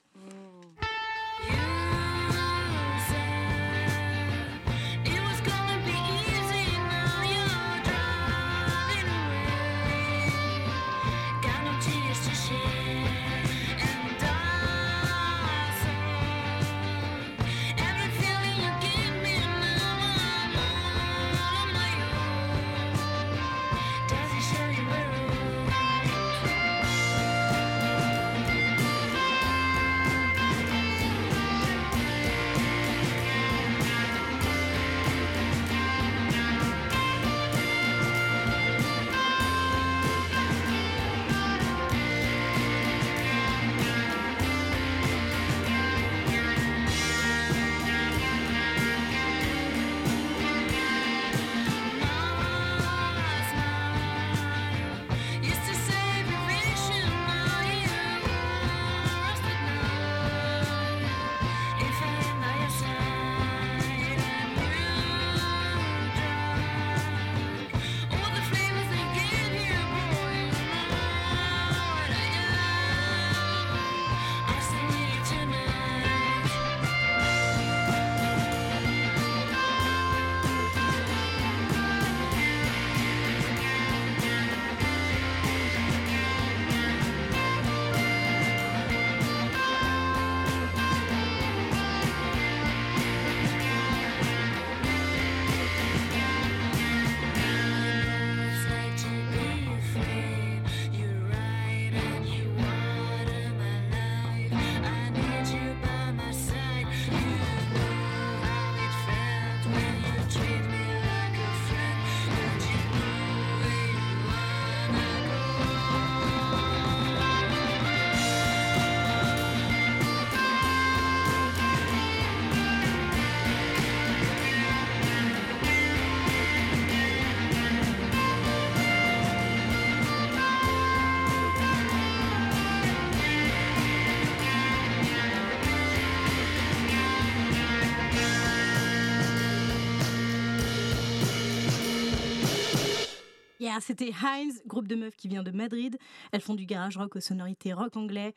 Yeah, 143.61 143.79
c'était 143.81 144.11
Heinz, 144.25 144.63
groupe 144.67 144.89
de 144.89 144.95
meufs 144.97 145.17
qui 145.17 145.29
vient 145.29 145.43
de 145.43 145.51
Madrid. 145.51 145.99
Elles 146.33 146.41
font 146.41 146.55
du 146.55 146.65
garage 146.67 146.97
rock 146.97 147.17
aux 147.17 147.21
sonorités 147.21 147.73
rock 147.73 147.97
anglais, 147.97 148.35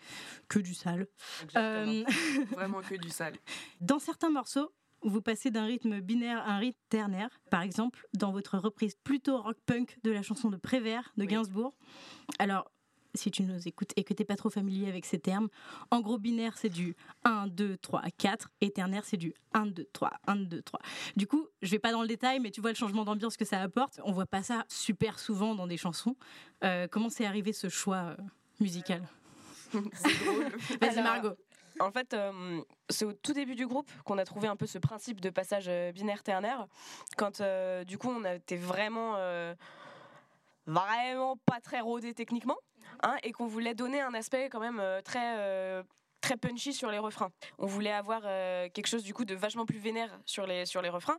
que 0.49 0.59
du 0.59 0.73
sale. 0.73 1.07
Euh, 1.55 2.03
Vraiment 2.51 2.81
que 2.81 2.95
du 2.95 3.09
sale. 3.09 3.35
dans 3.81 3.99
certains 3.99 4.29
morceaux, 4.29 4.71
vous 5.01 5.21
passez 5.21 5.49
d'un 5.51 5.65
rythme 5.65 5.99
binaire 6.01 6.39
à 6.39 6.51
un 6.53 6.57
rythme 6.59 6.79
ternaire. 6.89 7.29
Par 7.49 7.61
exemple, 7.61 8.07
dans 8.13 8.31
votre 8.31 8.57
reprise 8.57 8.95
plutôt 9.03 9.41
rock 9.41 9.57
punk 9.65 9.97
de 10.03 10.11
la 10.11 10.21
chanson 10.23 10.49
de 10.49 10.57
Prévert 10.57 11.11
de 11.17 11.23
Oui. 11.23 11.27
Gainsbourg. 11.27 11.73
Alors, 12.39 12.69
si 13.13 13.31
tu 13.31 13.43
nous 13.43 13.67
écoutes 13.67 13.91
et 13.95 14.03
que 14.03 14.13
t'es 14.13 14.25
pas 14.25 14.35
trop 14.35 14.49
familier 14.49 14.87
avec 14.87 15.05
ces 15.05 15.19
termes, 15.19 15.49
en 15.91 16.01
gros, 16.01 16.17
binaire, 16.17 16.57
c'est 16.57 16.69
du 16.69 16.95
1, 17.23 17.47
2, 17.47 17.77
3, 17.77 18.03
4, 18.17 18.49
et 18.61 18.71
ternaire, 18.71 19.03
c'est 19.05 19.17
du 19.17 19.33
1, 19.53 19.67
2, 19.67 19.87
3, 19.93 20.11
1, 20.27 20.35
2, 20.35 20.61
3. 20.61 20.79
Du 21.15 21.27
coup, 21.27 21.47
je 21.61 21.71
vais 21.71 21.79
pas 21.79 21.91
dans 21.91 22.01
le 22.01 22.07
détail, 22.07 22.39
mais 22.39 22.51
tu 22.51 22.61
vois 22.61 22.71
le 22.71 22.75
changement 22.75 23.05
d'ambiance 23.05 23.37
que 23.37 23.45
ça 23.45 23.61
apporte. 23.61 23.99
On 24.03 24.11
voit 24.11 24.25
pas 24.25 24.43
ça 24.43 24.65
super 24.67 25.19
souvent 25.19 25.55
dans 25.55 25.67
des 25.67 25.77
chansons. 25.77 26.15
Euh, 26.63 26.87
comment 26.89 27.09
c'est 27.09 27.25
arrivé 27.25 27.53
ce 27.53 27.69
choix 27.69 27.97
euh, 27.97 28.17
musical? 28.59 29.01
Vas-y, 29.73 31.01
Margot. 31.01 31.35
En 31.79 31.91
fait, 31.91 32.13
euh, 32.13 32.61
c'est 32.89 33.05
au 33.05 33.13
tout 33.13 33.33
début 33.33 33.55
du 33.55 33.67
groupe 33.67 33.89
qu'on 34.05 34.17
a 34.17 34.25
trouvé 34.25 34.47
un 34.47 34.55
peu 34.55 34.67
ce 34.67 34.77
principe 34.77 35.21
de 35.21 35.29
passage 35.29 35.69
binaire-ternaire. 35.93 36.67
Quand 37.17 37.41
euh, 37.41 37.83
du 37.83 37.97
coup, 37.97 38.09
on 38.09 38.23
été 38.25 38.57
vraiment, 38.57 39.15
euh, 39.17 39.55
vraiment 40.65 41.37
pas 41.45 41.59
très 41.59 41.79
rodé 41.79 42.13
techniquement. 42.13 42.57
Hein, 43.03 43.15
et 43.23 43.31
qu'on 43.31 43.47
voulait 43.47 43.73
donner 43.75 44.01
un 44.01 44.13
aspect 44.13 44.49
quand 44.49 44.59
même 44.59 44.79
euh, 44.79 45.01
très 45.01 45.37
euh, 45.37 45.83
très 46.21 46.37
punchy 46.37 46.71
sur 46.71 46.89
les 46.89 46.99
refrains. 46.99 47.31
On 47.57 47.65
voulait 47.65 47.91
avoir 47.91 48.21
euh, 48.23 48.69
quelque 48.73 48.87
chose 48.87 49.03
du 49.03 49.13
coup 49.13 49.25
de 49.25 49.35
vachement 49.35 49.65
plus 49.65 49.77
vénère 49.77 50.17
sur 50.25 50.47
les 50.47 50.65
sur 50.65 50.81
les 50.81 50.87
refrains 50.87 51.17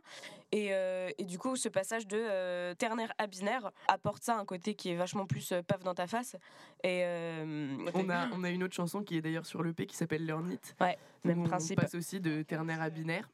et, 0.51 0.69
euh, 0.73 1.11
et 1.19 1.25
du 1.25 1.37
coup 1.37 1.55
ce 1.55 1.69
passage 1.69 2.07
de 2.07 2.17
euh, 2.17 2.73
ternaire 2.73 3.13
à 3.19 3.27
binaire 3.27 3.69
apporte 3.87 4.23
ça 4.23 4.35
un 4.35 4.45
côté 4.45 4.73
qui 4.73 4.89
est 4.89 4.95
vachement 4.95 5.27
plus 5.27 5.53
paf 5.67 5.83
dans 5.83 5.93
ta 5.93 6.07
face 6.07 6.35
et 6.83 7.03
On 7.93 8.09
a, 8.09 8.29
on 8.33 8.43
a 8.43 8.49
une 8.49 8.63
autre 8.63 8.73
chanson 8.73 9.03
qui 9.03 9.17
est 9.17 9.21
d'ailleurs 9.21 9.45
sur 9.45 9.61
l'EP 9.61 9.85
qui 9.85 9.95
s'appelle 9.95 10.25
Learn 10.25 10.51
It. 10.51 10.75
Ouais, 10.81 10.97
même 11.23 11.43
principe. 11.43 11.77
On 11.77 11.83
passe 11.83 11.93
aussi 11.93 12.19
de 12.19 12.41
ternaire 12.41 12.81
à 12.81 12.89
binaire. 12.89 13.29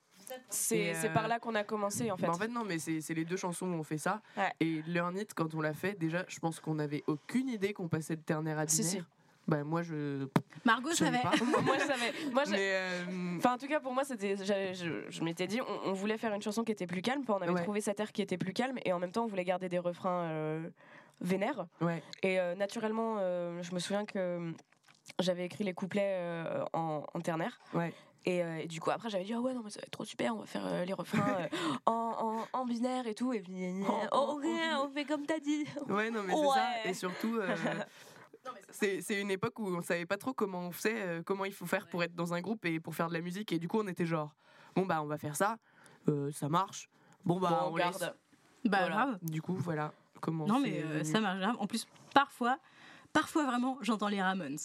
C'est 0.49 0.95
euh, 0.95 1.09
par 1.13 1.27
là 1.27 1.39
qu'on 1.39 1.55
a 1.55 1.63
commencé 1.63 2.11
en 2.11 2.17
fait. 2.17 2.27
Bah, 2.27 2.33
en 2.33 2.37
fait, 2.37 2.47
non, 2.47 2.63
mais 2.65 2.79
c'est 2.79 3.13
les 3.13 3.25
deux 3.25 3.37
chansons 3.37 3.67
où 3.67 3.73
on 3.75 3.83
fait 3.83 3.97
ça. 3.97 4.21
Ouais. 4.37 4.51
Et 4.59 4.81
Learn 4.87 5.17
It, 5.17 5.33
quand 5.33 5.53
on 5.55 5.61
l'a 5.61 5.73
fait, 5.73 5.97
déjà, 5.97 6.25
je 6.27 6.39
pense 6.39 6.59
qu'on 6.59 6.75
n'avait 6.75 7.03
aucune 7.07 7.49
idée 7.49 7.73
qu'on 7.73 7.87
passait 7.87 8.15
de 8.15 8.21
ternaire 8.21 8.59
à 8.59 8.65
binaire. 8.65 8.85
si. 8.85 9.01
Bah, 9.47 9.63
moi, 9.63 9.81
je. 9.81 10.27
Margot 10.65 10.91
je 10.91 10.95
savais 10.97 11.17
savait. 11.17 11.37
pas. 11.39 11.45
moi 11.63 11.75
je 11.79 11.83
savais. 11.85 12.13
Moi, 12.31 12.43
euh, 12.53 13.37
Enfin, 13.37 13.55
en 13.55 13.57
tout 13.57 13.67
cas, 13.67 13.79
pour 13.79 13.91
moi, 13.91 14.03
c'était, 14.03 14.37
je, 14.37 15.05
je 15.09 15.23
m'étais 15.23 15.47
dit, 15.47 15.59
on, 15.61 15.89
on 15.89 15.93
voulait 15.93 16.17
faire 16.19 16.33
une 16.33 16.41
chanson 16.43 16.63
qui 16.63 16.71
était 16.71 16.85
plus 16.87 17.01
calme. 17.01 17.21
Enfin, 17.23 17.37
on 17.39 17.41
avait 17.41 17.51
Ouais. 17.51 17.63
trouvé 17.63 17.81
cette 17.81 17.99
air 17.99 18.11
qui 18.11 18.21
était 18.21 18.37
plus 18.37 18.53
calme, 18.53 18.77
et 18.85 18.93
en 18.93 18.99
même 18.99 19.11
temps, 19.11 19.23
on 19.23 19.27
voulait 19.27 19.43
garder 19.43 19.67
des 19.67 19.79
refrains 19.79 20.25
euh, 20.29 20.69
vénères. 21.21 21.65
ouais. 21.81 22.03
Et 22.21 22.39
euh, 22.39 22.53
naturellement, 22.55 23.15
euh, 23.19 23.61
je 23.63 23.73
me 23.73 23.79
souviens 23.79 24.05
que 24.05 24.53
j'avais 25.19 25.45
écrit 25.45 25.63
les 25.63 25.73
couplets 25.73 26.17
euh, 26.19 26.63
en, 26.73 27.03
en 27.11 27.19
ternaire. 27.21 27.59
Ouais. 27.73 27.91
Et, 28.25 28.43
euh, 28.43 28.57
et 28.59 28.67
du 28.67 28.79
coup, 28.79 28.91
après, 28.91 29.09
j'avais 29.09 29.23
dit, 29.23 29.33
ah 29.33 29.39
ouais, 29.41 29.53
non, 29.53 29.61
mais 29.63 29.71
ça 29.71 29.79
va 29.79 29.85
être 29.85 29.91
trop 29.91 30.05
super, 30.05 30.35
on 30.35 30.39
va 30.41 30.45
faire 30.45 30.65
euh, 30.65 30.85
les 30.85 30.93
refrains 30.93 31.37
euh, 31.39 31.47
en, 31.87 32.45
en, 32.53 32.59
en 32.59 32.65
binaire 32.65 33.07
et 33.07 33.15
tout. 33.15 33.33
Et 33.33 33.39
puis, 33.41 33.83
oh, 34.11 34.35
rien, 34.41 34.79
on 34.81 34.89
fait 34.89 35.05
comme 35.05 35.25
t'as 35.25 35.39
dit. 35.39 35.65
Ouais, 35.89 36.11
non, 36.11 36.21
mais 36.23 36.33
c'est 36.35 36.47
ça. 36.59 36.89
Et 36.89 36.93
surtout, 36.93 37.39
c'est 38.69 39.19
une 39.21 39.31
époque 39.31 39.57
où 39.59 39.67
on 39.75 39.81
savait 39.81 40.05
pas 40.05 40.17
trop 40.17 40.33
comment 40.33 40.59
on 40.67 40.71
faisait, 40.71 41.21
comment 41.25 41.45
il 41.45 41.53
faut 41.53 41.65
faire 41.65 41.87
pour 41.87 42.03
être 42.03 42.15
dans 42.15 42.33
un 42.33 42.41
groupe 42.41 42.65
et 42.65 42.79
pour 42.79 42.95
faire 42.95 43.07
de 43.09 43.13
la 43.13 43.21
musique. 43.21 43.51
Et 43.51 43.59
du 43.59 43.67
coup, 43.67 43.79
on 43.79 43.87
était 43.87 44.05
genre, 44.05 44.35
bon, 44.75 44.85
bah, 44.85 45.01
on 45.01 45.07
va 45.07 45.17
faire 45.17 45.35
ça, 45.35 45.57
ça 46.31 46.49
marche. 46.49 46.89
Bon, 47.25 47.39
bah, 47.39 47.49
Bon, 47.61 47.67
on 47.69 47.73
on 47.73 47.75
garde. 47.75 47.99
laisse. 48.01 48.11
Bah 48.65 48.77
Voilà. 48.81 48.95
grave. 48.95 49.19
Du 49.23 49.41
coup, 49.41 49.55
voilà 49.55 49.91
comment 50.21 50.45
Non 50.45 50.59
mais 50.59 51.03
ça 51.03 51.19
marche 51.19 51.39
grave. 51.39 51.55
En 51.59 51.65
plus, 51.65 51.87
parfois, 52.13 52.59
parfois 53.13 53.45
vraiment, 53.45 53.77
j'entends 53.81 54.07
les 54.07 54.21
Ramones. 54.21 54.57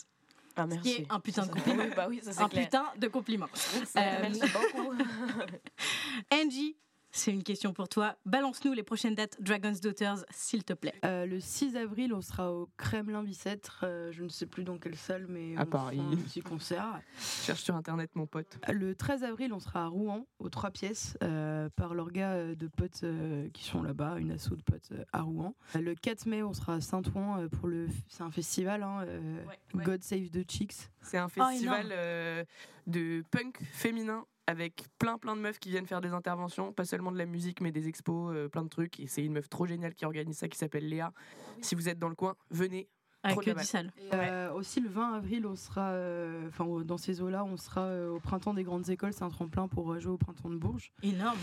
Ah, 0.58 0.62
Ce 0.62 0.68
qui 0.68 0.74
merci. 0.88 1.02
est 1.02 1.06
un 1.10 1.20
putain 1.20 1.46
de 1.46 1.50
compliment. 1.52 1.84
oui, 1.84 1.90
bah 1.94 2.06
oui, 2.08 2.20
ça 2.22 2.42
Un 2.42 2.48
clair. 2.48 2.64
putain 2.64 2.84
de 2.96 3.08
compliment. 3.08 3.46
Ça, 3.54 4.00
Euh, 4.00 4.18
Merci 4.22 4.40
beaucoup. 4.40 4.94
Angie, 6.32 6.76
c'est 7.16 7.32
une 7.32 7.42
question 7.42 7.72
pour 7.72 7.88
toi. 7.88 8.16
Balance-nous 8.26 8.72
les 8.72 8.82
prochaines 8.82 9.14
dates 9.14 9.40
Dragon's 9.40 9.80
Daughters, 9.80 10.24
s'il 10.30 10.64
te 10.64 10.72
plaît. 10.72 10.94
Euh, 11.04 11.26
le 11.26 11.40
6 11.40 11.76
avril, 11.76 12.12
on 12.14 12.20
sera 12.20 12.52
au 12.52 12.68
Kremlin 12.76 13.22
Bicêtre. 13.22 13.80
euh, 13.84 14.12
je 14.12 14.22
ne 14.24 14.28
sais 14.28 14.46
plus 14.46 14.64
dans 14.64 14.78
quelle 14.78 14.96
salle, 14.96 15.26
mais 15.28 15.56
À 15.56 15.62
on 15.62 15.64
fera 15.66 15.84
Paris. 15.84 16.00
un 16.00 16.16
petit 16.16 16.40
concert. 16.42 17.00
Cherche 17.18 17.62
sur 17.62 17.74
internet, 17.74 18.10
mon 18.14 18.26
pote. 18.26 18.58
Le 18.68 18.94
13 18.94 19.24
avril, 19.24 19.52
on 19.52 19.60
sera 19.60 19.84
à 19.84 19.86
Rouen, 19.86 20.26
aux 20.38 20.48
trois 20.50 20.70
pièces, 20.70 21.16
euh, 21.22 21.68
par 21.76 21.94
l'orga 21.94 22.32
euh, 22.32 22.54
de 22.54 22.66
potes 22.68 23.00
euh, 23.04 23.48
qui 23.52 23.64
sont 23.64 23.82
là-bas, 23.82 24.16
une 24.18 24.30
asso 24.32 24.50
de 24.50 24.62
potes 24.62 24.90
euh, 24.92 25.04
à 25.12 25.22
Rouen. 25.22 25.54
Le 25.74 25.94
4 25.94 26.26
mai, 26.26 26.42
on 26.42 26.52
sera 26.52 26.74
à 26.74 26.80
Saint-Ouen 26.80 27.40
euh, 27.40 27.48
pour 27.48 27.68
le. 27.68 27.88
C'est 28.08 28.22
un 28.22 28.30
festival, 28.30 28.82
hein, 28.82 29.04
euh, 29.06 29.42
God 29.74 30.02
Save 30.02 30.28
the 30.30 30.48
Chicks. 30.50 30.74
C'est 31.02 31.18
un 31.18 31.28
énorme. 31.28 31.50
festival 31.52 31.86
euh, 31.92 32.44
de 32.86 33.22
punk 33.30 33.58
féminin 33.72 34.24
avec 34.46 34.84
plein 34.98 35.18
plein 35.18 35.36
de 35.36 35.40
meufs 35.40 35.58
qui 35.58 35.70
viennent 35.70 35.86
faire 35.86 36.00
des 36.00 36.12
interventions, 36.12 36.72
pas 36.72 36.84
seulement 36.84 37.12
de 37.12 37.18
la 37.18 37.26
musique 37.26 37.60
mais 37.60 37.72
des 37.72 37.88
expos, 37.88 38.34
euh, 38.34 38.48
plein 38.48 38.62
de 38.62 38.68
trucs. 38.68 39.00
Et 39.00 39.06
c'est 39.06 39.24
une 39.24 39.32
meuf 39.32 39.48
trop 39.48 39.66
géniale 39.66 39.94
qui 39.94 40.04
organise 40.04 40.38
ça 40.38 40.48
qui 40.48 40.58
s'appelle 40.58 40.88
Léa. 40.88 41.12
Si 41.60 41.74
vous 41.74 41.88
êtes 41.88 41.98
dans 41.98 42.08
le 42.08 42.14
coin, 42.14 42.36
venez. 42.50 42.88
Avec 43.26 43.36
Trop 43.36 43.42
de 43.44 43.50
euh, 43.50 43.54
la 43.54 43.62
10 43.62 43.66
salles. 43.68 43.92
Et, 43.98 44.14
euh, 44.14 44.52
aussi 44.52 44.80
le 44.80 44.88
20 44.88 45.14
avril, 45.14 45.46
on 45.46 45.56
sera, 45.56 45.90
euh, 45.90 46.48
enfin 46.48 46.64
dans 46.84 46.96
ces 46.98 47.20
eaux-là, 47.20 47.44
on 47.44 47.56
sera 47.56 47.82
euh, 47.82 48.10
au 48.12 48.20
printemps 48.20 48.54
des 48.54 48.62
grandes 48.62 48.88
écoles. 48.88 49.12
C'est 49.12 49.24
un 49.24 49.30
tremplin 49.30 49.68
pour 49.68 49.92
euh, 49.92 49.98
jouer 50.00 50.12
au 50.12 50.16
printemps 50.18 50.48
de 50.48 50.56
Bourges. 50.56 50.92
Énorme. 51.02 51.38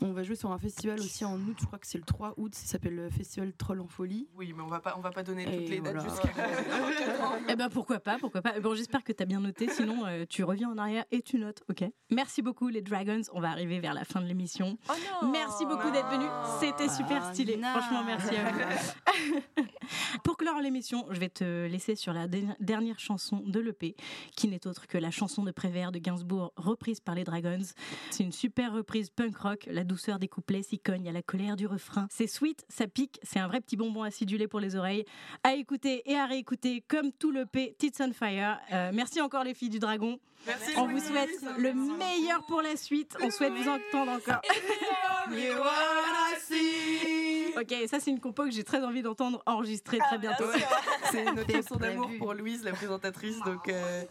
On 0.00 0.12
va 0.12 0.22
jouer 0.22 0.36
sur 0.36 0.50
un 0.52 0.58
festival 0.58 0.98
aussi 1.00 1.24
en 1.24 1.36
août. 1.36 1.56
Je 1.60 1.66
crois 1.66 1.78
que 1.78 1.86
c'est 1.86 1.98
le 1.98 2.04
3 2.04 2.34
août. 2.36 2.54
Ça 2.54 2.66
s'appelle 2.66 2.96
le 2.96 3.08
Festival 3.10 3.52
Troll 3.54 3.80
en 3.80 3.88
folie. 3.88 4.28
Oui, 4.36 4.52
mais 4.56 4.62
on 4.62 4.66
va 4.66 4.80
pas 4.80 4.94
on 4.98 5.00
va 5.00 5.10
pas 5.10 5.22
donner 5.22 5.42
Et 5.42 5.58
toutes 5.58 5.68
les 5.70 5.80
dates 5.80 5.94
voilà. 5.94 6.08
jusqu'à 6.08 6.30
Eh 7.48 7.56
ben 7.56 7.68
pourquoi 7.68 7.98
pas, 8.00 8.18
pourquoi 8.18 8.42
pas. 8.42 8.60
Bon, 8.60 8.74
j'espère 8.74 9.02
que 9.04 9.12
tu 9.12 9.22
as 9.22 9.26
bien 9.26 9.40
noté, 9.40 9.68
sinon 9.68 10.04
euh, 10.06 10.24
tu 10.28 10.44
reviens 10.44 10.70
en 10.70 10.78
arrière 10.78 11.04
et 11.10 11.22
tu 11.22 11.38
notes, 11.38 11.62
ok 11.70 11.84
Merci 12.10 12.42
beaucoup 12.42 12.68
les 12.68 12.82
Dragons, 12.82 13.22
on 13.32 13.40
va 13.40 13.50
arriver 13.50 13.80
vers 13.80 13.94
la 13.94 14.04
fin 14.04 14.20
de 14.20 14.26
l'émission. 14.26 14.76
Oh 14.88 14.92
non 15.22 15.30
Merci 15.30 15.64
beaucoup 15.66 15.90
d'être 15.90 16.08
venus, 16.10 16.28
c'était 16.60 16.88
super 16.88 17.22
Ah, 17.24 17.32
stylé. 17.32 17.56
non. 17.56 17.68
Franchement, 17.70 18.02
merci 18.04 18.34
à 18.36 18.50
vous. 18.50 19.62
Pour 20.24 20.36
clore 20.36 20.60
l'émission, 20.60 21.06
je 21.10 21.18
vais 21.20 21.21
te 21.28 21.66
laisser 21.66 21.94
sur 21.96 22.12
la 22.12 22.28
dernière- 22.28 22.56
dernière 22.60 22.98
chanson 22.98 23.42
de 23.46 23.60
l'EP, 23.60 23.94
qui 24.36 24.48
n'est 24.48 24.66
autre 24.66 24.86
que 24.86 24.98
la 24.98 25.10
chanson 25.10 25.42
de 25.44 25.50
Prévert 25.50 25.92
de 25.92 25.98
Gainsbourg, 25.98 26.52
reprise 26.56 27.00
par 27.00 27.14
les 27.14 27.24
Dragons. 27.24 27.62
C'est 28.10 28.24
une 28.24 28.32
super 28.32 28.72
reprise 28.72 29.10
punk 29.10 29.36
rock, 29.36 29.68
la 29.70 29.84
douceur 29.84 30.18
des 30.18 30.28
couplets 30.28 30.62
s'y 30.62 30.78
cogne 30.78 31.08
à 31.08 31.12
la 31.12 31.22
colère 31.22 31.56
du 31.56 31.66
refrain. 31.66 32.06
C'est 32.10 32.26
sweet, 32.26 32.64
ça 32.68 32.86
pique, 32.86 33.18
c'est 33.22 33.38
un 33.38 33.46
vrai 33.48 33.60
petit 33.60 33.76
bonbon 33.76 34.02
acidulé 34.02 34.48
pour 34.48 34.60
les 34.60 34.76
oreilles, 34.76 35.04
à 35.42 35.54
écouter 35.54 36.02
et 36.10 36.16
à 36.16 36.26
réécouter 36.26 36.82
comme 36.88 37.12
tout 37.12 37.30
l'EP 37.30 37.74
Tits 37.78 37.92
on 38.00 38.12
Fire. 38.12 38.58
Euh, 38.72 38.90
merci 38.94 39.20
encore 39.20 39.44
les 39.44 39.54
filles 39.54 39.68
du 39.70 39.78
Dragon. 39.78 40.18
Merci. 40.46 40.72
On 40.76 40.88
vous 40.88 40.98
souhaite 40.98 41.30
le 41.58 41.72
meilleur 41.72 42.44
pour 42.46 42.62
la 42.62 42.76
suite. 42.76 43.16
On 43.22 43.30
souhaite 43.30 43.52
vous 43.52 43.68
entendre 43.68 44.12
encore. 44.12 44.42
Ok, 47.56 47.74
ça 47.88 48.00
c'est 48.00 48.10
une 48.10 48.20
compo 48.20 48.44
que 48.44 48.50
j'ai 48.50 48.64
très 48.64 48.82
envie 48.82 49.02
d'entendre 49.02 49.42
enregistrer 49.46 49.98
très 49.98 50.18
bientôt. 50.18 50.44
C'est 51.10 51.24
notre 51.24 51.50
chanson 51.52 51.76
d'amour 51.76 52.10
pour 52.18 52.32
Louise, 52.32 52.64
la 52.64 52.72
présentatrice. 52.72 53.38
Donc 53.40 53.68
euh, 53.68 54.04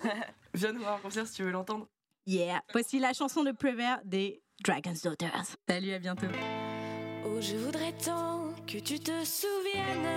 viens 0.54 0.72
nous 0.72 0.82
voir 0.82 0.96
en 0.96 1.00
concert 1.00 1.26
si 1.26 1.34
tu 1.36 1.44
veux 1.44 1.52
l'entendre. 1.52 1.88
Yeah. 2.28 2.62
Voici 2.72 3.00
la 3.00 3.14
chanson 3.14 3.44
de 3.44 3.52
Prévert 3.52 4.00
des 4.06 4.42
Dragon's 4.64 5.02
Daughters. 5.02 5.56
Salut, 5.68 5.94
à 5.94 6.00
bientôt. 6.00 6.28
Oh, 7.26 7.42
je 7.42 7.56
voudrais 7.56 7.94
tant 7.94 8.54
que 8.68 8.78
tu 8.78 9.00
te 9.00 9.26
souviennes. 9.26 10.08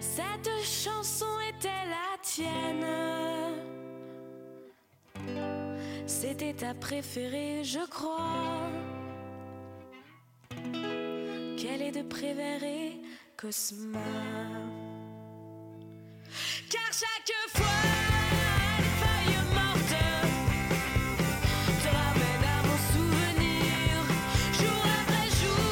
Cette 0.00 0.48
chanson 0.62 1.26
était 1.48 1.68
la 1.68 2.16
tienne. 2.22 2.86
C'était 6.06 6.54
ta 6.54 6.74
préférée, 6.74 7.62
je 7.64 7.86
crois. 7.88 8.70
De 11.92 12.02
préférer 12.02 13.00
Cosma. 13.36 14.00
Car 16.68 16.90
chaque 16.92 17.32
fois 17.54 17.80
les 18.78 18.92
feuilles 19.00 19.44
mortes 19.54 19.98
te 21.82 21.88
ramènent 21.88 22.48
à 22.54 22.58
mon 22.66 22.78
souvenir. 22.92 23.88
Jour 24.58 24.82
après 25.00 25.28
jour 25.40 25.70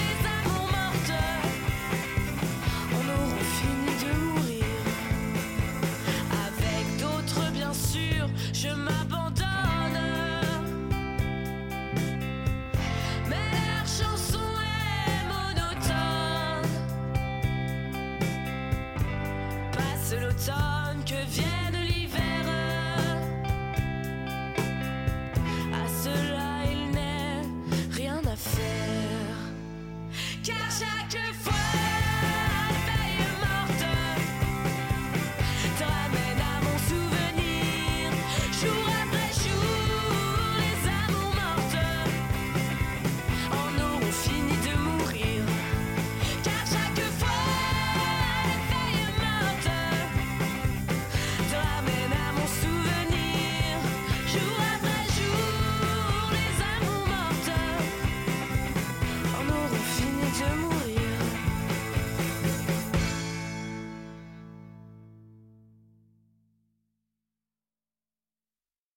les 0.00 0.16
amours 0.34 0.68
mortes 0.72 1.18
On 2.94 3.04
auront 3.14 3.44
fini 3.58 3.92
de 4.02 4.10
mourir. 4.18 4.80
Avec 6.46 6.84
d'autres 6.96 7.44
bien 7.52 7.74
sûr 7.74 8.22
je 8.54 8.68
m'appelle 8.68 9.07